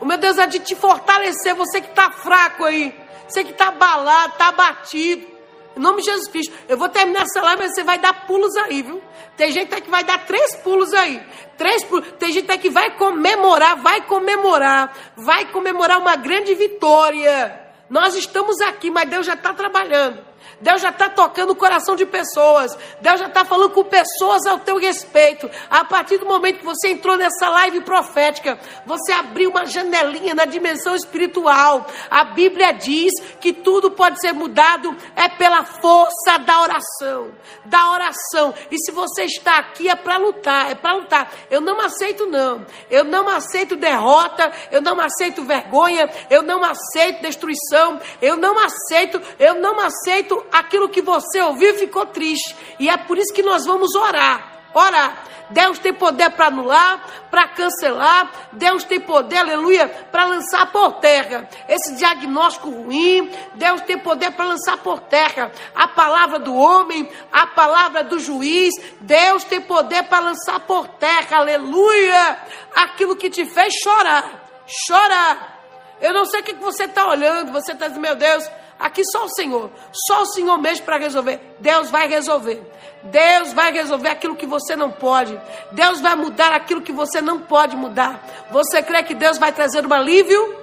O 0.00 0.04
meu 0.04 0.18
Deus 0.18 0.38
é 0.38 0.46
de 0.46 0.58
te 0.58 0.74
fortalecer, 0.74 1.54
você 1.54 1.80
que 1.80 1.90
está 1.90 2.10
fraco 2.10 2.64
aí, 2.64 2.98
você 3.28 3.44
que 3.44 3.52
está 3.52 3.68
abalado, 3.68 4.32
está 4.32 4.48
abatido. 4.48 5.35
Em 5.76 5.80
nome 5.80 6.00
de 6.00 6.10
Jesus 6.10 6.28
Cristo, 6.28 6.54
eu 6.68 6.78
vou 6.78 6.88
terminar 6.88 7.24
essa 7.24 7.42
live, 7.42 7.62
mas 7.62 7.74
você 7.74 7.84
vai 7.84 7.98
dar 7.98 8.26
pulos 8.26 8.56
aí, 8.56 8.82
viu? 8.82 9.02
Tem 9.36 9.52
gente 9.52 9.78
que 9.78 9.90
vai 9.90 10.02
dar 10.02 10.24
três 10.24 10.56
pulos 10.56 10.94
aí. 10.94 11.22
Três 11.58 11.84
pulos. 11.84 12.12
Tem 12.18 12.32
gente 12.32 12.56
que 12.56 12.70
vai 12.70 12.96
comemorar, 12.96 13.76
vai 13.76 14.00
comemorar, 14.00 14.96
vai 15.14 15.52
comemorar 15.52 15.98
uma 15.98 16.16
grande 16.16 16.54
vitória. 16.54 17.60
Nós 17.90 18.16
estamos 18.16 18.58
aqui, 18.62 18.90
mas 18.90 19.10
Deus 19.10 19.26
já 19.26 19.34
está 19.34 19.52
trabalhando. 19.52 20.25
Deus 20.60 20.80
já 20.80 20.88
está 20.88 21.10
tocando 21.10 21.50
o 21.50 21.56
coração 21.56 21.94
de 21.94 22.06
pessoas. 22.06 22.76
Deus 23.00 23.20
já 23.20 23.26
está 23.26 23.44
falando 23.44 23.70
com 23.70 23.84
pessoas 23.84 24.46
ao 24.46 24.58
teu 24.58 24.78
respeito. 24.78 25.50
A 25.68 25.84
partir 25.84 26.16
do 26.16 26.24
momento 26.24 26.60
que 26.60 26.64
você 26.64 26.88
entrou 26.88 27.16
nessa 27.16 27.48
live 27.50 27.82
profética, 27.82 28.58
você 28.86 29.12
abriu 29.12 29.50
uma 29.50 29.66
janelinha 29.66 30.34
na 30.34 30.46
dimensão 30.46 30.96
espiritual. 30.96 31.86
A 32.10 32.24
Bíblia 32.24 32.72
diz 32.72 33.12
que 33.38 33.52
tudo 33.52 33.90
pode 33.90 34.18
ser 34.18 34.32
mudado 34.32 34.96
é 35.14 35.28
pela 35.28 35.62
força 35.62 36.38
da 36.38 36.62
oração. 36.62 37.32
Da 37.66 37.90
oração. 37.90 38.54
E 38.70 38.78
se 38.78 38.90
você 38.92 39.24
está 39.24 39.58
aqui 39.58 39.90
é 39.90 39.94
para 39.94 40.16
lutar, 40.16 40.70
é 40.70 40.74
para 40.74 40.94
lutar. 40.94 41.30
Eu 41.50 41.60
não 41.60 41.80
aceito 41.80 42.24
não. 42.24 42.64
Eu 42.90 43.04
não 43.04 43.28
aceito 43.28 43.76
derrota, 43.76 44.50
eu 44.70 44.80
não 44.80 44.98
aceito 45.00 45.44
vergonha, 45.44 46.08
eu 46.30 46.42
não 46.42 46.64
aceito 46.64 47.20
destruição, 47.20 48.00
eu 48.22 48.36
não 48.36 48.58
aceito, 48.58 49.20
eu 49.38 49.54
não 49.54 49.78
aceito 49.80 50.45
aquilo 50.52 50.88
que 50.88 51.02
você 51.02 51.40
ouviu 51.40 51.74
ficou 51.74 52.06
triste. 52.06 52.54
E 52.78 52.88
é 52.88 52.96
por 52.96 53.18
isso 53.18 53.32
que 53.32 53.42
nós 53.42 53.64
vamos 53.64 53.94
orar. 53.94 54.70
Orar. 54.74 55.24
Deus 55.48 55.78
tem 55.78 55.94
poder 55.94 56.30
para 56.30 56.46
anular, 56.46 57.04
para 57.30 57.48
cancelar. 57.48 58.30
Deus 58.52 58.84
tem 58.84 58.98
poder, 58.98 59.38
aleluia, 59.38 59.88
para 60.10 60.24
lançar 60.24 60.70
por 60.72 60.94
terra 60.94 61.48
esse 61.68 61.94
diagnóstico 61.94 62.70
ruim. 62.70 63.30
Deus 63.54 63.80
tem 63.82 63.98
poder 63.98 64.32
para 64.32 64.46
lançar 64.46 64.76
por 64.78 65.00
terra 65.00 65.52
a 65.74 65.88
palavra 65.88 66.38
do 66.38 66.54
homem, 66.54 67.08
a 67.32 67.46
palavra 67.46 68.02
do 68.02 68.18
juiz. 68.18 68.74
Deus 69.00 69.44
tem 69.44 69.60
poder 69.60 70.04
para 70.04 70.24
lançar 70.24 70.60
por 70.60 70.88
terra, 70.88 71.38
aleluia, 71.38 72.38
aquilo 72.74 73.16
que 73.16 73.30
te 73.30 73.44
fez 73.44 73.72
chorar. 73.82 74.44
Chorar. 74.66 75.56
Eu 76.00 76.12
não 76.12 76.26
sei 76.26 76.40
o 76.40 76.44
que 76.44 76.54
você 76.54 76.84
está 76.84 77.08
olhando, 77.08 77.52
você 77.52 77.72
está 77.72 77.86
dizendo, 77.86 78.02
meu 78.02 78.16
Deus, 78.16 78.50
Aqui 78.78 79.02
só 79.04 79.24
o 79.24 79.28
Senhor, 79.30 79.70
só 80.06 80.22
o 80.22 80.26
Senhor 80.26 80.58
mesmo 80.58 80.84
para 80.84 80.98
resolver. 80.98 81.40
Deus 81.58 81.90
vai 81.90 82.06
resolver. 82.08 82.62
Deus 83.04 83.52
vai 83.52 83.72
resolver 83.72 84.08
aquilo 84.08 84.36
que 84.36 84.46
você 84.46 84.76
não 84.76 84.90
pode. 84.90 85.38
Deus 85.72 86.00
vai 86.00 86.14
mudar 86.14 86.52
aquilo 86.52 86.82
que 86.82 86.92
você 86.92 87.22
não 87.22 87.40
pode 87.40 87.76
mudar. 87.76 88.22
Você 88.50 88.82
crê 88.82 89.02
que 89.02 89.14
Deus 89.14 89.38
vai 89.38 89.52
trazer 89.52 89.86
um 89.86 89.92
alívio? 89.92 90.56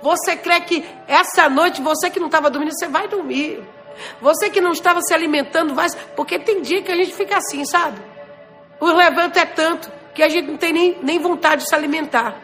Você 0.00 0.36
crê 0.36 0.60
que 0.60 0.84
essa 1.06 1.48
noite, 1.48 1.82
você 1.82 2.08
que 2.08 2.20
não 2.20 2.26
estava 2.26 2.48
dormindo, 2.48 2.72
você 2.78 2.86
vai 2.86 3.08
dormir. 3.08 3.62
Você 4.20 4.48
que 4.50 4.60
não 4.60 4.72
estava 4.72 5.00
se 5.02 5.12
alimentando, 5.12 5.74
vai. 5.74 5.88
Porque 6.14 6.38
tem 6.38 6.62
dia 6.62 6.82
que 6.82 6.92
a 6.92 6.96
gente 6.96 7.12
fica 7.12 7.36
assim, 7.36 7.64
sabe? 7.64 8.00
O 8.78 8.86
levanto 8.86 9.36
é 9.36 9.44
tanto 9.44 9.90
que 10.14 10.22
a 10.22 10.28
gente 10.28 10.48
não 10.48 10.56
tem 10.56 10.72
nem, 10.72 10.98
nem 11.02 11.18
vontade 11.18 11.62
de 11.62 11.68
se 11.68 11.74
alimentar. 11.74 12.36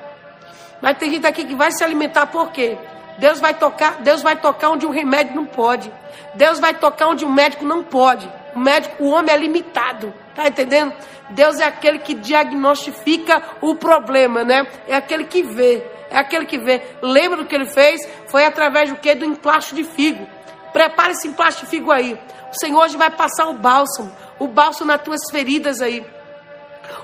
Mas 0.83 0.99
tem 0.99 1.11
gente 1.11 1.27
aqui 1.27 1.45
que 1.45 1.55
vai 1.55 1.71
se 1.71 1.85
alimentar 1.85 2.27
por 2.27 2.51
quê? 2.51 2.77
Deus 3.19 3.41
vai 3.41 3.55
tocar, 3.55 4.01
Deus 4.01 4.23
vai 4.23 4.37
tocar 4.37 4.71
onde 4.71 4.87
o 4.87 4.91
remédio 4.91 5.35
não 5.35 5.47
pode. 5.47 5.93
Deus 6.35 6.59
vai 6.59 6.75
tocar 6.75 7.09
onde 7.09 7.25
o 7.25 7.31
médico 7.31 7.65
não 7.65 7.83
pode. 7.83 8.31
O 8.55 8.59
médico, 8.59 9.05
o 9.05 9.11
homem 9.11 9.35
é 9.35 9.39
limitado, 9.39 10.13
tá 10.35 10.47
entendendo? 10.47 10.93
Deus 11.31 11.59
é 11.59 11.65
aquele 11.65 11.99
que 11.99 12.15
diagnostica 12.15 13.43
o 13.61 13.75
problema, 13.75 14.45
né? 14.45 14.67
É 14.87 14.97
aquele 14.97 15.25
que 15.25 15.43
vê, 15.43 15.83
é 16.11 16.19
aquele 16.19 16.45
que 16.45 16.59
vê. 16.59 16.83
Lembra 17.01 17.39
do 17.39 17.47
que 17.47 17.55
ele 17.55 17.67
fez? 17.67 18.01
Foi 18.29 18.45
através 18.45 18.91
do 18.91 18.97
que? 18.97 19.15
Do 19.15 19.25
emplasto 19.25 19.75
de 19.75 19.85
figo. 19.85 20.27
Prepare 20.73 21.13
esse 21.13 21.29
emplasto 21.29 21.65
de 21.65 21.71
figo 21.71 21.91
aí. 21.91 22.19
O 22.53 22.59
Senhor 22.59 22.83
hoje 22.83 22.97
vai 22.97 23.11
passar 23.11 23.47
o 23.47 23.55
bálsamo, 23.55 24.13
o 24.39 24.47
bálsamo 24.47 24.91
nas 24.91 25.03
tuas 25.03 25.21
feridas 25.31 25.81
aí. 25.81 26.07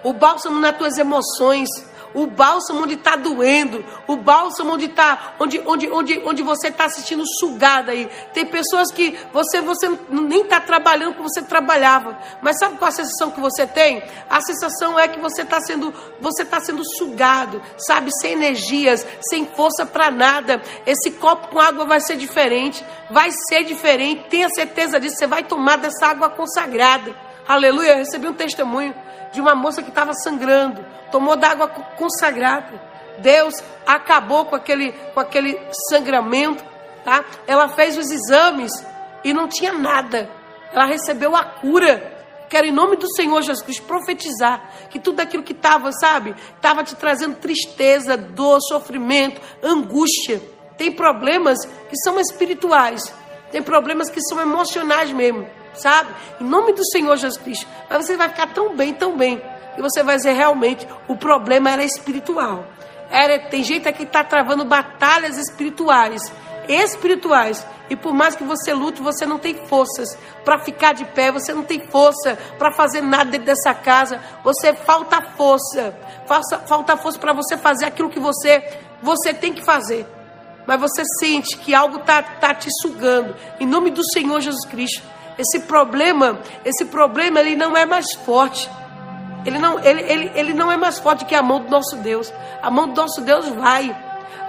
O 0.02 0.12
bálsamo 0.12 0.60
nas 0.60 0.76
tuas 0.76 0.98
emoções 0.98 1.68
o 2.14 2.26
bálsamo 2.26 2.82
onde 2.82 2.94
está 2.94 3.16
doendo, 3.16 3.84
o 4.06 4.16
bálsamo 4.16 4.74
onde 4.74 4.86
está, 4.86 5.34
onde, 5.38 5.60
onde, 5.66 5.90
onde, 5.90 6.22
onde 6.24 6.42
você 6.42 6.68
está 6.68 6.84
assistindo 6.84 7.24
sugada 7.38 7.92
aí. 7.92 8.08
Tem 8.32 8.44
pessoas 8.44 8.90
que 8.90 9.16
você, 9.32 9.60
você 9.60 9.88
nem 10.08 10.42
está 10.42 10.60
trabalhando 10.60 11.14
como 11.14 11.28
você 11.28 11.42
trabalhava, 11.42 12.18
mas 12.42 12.58
sabe 12.58 12.76
qual 12.78 12.88
a 12.88 12.92
sensação 12.92 13.30
que 13.30 13.40
você 13.40 13.66
tem? 13.66 14.02
A 14.28 14.40
sensação 14.40 14.98
é 14.98 15.08
que 15.08 15.20
você 15.20 15.42
está 15.42 15.60
sendo, 15.60 15.92
você 16.20 16.42
está 16.42 16.60
sendo 16.60 16.82
sugado, 16.96 17.62
sabe, 17.78 18.10
sem 18.20 18.32
energias, 18.32 19.06
sem 19.20 19.46
força 19.46 19.86
para 19.86 20.10
nada. 20.10 20.60
Esse 20.86 21.12
copo 21.12 21.48
com 21.48 21.60
água 21.60 21.84
vai 21.84 22.00
ser 22.00 22.16
diferente, 22.16 22.84
vai 23.10 23.30
ser 23.48 23.64
diferente. 23.64 24.28
Tenha 24.28 24.48
certeza 24.48 24.98
disso. 24.98 25.16
Você 25.16 25.26
vai 25.26 25.44
tomar 25.44 25.76
dessa 25.76 26.06
água 26.06 26.28
consagrada. 26.28 27.14
Aleluia. 27.46 27.92
Eu 27.92 27.96
recebi 27.98 28.28
um 28.28 28.34
testemunho 28.34 28.94
de 29.32 29.40
uma 29.40 29.54
moça 29.54 29.82
que 29.82 29.88
estava 29.88 30.12
sangrando, 30.14 30.84
tomou 31.10 31.36
d'água 31.36 31.68
consagrada. 31.68 32.90
Deus 33.18 33.54
acabou 33.86 34.46
com 34.46 34.56
aquele, 34.56 34.92
com 35.14 35.20
aquele 35.20 35.58
sangramento, 35.88 36.64
tá? 37.04 37.24
Ela 37.46 37.68
fez 37.68 37.96
os 37.96 38.10
exames 38.10 38.72
e 39.22 39.32
não 39.32 39.48
tinha 39.48 39.72
nada. 39.72 40.28
Ela 40.72 40.86
recebeu 40.86 41.36
a 41.36 41.44
cura. 41.44 42.18
Quero, 42.48 42.66
em 42.66 42.72
nome 42.72 42.96
do 42.96 43.12
Senhor 43.14 43.40
Jesus 43.42 43.62
Cristo, 43.62 43.84
profetizar 43.84 44.70
que 44.88 44.98
tudo 44.98 45.20
aquilo 45.20 45.42
que 45.42 45.52
estava, 45.52 45.92
sabe, 45.92 46.34
estava 46.56 46.82
te 46.82 46.96
trazendo 46.96 47.36
tristeza, 47.36 48.16
dor, 48.16 48.60
sofrimento, 48.60 49.40
angústia. 49.62 50.40
Tem 50.76 50.90
problemas 50.90 51.58
que 51.88 51.96
são 51.96 52.18
espirituais, 52.18 53.14
tem 53.52 53.62
problemas 53.62 54.08
que 54.08 54.20
são 54.22 54.40
emocionais 54.40 55.12
mesmo 55.12 55.46
sabe? 55.74 56.10
Em 56.40 56.44
nome 56.44 56.72
do 56.72 56.84
Senhor 56.90 57.16
Jesus 57.16 57.40
Cristo. 57.42 57.66
Mas 57.88 58.06
você 58.06 58.16
vai 58.16 58.28
ficar 58.28 58.48
tão 58.48 58.74
bem, 58.76 58.92
tão 58.94 59.16
bem, 59.16 59.42
que 59.74 59.82
você 59.82 60.02
vai 60.02 60.16
dizer 60.16 60.32
realmente 60.32 60.86
o 61.08 61.16
problema 61.16 61.70
era 61.70 61.84
espiritual. 61.84 62.64
Era, 63.10 63.38
tem 63.48 63.64
gente 63.64 63.88
aqui 63.88 63.98
que 63.98 64.04
está 64.04 64.22
travando 64.22 64.64
batalhas 64.64 65.36
espirituais, 65.36 66.32
espirituais. 66.68 67.66
E 67.88 67.96
por 67.96 68.14
mais 68.14 68.36
que 68.36 68.44
você 68.44 68.72
lute, 68.72 69.02
você 69.02 69.26
não 69.26 69.36
tem 69.36 69.66
forças 69.66 70.16
para 70.44 70.60
ficar 70.60 70.94
de 70.94 71.04
pé, 71.04 71.32
você 71.32 71.52
não 71.52 71.64
tem 71.64 71.80
força 71.88 72.38
para 72.56 72.72
fazer 72.72 73.00
nada 73.00 73.24
dentro 73.24 73.46
dessa 73.46 73.74
casa. 73.74 74.20
Você 74.44 74.72
falta 74.74 75.20
força, 75.36 75.92
falta, 76.68 76.96
força 76.96 77.18
para 77.18 77.32
você 77.32 77.56
fazer 77.56 77.86
aquilo 77.86 78.08
que 78.08 78.20
você, 78.20 78.62
você 79.02 79.34
tem 79.34 79.52
que 79.52 79.64
fazer. 79.64 80.06
mas 80.66 80.80
você 80.80 81.02
sente 81.18 81.56
que 81.56 81.74
algo 81.74 81.96
está 81.96 82.22
tá 82.22 82.54
te 82.54 82.68
sugando. 82.80 83.34
Em 83.58 83.66
nome 83.66 83.90
do 83.90 84.04
Senhor 84.12 84.40
Jesus 84.40 84.64
Cristo, 84.66 85.02
esse 85.40 85.60
problema, 85.60 86.38
esse 86.64 86.84
problema 86.84 87.40
ele 87.40 87.56
não 87.56 87.76
é 87.76 87.86
mais 87.86 88.12
forte. 88.14 88.70
Ele 89.44 89.58
não, 89.58 89.78
ele, 89.78 90.02
ele, 90.02 90.32
ele 90.34 90.54
não 90.54 90.70
é 90.70 90.76
mais 90.76 90.98
forte 90.98 91.24
que 91.24 91.34
a 91.34 91.42
mão 91.42 91.60
do 91.60 91.70
nosso 91.70 91.96
Deus. 91.96 92.32
A 92.62 92.70
mão 92.70 92.88
do 92.88 92.94
nosso 92.94 93.22
Deus 93.22 93.48
vai. 93.48 93.96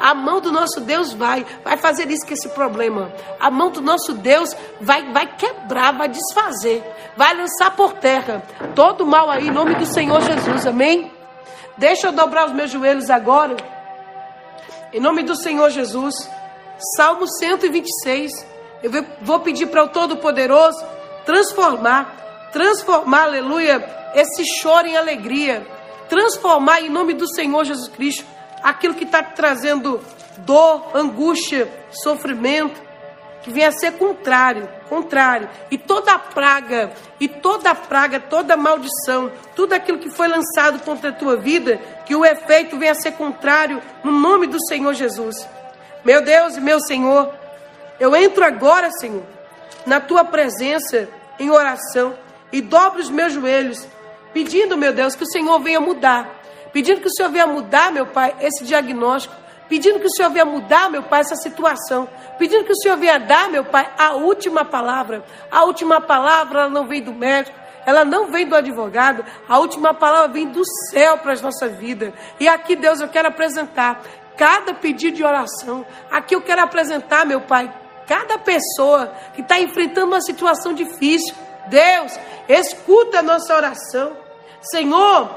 A 0.01 0.13
mão 0.13 0.41
do 0.41 0.51
nosso 0.51 0.81
Deus 0.81 1.13
vai, 1.13 1.45
vai 1.63 1.77
fazer 1.77 2.09
isso 2.11 2.25
com 2.25 2.33
esse 2.33 2.49
problema. 2.49 3.11
A 3.39 3.49
mão 3.49 3.69
do 3.69 3.81
nosso 3.81 4.13
Deus 4.13 4.53
vai, 4.81 5.11
vai 5.13 5.27
quebrar, 5.37 5.93
vai 5.93 6.09
desfazer, 6.09 6.83
vai 7.15 7.35
lançar 7.35 7.75
por 7.75 7.93
terra 7.93 8.41
todo 8.73 9.05
mal 9.05 9.29
aí, 9.29 9.47
em 9.47 9.51
nome 9.51 9.75
do 9.75 9.85
Senhor 9.85 10.19
Jesus, 10.21 10.65
amém? 10.65 11.11
Deixa 11.77 12.07
eu 12.07 12.11
dobrar 12.11 12.47
os 12.47 12.53
meus 12.53 12.71
joelhos 12.71 13.11
agora, 13.11 13.55
em 14.91 14.99
nome 14.99 15.21
do 15.21 15.35
Senhor 15.35 15.69
Jesus. 15.69 16.15
Salmo 16.95 17.27
126. 17.27 18.50
Eu 18.83 18.91
vou 19.21 19.39
pedir 19.39 19.67
para 19.67 19.83
o 19.83 19.89
Todo-Poderoso 19.89 20.83
transformar, 21.25 22.49
transformar, 22.51 23.23
aleluia, 23.23 23.83
esse 24.15 24.43
choro 24.59 24.87
em 24.87 24.97
alegria, 24.97 25.65
transformar 26.09 26.81
em 26.81 26.89
nome 26.89 27.13
do 27.13 27.27
Senhor 27.27 27.63
Jesus 27.63 27.87
Cristo 27.89 28.25
aquilo 28.61 28.93
que 28.93 29.03
está 29.03 29.23
trazendo 29.23 29.99
dor, 30.37 30.91
angústia, 30.93 31.71
sofrimento, 31.91 32.81
que 33.41 33.51
venha 33.51 33.69
a 33.69 33.71
ser 33.71 33.93
contrário, 33.93 34.69
contrário. 34.87 35.49
E 35.71 35.77
toda 35.77 36.17
praga, 36.19 36.91
e 37.19 37.27
toda 37.27 37.73
praga, 37.73 38.19
toda 38.19 38.55
maldição, 38.55 39.31
tudo 39.55 39.73
aquilo 39.73 39.97
que 39.97 40.11
foi 40.11 40.27
lançado 40.27 40.83
contra 40.83 41.09
a 41.09 41.13
tua 41.13 41.37
vida, 41.37 41.77
que 42.05 42.15
o 42.15 42.23
efeito 42.23 42.77
venha 42.77 42.91
a 42.91 42.95
ser 42.95 43.13
contrário 43.13 43.81
no 44.03 44.11
nome 44.11 44.45
do 44.47 44.63
Senhor 44.67 44.93
Jesus. 44.93 45.47
Meu 46.05 46.23
Deus 46.23 46.55
e 46.55 46.61
meu 46.61 46.79
Senhor, 46.79 47.33
eu 48.01 48.15
entro 48.15 48.43
agora, 48.43 48.91
Senhor, 48.91 49.23
na 49.85 49.99
tua 49.99 50.25
presença 50.25 51.07
em 51.39 51.49
oração 51.49 52.13
e 52.51 52.61
dobro 52.61 52.99
os 52.99 53.09
meus 53.09 53.31
joelhos, 53.31 53.87
pedindo, 54.33 54.77
meu 54.77 54.91
Deus, 54.91 55.15
que 55.15 55.23
o 55.23 55.31
Senhor 55.31 55.59
venha 55.59 55.79
mudar 55.79 56.41
pedindo 56.71 57.01
que 57.01 57.07
o 57.07 57.11
Senhor 57.11 57.29
venha 57.29 57.47
mudar, 57.47 57.91
meu 57.91 58.07
Pai, 58.07 58.35
esse 58.39 58.63
diagnóstico, 58.63 59.35
pedindo 59.67 59.99
que 59.99 60.07
o 60.07 60.11
Senhor 60.11 60.29
venha 60.29 60.45
mudar, 60.45 60.89
meu 60.89 61.03
Pai, 61.03 61.21
essa 61.21 61.35
situação, 61.35 62.07
pedindo 62.37 62.63
que 62.63 62.71
o 62.71 62.75
Senhor 62.75 62.97
venha 62.97 63.19
dar, 63.19 63.49
meu 63.49 63.63
Pai, 63.65 63.89
a 63.97 64.13
última 64.13 64.65
palavra. 64.65 65.23
A 65.49 65.63
última 65.63 66.01
palavra 66.01 66.61
ela 66.61 66.69
não 66.69 66.87
vem 66.87 67.01
do 67.01 67.13
médico, 67.13 67.57
ela 67.85 68.05
não 68.05 68.31
vem 68.31 68.47
do 68.47 68.55
advogado, 68.55 69.25
a 69.47 69.57
última 69.59 69.93
palavra 69.93 70.27
vem 70.27 70.47
do 70.47 70.61
céu 70.89 71.17
para 71.17 71.33
as 71.33 71.41
nossas 71.41 71.75
vidas. 71.77 72.13
E 72.39 72.47
aqui, 72.47 72.75
Deus, 72.75 73.01
eu 73.01 73.07
quero 73.07 73.27
apresentar 73.27 74.01
cada 74.37 74.73
pedido 74.73 75.17
de 75.17 75.23
oração. 75.23 75.85
Aqui 76.09 76.35
eu 76.35 76.41
quero 76.41 76.61
apresentar, 76.61 77.25
meu 77.25 77.41
Pai, 77.41 77.71
cada 78.11 78.37
pessoa 78.37 79.13
que 79.33 79.41
está 79.41 79.59
enfrentando 79.59 80.07
uma 80.07 80.21
situação 80.21 80.73
difícil. 80.73 81.33
Deus, 81.67 82.11
escuta 82.49 83.19
a 83.19 83.23
nossa 83.23 83.55
oração. 83.55 84.17
Senhor, 84.61 85.29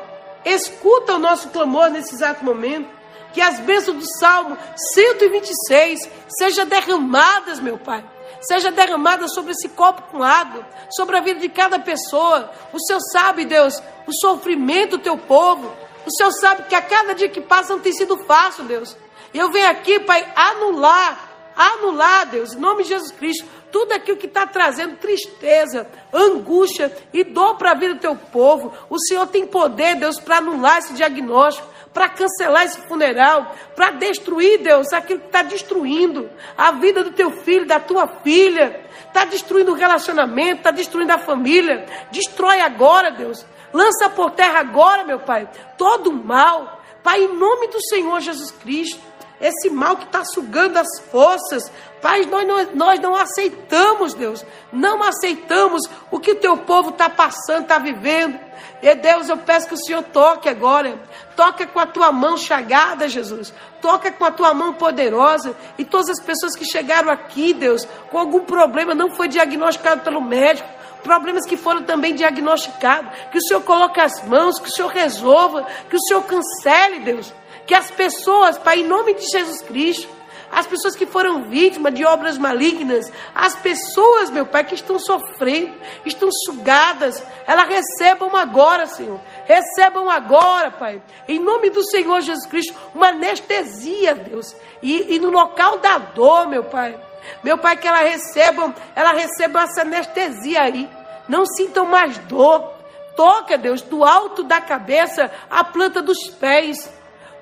Escuta 0.44 1.14
o 1.14 1.18
nosso 1.18 1.48
clamor 1.48 1.88
nesse 1.88 2.14
exato 2.14 2.44
momento. 2.44 2.88
Que 3.32 3.40
as 3.40 3.58
bênçãos 3.60 3.96
do 3.96 4.18
Salmo 4.18 4.56
126 4.94 6.08
sejam 6.38 6.66
derramadas, 6.66 7.58
meu 7.58 7.78
Pai. 7.78 8.04
Seja 8.42 8.70
derramada 8.70 9.26
sobre 9.26 9.52
esse 9.52 9.68
copo 9.70 10.02
com 10.02 10.22
água, 10.22 10.64
sobre 10.94 11.16
a 11.16 11.20
vida 11.20 11.40
de 11.40 11.48
cada 11.48 11.78
pessoa. 11.78 12.50
O 12.72 12.78
Senhor 12.78 13.00
sabe, 13.10 13.44
Deus, 13.44 13.82
o 14.06 14.12
sofrimento 14.12 14.98
do 14.98 15.02
teu 15.02 15.16
povo. 15.16 15.72
O 16.06 16.10
Senhor 16.10 16.30
sabe 16.32 16.64
que 16.64 16.74
a 16.74 16.82
cada 16.82 17.14
dia 17.14 17.28
que 17.28 17.40
passa 17.40 17.72
não 17.72 17.80
tem 17.80 17.92
sido 17.92 18.18
fácil, 18.18 18.64
Deus. 18.64 18.96
Eu 19.32 19.50
venho 19.50 19.68
aqui, 19.68 19.98
Pai, 19.98 20.30
anular, 20.36 21.23
anular, 21.56 22.26
Deus, 22.26 22.54
em 22.54 22.58
nome 22.58 22.82
de 22.82 22.90
Jesus 22.90 23.12
Cristo, 23.12 23.44
tudo 23.70 23.92
aquilo 23.92 24.16
que 24.16 24.26
está 24.26 24.46
trazendo 24.46 24.96
tristeza, 24.96 25.86
angústia 26.12 26.96
e 27.12 27.24
dor 27.24 27.56
para 27.56 27.72
a 27.72 27.74
vida 27.74 27.94
do 27.94 28.00
teu 28.00 28.14
povo. 28.14 28.72
O 28.88 28.98
Senhor 29.00 29.26
tem 29.26 29.46
poder, 29.46 29.96
Deus, 29.96 30.20
para 30.20 30.38
anular 30.38 30.78
esse 30.78 30.94
diagnóstico, 30.94 31.68
para 31.92 32.08
cancelar 32.08 32.64
esse 32.64 32.80
funeral, 32.82 33.54
para 33.74 33.92
destruir, 33.92 34.62
Deus, 34.62 34.92
aquilo 34.92 35.20
que 35.20 35.26
está 35.26 35.42
destruindo 35.42 36.28
a 36.56 36.72
vida 36.72 37.04
do 37.04 37.12
teu 37.12 37.30
filho, 37.30 37.66
da 37.66 37.80
tua 37.80 38.06
filha, 38.06 38.84
está 39.06 39.24
destruindo 39.24 39.72
o 39.72 39.76
relacionamento, 39.76 40.58
está 40.58 40.70
destruindo 40.70 41.12
a 41.12 41.18
família. 41.18 41.86
Destrói 42.10 42.60
agora, 42.60 43.10
Deus. 43.10 43.44
Lança 43.72 44.08
por 44.10 44.30
terra 44.32 44.60
agora, 44.60 45.04
meu 45.04 45.20
Pai, 45.20 45.48
todo 45.76 46.10
o 46.10 46.24
mal. 46.24 46.80
Pai, 47.02 47.22
em 47.24 47.36
nome 47.36 47.68
do 47.68 47.80
Senhor 47.88 48.20
Jesus 48.20 48.50
Cristo 48.50 49.00
esse 49.40 49.68
mal 49.68 49.96
que 49.96 50.04
está 50.04 50.24
sugando 50.24 50.76
as 50.76 51.00
forças. 51.10 51.70
Pai, 52.00 52.22
nós, 52.26 52.46
nós, 52.46 52.68
nós 52.74 53.00
não 53.00 53.14
aceitamos, 53.14 54.14
Deus, 54.14 54.44
não 54.72 55.02
aceitamos 55.02 55.82
o 56.10 56.20
que 56.20 56.32
o 56.32 56.36
teu 56.36 56.56
povo 56.56 56.90
está 56.90 57.08
passando, 57.08 57.62
está 57.62 57.78
vivendo. 57.78 58.38
E 58.82 58.94
Deus, 58.94 59.28
eu 59.28 59.36
peço 59.38 59.68
que 59.68 59.74
o 59.74 59.84
Senhor 59.84 60.02
toque 60.02 60.48
agora, 60.48 60.98
toca 61.34 61.66
com 61.66 61.80
a 61.80 61.86
tua 61.86 62.12
mão 62.12 62.36
chagada, 62.36 63.08
Jesus, 63.08 63.52
toca 63.80 64.12
com 64.12 64.24
a 64.24 64.30
tua 64.30 64.52
mão 64.54 64.74
poderosa. 64.74 65.56
E 65.78 65.84
todas 65.84 66.10
as 66.10 66.20
pessoas 66.20 66.54
que 66.54 66.64
chegaram 66.64 67.10
aqui, 67.10 67.54
Deus, 67.54 67.86
com 68.10 68.18
algum 68.18 68.40
problema, 68.40 68.94
não 68.94 69.10
foi 69.10 69.26
diagnosticado 69.26 70.02
pelo 70.02 70.20
médico, 70.20 70.68
problemas 71.02 71.46
que 71.46 71.56
foram 71.56 71.82
também 71.82 72.14
diagnosticados, 72.14 73.10
que 73.30 73.38
o 73.38 73.42
Senhor 73.42 73.62
coloque 73.62 74.00
as 74.00 74.22
mãos, 74.26 74.58
que 74.58 74.68
o 74.68 74.72
Senhor 74.72 74.88
resolva, 74.88 75.66
que 75.88 75.96
o 75.96 76.00
Senhor 76.00 76.22
cancele, 76.22 77.00
Deus 77.00 77.32
que 77.66 77.74
as 77.74 77.90
pessoas, 77.90 78.58
Pai, 78.58 78.80
em 78.80 78.86
nome 78.86 79.14
de 79.14 79.26
Jesus 79.26 79.62
Cristo, 79.62 80.08
as 80.54 80.66
pessoas 80.66 80.94
que 80.94 81.04
foram 81.04 81.44
vítimas 81.48 81.92
de 81.92 82.04
obras 82.04 82.38
malignas, 82.38 83.10
as 83.34 83.56
pessoas, 83.56 84.30
meu 84.30 84.46
Pai, 84.46 84.62
que 84.62 84.74
estão 84.74 84.98
sofrendo, 85.00 85.74
estão 86.06 86.28
sugadas, 86.30 87.20
elas 87.44 87.68
recebam 87.68 88.36
agora, 88.36 88.86
Senhor. 88.86 89.20
Recebam 89.46 90.08
agora, 90.08 90.70
Pai, 90.70 91.02
em 91.26 91.40
nome 91.40 91.70
do 91.70 91.82
Senhor 91.82 92.20
Jesus 92.20 92.46
Cristo, 92.46 92.74
uma 92.94 93.08
anestesia, 93.08 94.14
Deus. 94.14 94.54
E, 94.80 95.16
e 95.16 95.18
no 95.18 95.30
local 95.30 95.78
da 95.78 95.98
dor, 95.98 96.46
meu 96.46 96.62
Pai, 96.62 96.96
meu 97.42 97.58
Pai, 97.58 97.76
que 97.76 97.88
elas 97.88 98.08
recebam, 98.08 98.72
elas 98.94 99.20
recebam 99.20 99.60
essa 99.60 99.82
anestesia 99.82 100.62
aí. 100.62 100.88
Não 101.28 101.44
sintam 101.46 101.86
mais 101.86 102.16
dor. 102.18 102.72
Toca, 103.16 103.56
Deus, 103.56 103.80
do 103.82 104.04
alto 104.04 104.42
da 104.42 104.60
cabeça 104.60 105.30
à 105.50 105.64
planta 105.64 106.02
dos 106.02 106.28
pés. 106.28 106.92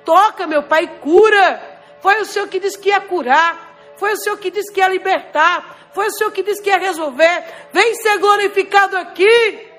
Toca, 0.05 0.47
meu 0.47 0.63
Pai, 0.63 0.87
cura. 0.99 1.61
Foi 2.01 2.21
o 2.21 2.25
Senhor 2.25 2.47
que 2.47 2.59
disse 2.59 2.77
que 2.77 2.89
ia 2.89 3.01
curar. 3.01 3.73
Foi 3.97 4.13
o 4.13 4.17
Senhor 4.17 4.37
que 4.37 4.51
disse 4.51 4.71
que 4.71 4.79
ia 4.79 4.87
libertar. 4.87 5.89
Foi 5.93 6.07
o 6.07 6.11
Senhor 6.11 6.31
que 6.31 6.43
disse 6.43 6.61
que 6.61 6.69
ia 6.69 6.77
resolver. 6.77 7.43
Vem 7.71 7.95
ser 7.95 8.17
glorificado 8.17 8.97
aqui. 8.97 9.69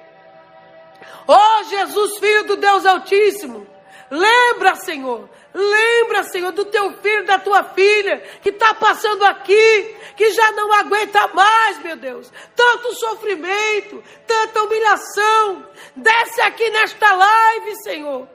Oh 1.26 1.64
Jesus, 1.64 2.18
Filho 2.18 2.44
do 2.44 2.56
Deus 2.56 2.86
Altíssimo. 2.86 3.66
Lembra, 4.10 4.74
Senhor. 4.76 5.28
Lembra, 5.54 6.24
Senhor, 6.24 6.50
do 6.50 6.64
teu 6.64 6.92
filho, 6.94 7.24
da 7.26 7.38
tua 7.38 7.62
filha, 7.62 8.18
que 8.42 8.48
está 8.48 8.74
passando 8.74 9.24
aqui, 9.24 9.96
que 10.16 10.32
já 10.32 10.50
não 10.50 10.72
aguenta 10.72 11.28
mais, 11.28 11.78
meu 11.80 11.96
Deus. 11.96 12.32
Tanto 12.56 12.92
sofrimento, 12.94 14.02
tanta 14.26 14.62
humilhação. 14.64 15.64
Desce 15.94 16.42
aqui 16.42 16.68
nesta 16.70 17.14
live, 17.14 17.76
Senhor. 17.84 18.28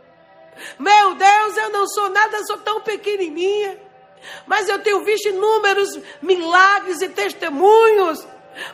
Meu 0.77 1.15
Deus, 1.15 1.57
eu 1.57 1.69
não 1.69 1.87
sou 1.87 2.09
nada, 2.09 2.45
sou 2.45 2.57
tão 2.57 2.81
pequenininha. 2.81 3.77
Mas 4.45 4.67
eu 4.67 4.79
tenho 4.79 5.03
visto 5.03 5.29
inúmeros 5.29 5.97
milagres 6.21 7.01
e 7.01 7.09
testemunhos 7.09 8.25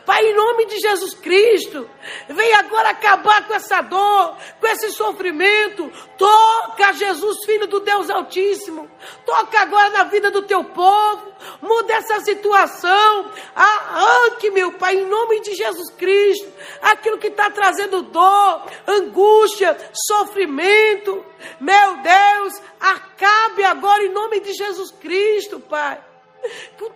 Pai, 0.04 0.24
em 0.24 0.34
nome 0.34 0.66
de 0.66 0.78
Jesus 0.78 1.14
Cristo, 1.14 1.88
vem 2.28 2.54
agora 2.54 2.90
acabar 2.90 3.46
com 3.46 3.54
essa 3.54 3.80
dor, 3.82 4.36
com 4.60 4.66
esse 4.66 4.90
sofrimento. 4.90 5.90
Toca, 6.16 6.92
Jesus, 6.92 7.44
Filho 7.44 7.66
do 7.66 7.80
Deus 7.80 8.10
Altíssimo. 8.10 8.90
Toca 9.24 9.60
agora 9.60 9.90
na 9.90 10.04
vida 10.04 10.30
do 10.30 10.42
teu 10.42 10.64
povo. 10.64 11.32
Muda 11.60 11.94
essa 11.94 12.20
situação. 12.20 13.30
Arranque, 13.54 14.50
meu 14.50 14.72
Pai, 14.72 14.96
em 14.96 15.06
nome 15.06 15.40
de 15.40 15.54
Jesus 15.54 15.90
Cristo, 15.96 16.52
aquilo 16.82 17.18
que 17.18 17.28
está 17.28 17.50
trazendo 17.50 18.02
dor, 18.02 18.66
angústia, 18.86 19.76
sofrimento. 20.06 21.24
Meu 21.60 21.96
Deus, 21.98 22.54
acabe 22.80 23.64
agora 23.64 24.04
em 24.04 24.12
nome 24.12 24.40
de 24.40 24.52
Jesus 24.52 24.90
Cristo, 24.92 25.60
Pai 25.60 26.00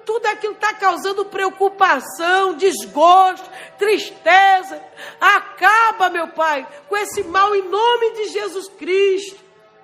tudo 0.05 0.27
aquilo 0.27 0.55
está 0.55 0.75
causando 0.75 1.25
preocupação, 1.25 2.55
desgosto, 2.55 3.49
tristeza. 3.79 4.83
Acaba, 5.21 6.09
meu 6.09 6.29
Pai, 6.29 6.67
com 6.89 6.97
esse 6.97 7.23
mal 7.25 7.55
em 7.55 7.69
nome 7.69 8.13
de 8.13 8.29
Jesus 8.29 8.69
Cristo. 8.69 9.39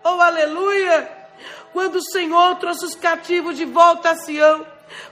Oh, 0.05 0.21
aleluia! 0.21 1.11
Quando 1.73 1.97
o 1.97 2.11
Senhor 2.11 2.57
trouxe 2.57 2.85
os 2.85 2.95
cativos 2.95 3.57
de 3.57 3.65
volta 3.65 4.11
a 4.11 4.17
Sião, 4.17 4.67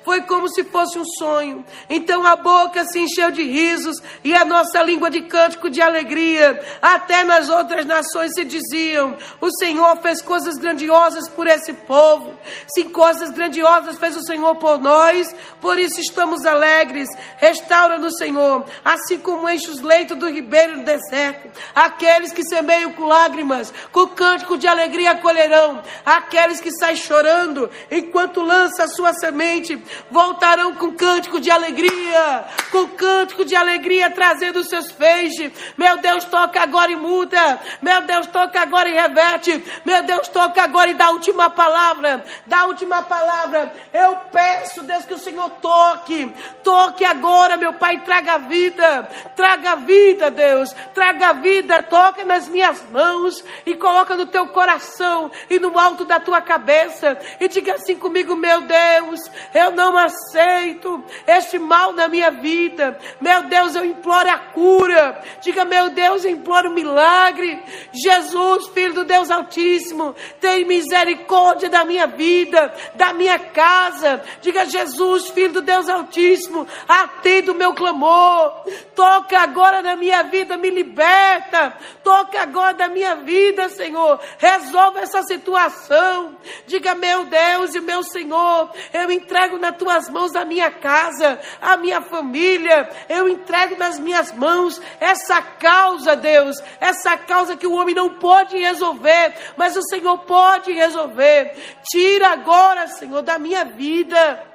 Foi 0.05 0.21
como 0.23 0.49
se 0.49 0.65
fosse 0.65 0.99
um 0.99 1.05
sonho. 1.05 1.65
Então 1.89 2.27
a 2.27 2.37
boca 2.37 2.85
se 2.85 2.99
encheu 2.99 3.31
de 3.31 3.43
risos 3.43 3.97
e 4.23 4.35
a 4.35 4.45
nossa 4.45 4.83
língua 4.83 5.11
de 5.11 5.23
cântico 5.23 5.71
de 5.71 5.81
alegria. 5.81 6.61
Até 6.81 7.25
nas 7.25 7.49
outras 7.49 7.87
nações 7.87 8.33
se 8.35 8.45
diziam: 8.45 9.17
O 9.41 9.51
Senhor 9.59 9.97
fez 10.03 10.21
coisas 10.21 10.57
grandiosas 10.57 11.29
por 11.29 11.47
esse 11.47 11.73
povo. 11.73 12.35
Sim, 12.75 12.91
coisas 12.91 13.31
grandiosas 13.31 13.99
fez 13.99 14.17
o 14.17 14.25
Senhor 14.25 14.55
por 14.57 14.79
nós. 14.79 15.35
Por 15.61 15.79
isso 15.79 15.99
estamos 16.01 16.45
alegres. 16.45 17.09
Restaura-nos, 17.39 18.19
Senhor, 18.19 18.65
assim 18.85 19.19
como 19.19 19.49
enche 19.49 19.71
os 19.71 19.81
leitos 19.81 20.19
do 20.19 20.29
ribeiro 20.29 20.79
do 20.79 20.85
deserto. 20.85 21.51
Aqueles 21.75 22.31
que 22.31 22.45
semeiam 22.45 22.93
com 22.93 23.07
lágrimas, 23.07 23.73
com 23.91 24.07
cântico 24.09 24.59
de 24.59 24.67
alegria 24.67 25.15
colherão. 25.17 25.83
Aqueles 26.05 26.61
que 26.61 26.71
saem 26.73 26.97
chorando 26.97 27.71
enquanto 27.91 28.43
lança 28.43 28.85
a 28.85 28.89
sua 28.89 29.15
semente 29.15 29.64
voltarão 30.11 30.75
com 30.75 30.93
cântico 30.93 31.41
de 31.41 31.51
alegria, 31.51 32.45
com 32.71 32.89
cântico 32.89 33.45
de 33.45 33.55
alegria 33.55 34.11
trazendo 34.11 34.61
os 34.61 34.69
seus 34.69 34.91
feixes. 34.91 35.53
Meu 35.77 35.99
Deus, 35.99 36.25
toca 36.25 36.61
agora 36.61 36.91
e 36.91 36.97
muda. 36.97 37.61
Meu 37.81 38.03
Deus, 38.03 38.27
toca 38.27 38.61
agora 38.61 38.89
e 38.89 38.93
reverte. 38.93 39.63
Meu 39.85 40.03
Deus, 40.03 40.29
toca 40.29 40.63
agora 40.63 40.91
e 40.91 40.95
dá 40.95 41.07
a 41.07 41.11
última 41.11 41.51
palavra. 41.51 42.25
Dá 42.47 42.61
a 42.61 42.67
última 42.67 43.03
palavra. 43.03 43.73
Eu 43.93 44.17
peço, 44.33 44.83
Deus, 44.83 45.05
que 45.05 45.15
o 45.15 45.19
Senhor 45.19 45.49
toque. 45.63 46.33
Toque 46.63 47.05
agora, 47.05 47.57
meu 47.57 47.75
Pai, 47.75 48.01
traga 48.01 48.39
vida. 48.39 49.09
Traga 49.37 49.77
vida, 49.77 50.31
Deus. 50.31 50.73
Traga 50.95 51.33
vida. 51.35 51.83
Toca 51.83 52.25
nas 52.25 52.49
minhas 52.49 52.83
mãos 52.91 53.45
e 53.65 53.75
coloca 53.75 54.17
no 54.17 54.27
teu 54.27 54.49
coração 54.49 55.31
e 55.49 55.59
no 55.59 55.79
alto 55.79 56.05
da 56.05 56.19
tua 56.21 56.41
cabeça. 56.41 57.19
E 57.41 57.49
diga 57.49 57.75
assim 57.75 57.97
comigo, 57.97 58.35
meu 58.37 58.63
Deus, 58.63 59.21
eu 59.55 59.71
não 59.71 59.97
aceito 59.97 61.03
este 61.29 61.61
mal 61.61 61.93
na 61.93 62.09
minha 62.09 62.33
vida. 62.33 62.99
Meu 63.21 63.43
Deus, 63.45 63.77
eu 63.77 63.85
imploro 63.85 64.29
a 64.29 64.37
cura. 64.37 65.23
Diga, 65.41 65.65
meu 65.65 65.91
Deus, 65.91 66.25
eu 66.25 66.33
imploro 66.33 66.71
um 66.71 66.75
milagre. 66.75 67.63
Jesus, 67.93 68.67
Filho 68.69 68.95
do 68.95 69.05
Deus 69.05 69.31
Altíssimo, 69.31 70.17
tem 70.41 70.65
misericórdia 70.65 71.71
da 71.71 71.85
minha 71.85 72.09
vida, 72.09 72.75
da 72.97 73.13
minha 73.13 73.39
casa. 73.39 74.21
Diga, 74.41 74.67
Jesus, 74.67 75.29
Filho 75.29 75.55
do 75.55 75.63
Deus 75.63 75.89
Altíssimo, 75.89 76.67
atende 76.89 77.51
o 77.51 77.55
meu 77.55 77.75
clamor. 77.75 78.65
Toca 78.97 79.39
agora 79.39 79.83
na 79.83 79.95
minha 79.95 80.25
vida, 80.25 80.57
me 80.57 80.71
liberta. 80.71 81.77
Toca 82.03 82.43
agora 82.43 82.77
na 82.77 82.89
minha 82.89 83.15
vida, 83.17 83.69
Senhor. 83.69 84.19
Resolve 84.39 84.99
essa 84.99 85.23
situação. 85.23 86.37
Diga, 86.67 86.95
meu 86.97 87.25
Deus 87.25 87.75
e 87.77 87.81
meu 87.81 88.03
Senhor, 88.03 88.71
eu 88.93 89.11
entrego 89.13 89.44
na 89.53 89.73
tuas 89.73 90.09
mãos 90.09 90.35
a 90.35 90.45
minha 90.45 90.71
casa, 90.71 91.39
a 91.61 91.77
minha 91.77 92.01
família. 92.01 92.89
Eu 93.09 93.29
entrego 93.29 93.77
nas 93.77 93.99
minhas 93.99 94.33
mãos 94.33 94.81
essa 94.99 95.41
causa, 95.41 96.17
Deus, 96.17 96.57
essa 96.81 97.17
causa 97.17 97.57
que 97.57 97.67
o 97.67 97.75
homem 97.75 97.95
não 97.95 98.15
pode 98.15 98.57
resolver, 98.57 99.35
mas 99.57 99.77
o 99.77 99.83
Senhor 99.83 100.19
pode 100.19 100.73
resolver. 100.73 101.55
Tira 101.85 102.29
agora, 102.29 102.89
Senhor, 102.89 103.23
da 103.23 103.39
minha 103.39 103.65
vida 103.65 104.55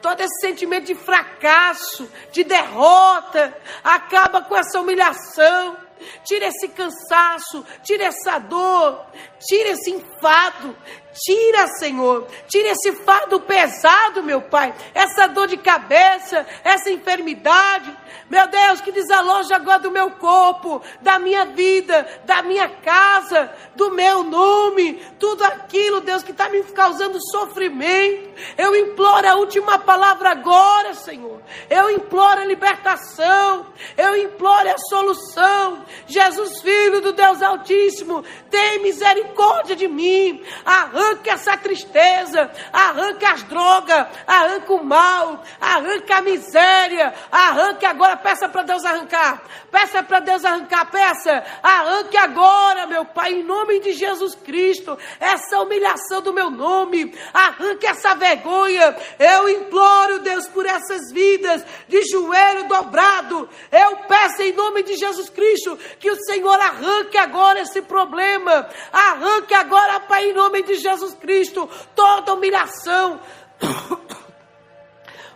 todo 0.00 0.20
esse 0.20 0.40
sentimento 0.40 0.86
de 0.86 0.94
fracasso, 0.94 2.10
de 2.30 2.44
derrota, 2.44 3.54
acaba 3.82 4.42
com 4.42 4.56
essa 4.56 4.80
humilhação, 4.80 5.76
tira 6.24 6.46
esse 6.46 6.68
cansaço, 6.68 7.64
tira 7.82 8.04
essa 8.04 8.38
dor, 8.38 9.04
tira 9.40 9.70
esse 9.70 9.90
enfado, 9.90 10.76
Tira, 11.14 11.66
Senhor, 11.78 12.26
tira 12.48 12.68
esse 12.68 12.92
fardo 13.04 13.40
pesado, 13.40 14.22
meu 14.22 14.42
Pai, 14.42 14.74
essa 14.94 15.26
dor 15.26 15.48
de 15.48 15.56
cabeça, 15.56 16.46
essa 16.62 16.90
enfermidade, 16.90 17.96
meu 18.30 18.46
Deus, 18.46 18.80
que 18.82 18.92
desaloja 18.92 19.56
agora 19.56 19.78
do 19.78 19.90
meu 19.90 20.10
corpo, 20.12 20.82
da 21.00 21.18
minha 21.18 21.46
vida, 21.46 22.06
da 22.24 22.42
minha 22.42 22.68
casa, 22.68 23.50
do 23.74 23.90
meu 23.90 24.22
nome, 24.22 25.02
tudo 25.18 25.42
aquilo, 25.44 26.02
Deus, 26.02 26.22
que 26.22 26.30
está 26.30 26.48
me 26.48 26.62
causando 26.62 27.18
sofrimento. 27.30 28.28
Eu 28.56 28.76
imploro 28.76 29.26
a 29.26 29.34
última 29.36 29.78
palavra 29.78 30.30
agora, 30.30 30.92
Senhor. 30.92 31.40
Eu 31.70 31.90
imploro 31.90 32.42
a 32.42 32.44
libertação, 32.44 33.66
eu 33.96 34.14
imploro 34.16 34.68
a 34.68 34.78
solução. 34.78 35.84
Jesus, 36.06 36.60
Filho 36.60 37.00
do 37.00 37.12
Deus 37.12 37.40
Altíssimo, 37.40 38.22
tem 38.50 38.82
misericórdia 38.82 39.74
de 39.74 39.88
mim. 39.88 40.42
Arranca 40.64 40.97
arranque 40.98 41.30
essa 41.30 41.56
tristeza, 41.56 42.50
arranque 42.72 43.24
as 43.24 43.42
drogas, 43.44 44.06
arranque 44.26 44.72
o 44.72 44.82
mal, 44.82 45.42
arranque 45.60 46.12
a 46.12 46.20
miséria, 46.20 47.14
arranque 47.30 47.86
agora, 47.86 48.16
peça 48.16 48.48
para 48.48 48.62
Deus 48.62 48.84
arrancar, 48.84 49.42
peça 49.70 50.02
para 50.02 50.20
Deus 50.20 50.44
arrancar, 50.44 50.90
peça, 50.90 51.44
arranque 51.62 52.16
agora, 52.16 52.86
meu 52.86 53.04
Pai, 53.04 53.32
em 53.32 53.44
nome 53.44 53.80
de 53.80 53.92
Jesus 53.92 54.34
Cristo, 54.34 54.98
essa 55.20 55.60
humilhação 55.60 56.20
do 56.20 56.32
meu 56.32 56.50
nome, 56.50 57.16
arranque 57.32 57.86
essa 57.86 58.14
vergonha, 58.14 58.96
eu 59.18 59.48
imploro, 59.48 60.18
Deus, 60.20 60.46
por 60.48 60.66
essas 60.66 61.12
vidas 61.12 61.64
de 61.86 62.02
joelho 62.10 62.66
dobrado, 62.68 63.48
eu 63.70 63.96
peço 64.08 64.42
em 64.42 64.52
nome 64.52 64.82
de 64.82 64.96
Jesus 64.96 65.30
Cristo 65.30 65.78
que 66.00 66.10
o 66.10 66.24
Senhor 66.24 66.58
arranque 66.60 67.16
agora 67.16 67.60
esse 67.60 67.82
problema, 67.82 68.68
arranque 68.92 69.54
agora, 69.54 70.00
Pai, 70.00 70.30
em 70.30 70.32
nome 70.32 70.62
de 70.62 70.74
Jesus 70.74 70.87
Jesus 70.88 71.14
Cristo 71.14 71.68
toda 71.94 72.34
humilhação. 72.34 73.20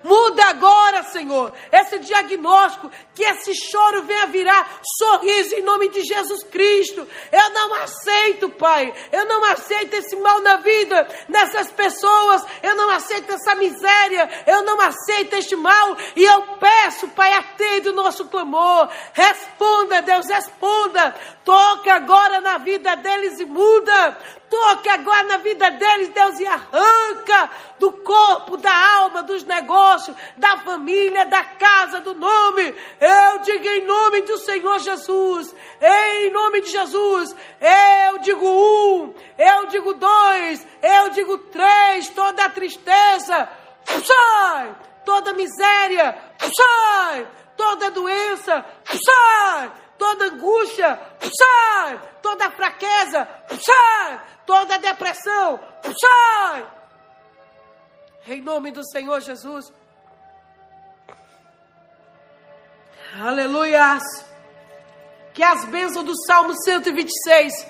Muda 0.02 0.44
agora, 0.46 1.04
Senhor, 1.04 1.52
esse 1.70 2.00
diagnóstico, 2.00 2.90
que 3.14 3.22
esse 3.22 3.54
choro 3.54 4.02
venha 4.02 4.26
virar 4.26 4.80
sorriso 4.98 5.54
em 5.54 5.62
nome 5.62 5.90
de 5.90 6.02
Jesus 6.02 6.42
Cristo. 6.44 7.06
Eu 7.30 7.50
não 7.50 7.74
aceito, 7.74 8.50
Pai, 8.50 8.92
eu 9.12 9.24
não 9.26 9.44
aceito 9.44 9.94
esse 9.94 10.16
mal 10.16 10.40
na 10.40 10.56
vida 10.56 11.06
nessas 11.28 11.70
pessoas, 11.70 12.44
eu 12.62 12.74
não 12.74 12.90
aceito 12.90 13.32
essa 13.32 13.54
miséria, 13.54 14.28
eu 14.46 14.64
não 14.64 14.80
aceito 14.80 15.34
este 15.34 15.54
mal, 15.54 15.96
e 16.16 16.24
eu 16.24 16.42
peço, 16.58 17.06
Pai, 17.08 17.32
atende 17.34 17.88
o 17.88 17.94
nosso 17.94 18.24
clamor, 18.26 18.88
responda, 19.12 20.02
Deus, 20.02 20.26
responda, 20.26 21.14
toque 21.44 21.88
agora 21.88 22.40
na 22.40 22.58
vida 22.58 22.96
deles 22.96 23.38
e 23.38 23.44
muda, 23.44 24.18
toque 24.52 24.90
agora 24.90 25.22
na 25.22 25.38
vida 25.38 25.70
deles, 25.70 26.10
Deus, 26.10 26.38
e 26.38 26.46
arranca 26.46 27.50
do 27.78 27.90
corpo, 27.90 28.58
da 28.58 28.96
alma, 28.98 29.22
dos 29.22 29.44
negócios, 29.44 30.14
da 30.36 30.58
família, 30.58 31.24
da 31.24 31.42
casa, 31.42 32.00
do 32.00 32.14
nome. 32.14 32.74
Eu 33.00 33.38
digo 33.38 33.66
em 33.66 33.86
nome 33.86 34.20
do 34.20 34.36
Senhor 34.36 34.78
Jesus, 34.78 35.54
em 35.80 36.30
nome 36.30 36.60
de 36.60 36.70
Jesus, 36.70 37.34
eu 38.06 38.18
digo 38.18 38.46
um, 38.46 39.14
eu 39.38 39.68
digo 39.68 39.94
dois, 39.94 40.66
eu 40.82 41.08
digo 41.08 41.38
três, 41.38 42.10
toda 42.10 42.44
a 42.44 42.50
tristeza, 42.50 43.48
sai, 43.86 44.76
toda 45.06 45.32
miséria, 45.32 46.14
sai, 46.38 47.26
toda 47.56 47.90
doença, 47.90 48.66
sai, 48.84 49.72
toda 50.02 50.24
angústia, 50.24 51.00
sai, 51.20 52.00
toda 52.20 52.50
fraqueza, 52.50 53.28
sai, 53.60 54.20
toda 54.44 54.76
depressão, 54.80 55.60
sai! 55.80 56.66
Em 58.26 58.42
nome 58.42 58.72
do 58.72 58.84
Senhor 58.84 59.20
Jesus. 59.20 59.72
Aleluias! 63.16 64.02
Que 65.32 65.44
as 65.44 65.64
bênçãos 65.66 66.04
do 66.04 66.20
Salmo 66.26 66.52
126 66.64 67.64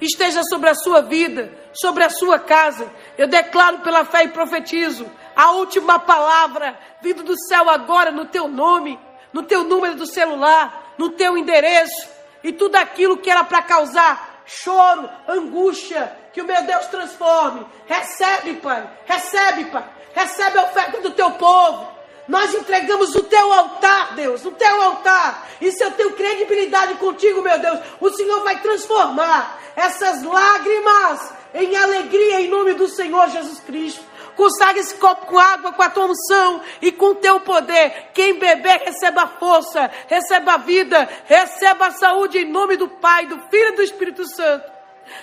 esteja 0.00 0.42
sobre 0.44 0.70
a 0.70 0.74
sua 0.74 1.02
vida, 1.02 1.52
sobre 1.74 2.02
a 2.02 2.08
sua 2.08 2.38
casa. 2.38 2.90
Eu 3.18 3.28
declaro 3.28 3.80
pela 3.80 4.06
fé 4.06 4.24
e 4.24 4.28
profetizo 4.28 5.06
a 5.36 5.50
última 5.52 5.98
palavra 5.98 6.78
vindo 7.02 7.22
do 7.22 7.38
céu 7.46 7.68
agora 7.68 8.10
no 8.10 8.24
teu 8.24 8.48
nome, 8.48 8.98
no 9.34 9.42
teu 9.42 9.64
número 9.64 9.96
do 9.96 10.06
celular, 10.06 10.83
no 10.98 11.10
teu 11.10 11.36
endereço 11.36 12.08
e 12.42 12.52
tudo 12.52 12.76
aquilo 12.76 13.16
que 13.16 13.30
era 13.30 13.44
para 13.44 13.62
causar 13.62 14.42
choro, 14.46 15.08
angústia, 15.26 16.12
que 16.32 16.40
o 16.40 16.44
meu 16.44 16.62
Deus 16.64 16.86
transforme. 16.86 17.66
Recebe, 17.86 18.54
Pai, 18.54 18.88
recebe, 19.06 19.64
Pai, 19.66 19.84
recebe 20.14 20.58
a 20.58 20.64
oferta 20.64 21.00
do 21.00 21.10
teu 21.10 21.30
povo. 21.32 21.94
Nós 22.26 22.54
entregamos 22.54 23.14
o 23.14 23.22
teu 23.24 23.52
altar, 23.52 24.14
Deus, 24.14 24.44
o 24.44 24.52
teu 24.52 24.82
altar. 24.82 25.46
E 25.60 25.70
se 25.70 25.84
eu 25.84 25.90
tenho 25.92 26.12
credibilidade 26.12 26.94
contigo, 26.94 27.42
meu 27.42 27.58
Deus, 27.58 27.78
o 28.00 28.10
Senhor 28.10 28.42
vai 28.42 28.60
transformar 28.60 29.60
essas 29.76 30.22
lágrimas 30.22 31.32
em 31.52 31.76
alegria 31.76 32.40
em 32.40 32.48
nome 32.48 32.74
do 32.74 32.88
Senhor 32.88 33.28
Jesus 33.28 33.60
Cristo 33.60 34.02
consagre 34.36 34.80
esse 34.80 34.94
copo 34.96 35.26
com 35.26 35.38
água, 35.38 35.72
com 35.72 35.82
a 35.82 35.90
tua 35.90 36.06
unção 36.06 36.60
e 36.80 36.92
com 36.92 37.06
o 37.06 37.14
teu 37.14 37.40
poder. 37.40 38.10
Quem 38.12 38.38
beber, 38.38 38.82
receba 38.84 39.26
força, 39.26 39.90
receba 40.06 40.58
vida, 40.58 41.08
receba 41.26 41.90
saúde 41.90 42.38
em 42.38 42.50
nome 42.50 42.76
do 42.76 42.88
Pai, 42.88 43.26
do 43.26 43.38
Filho 43.48 43.72
e 43.72 43.76
do 43.76 43.82
Espírito 43.82 44.26
Santo. 44.34 44.72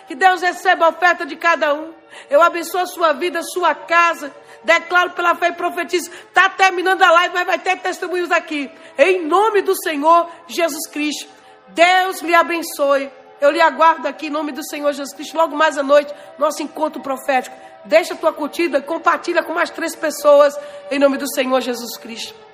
Que 0.07 0.15
Deus 0.15 0.41
receba 0.41 0.85
a 0.85 0.89
oferta 0.89 1.25
de 1.25 1.35
cada 1.35 1.73
um. 1.73 1.93
Eu 2.29 2.41
abençoo 2.41 2.81
a 2.81 2.85
sua 2.85 3.13
vida, 3.13 3.39
a 3.39 3.43
sua 3.43 3.73
casa. 3.73 4.33
Declaro 4.63 5.11
pela 5.11 5.35
fé 5.35 5.47
e 5.47 5.53
profetizo. 5.53 6.11
Está 6.11 6.49
terminando 6.49 7.01
a 7.01 7.11
live, 7.11 7.33
mas 7.33 7.47
vai 7.47 7.57
ter 7.57 7.77
testemunhos 7.79 8.31
aqui. 8.31 8.69
Em 8.97 9.25
nome 9.25 9.61
do 9.61 9.75
Senhor 9.81 10.29
Jesus 10.47 10.87
Cristo. 10.87 11.29
Deus 11.69 12.21
lhe 12.21 12.35
abençoe. 12.35 13.11
Eu 13.39 13.49
lhe 13.49 13.61
aguardo 13.61 14.07
aqui 14.07 14.27
em 14.27 14.29
nome 14.29 14.51
do 14.51 14.63
Senhor 14.63 14.91
Jesus 14.93 15.15
Cristo. 15.15 15.35
Logo 15.35 15.55
mais 15.55 15.77
à 15.77 15.83
noite, 15.83 16.13
nosso 16.37 16.61
encontro 16.61 17.01
profético. 17.01 17.55
Deixa 17.85 18.13
a 18.13 18.17
tua 18.17 18.31
curtida, 18.31 18.81
compartilha 18.81 19.43
com 19.43 19.53
mais 19.53 19.69
três 19.69 19.95
pessoas 19.95 20.57
em 20.89 20.99
nome 20.99 21.17
do 21.17 21.27
Senhor 21.33 21.59
Jesus 21.61 21.97
Cristo. 21.97 22.50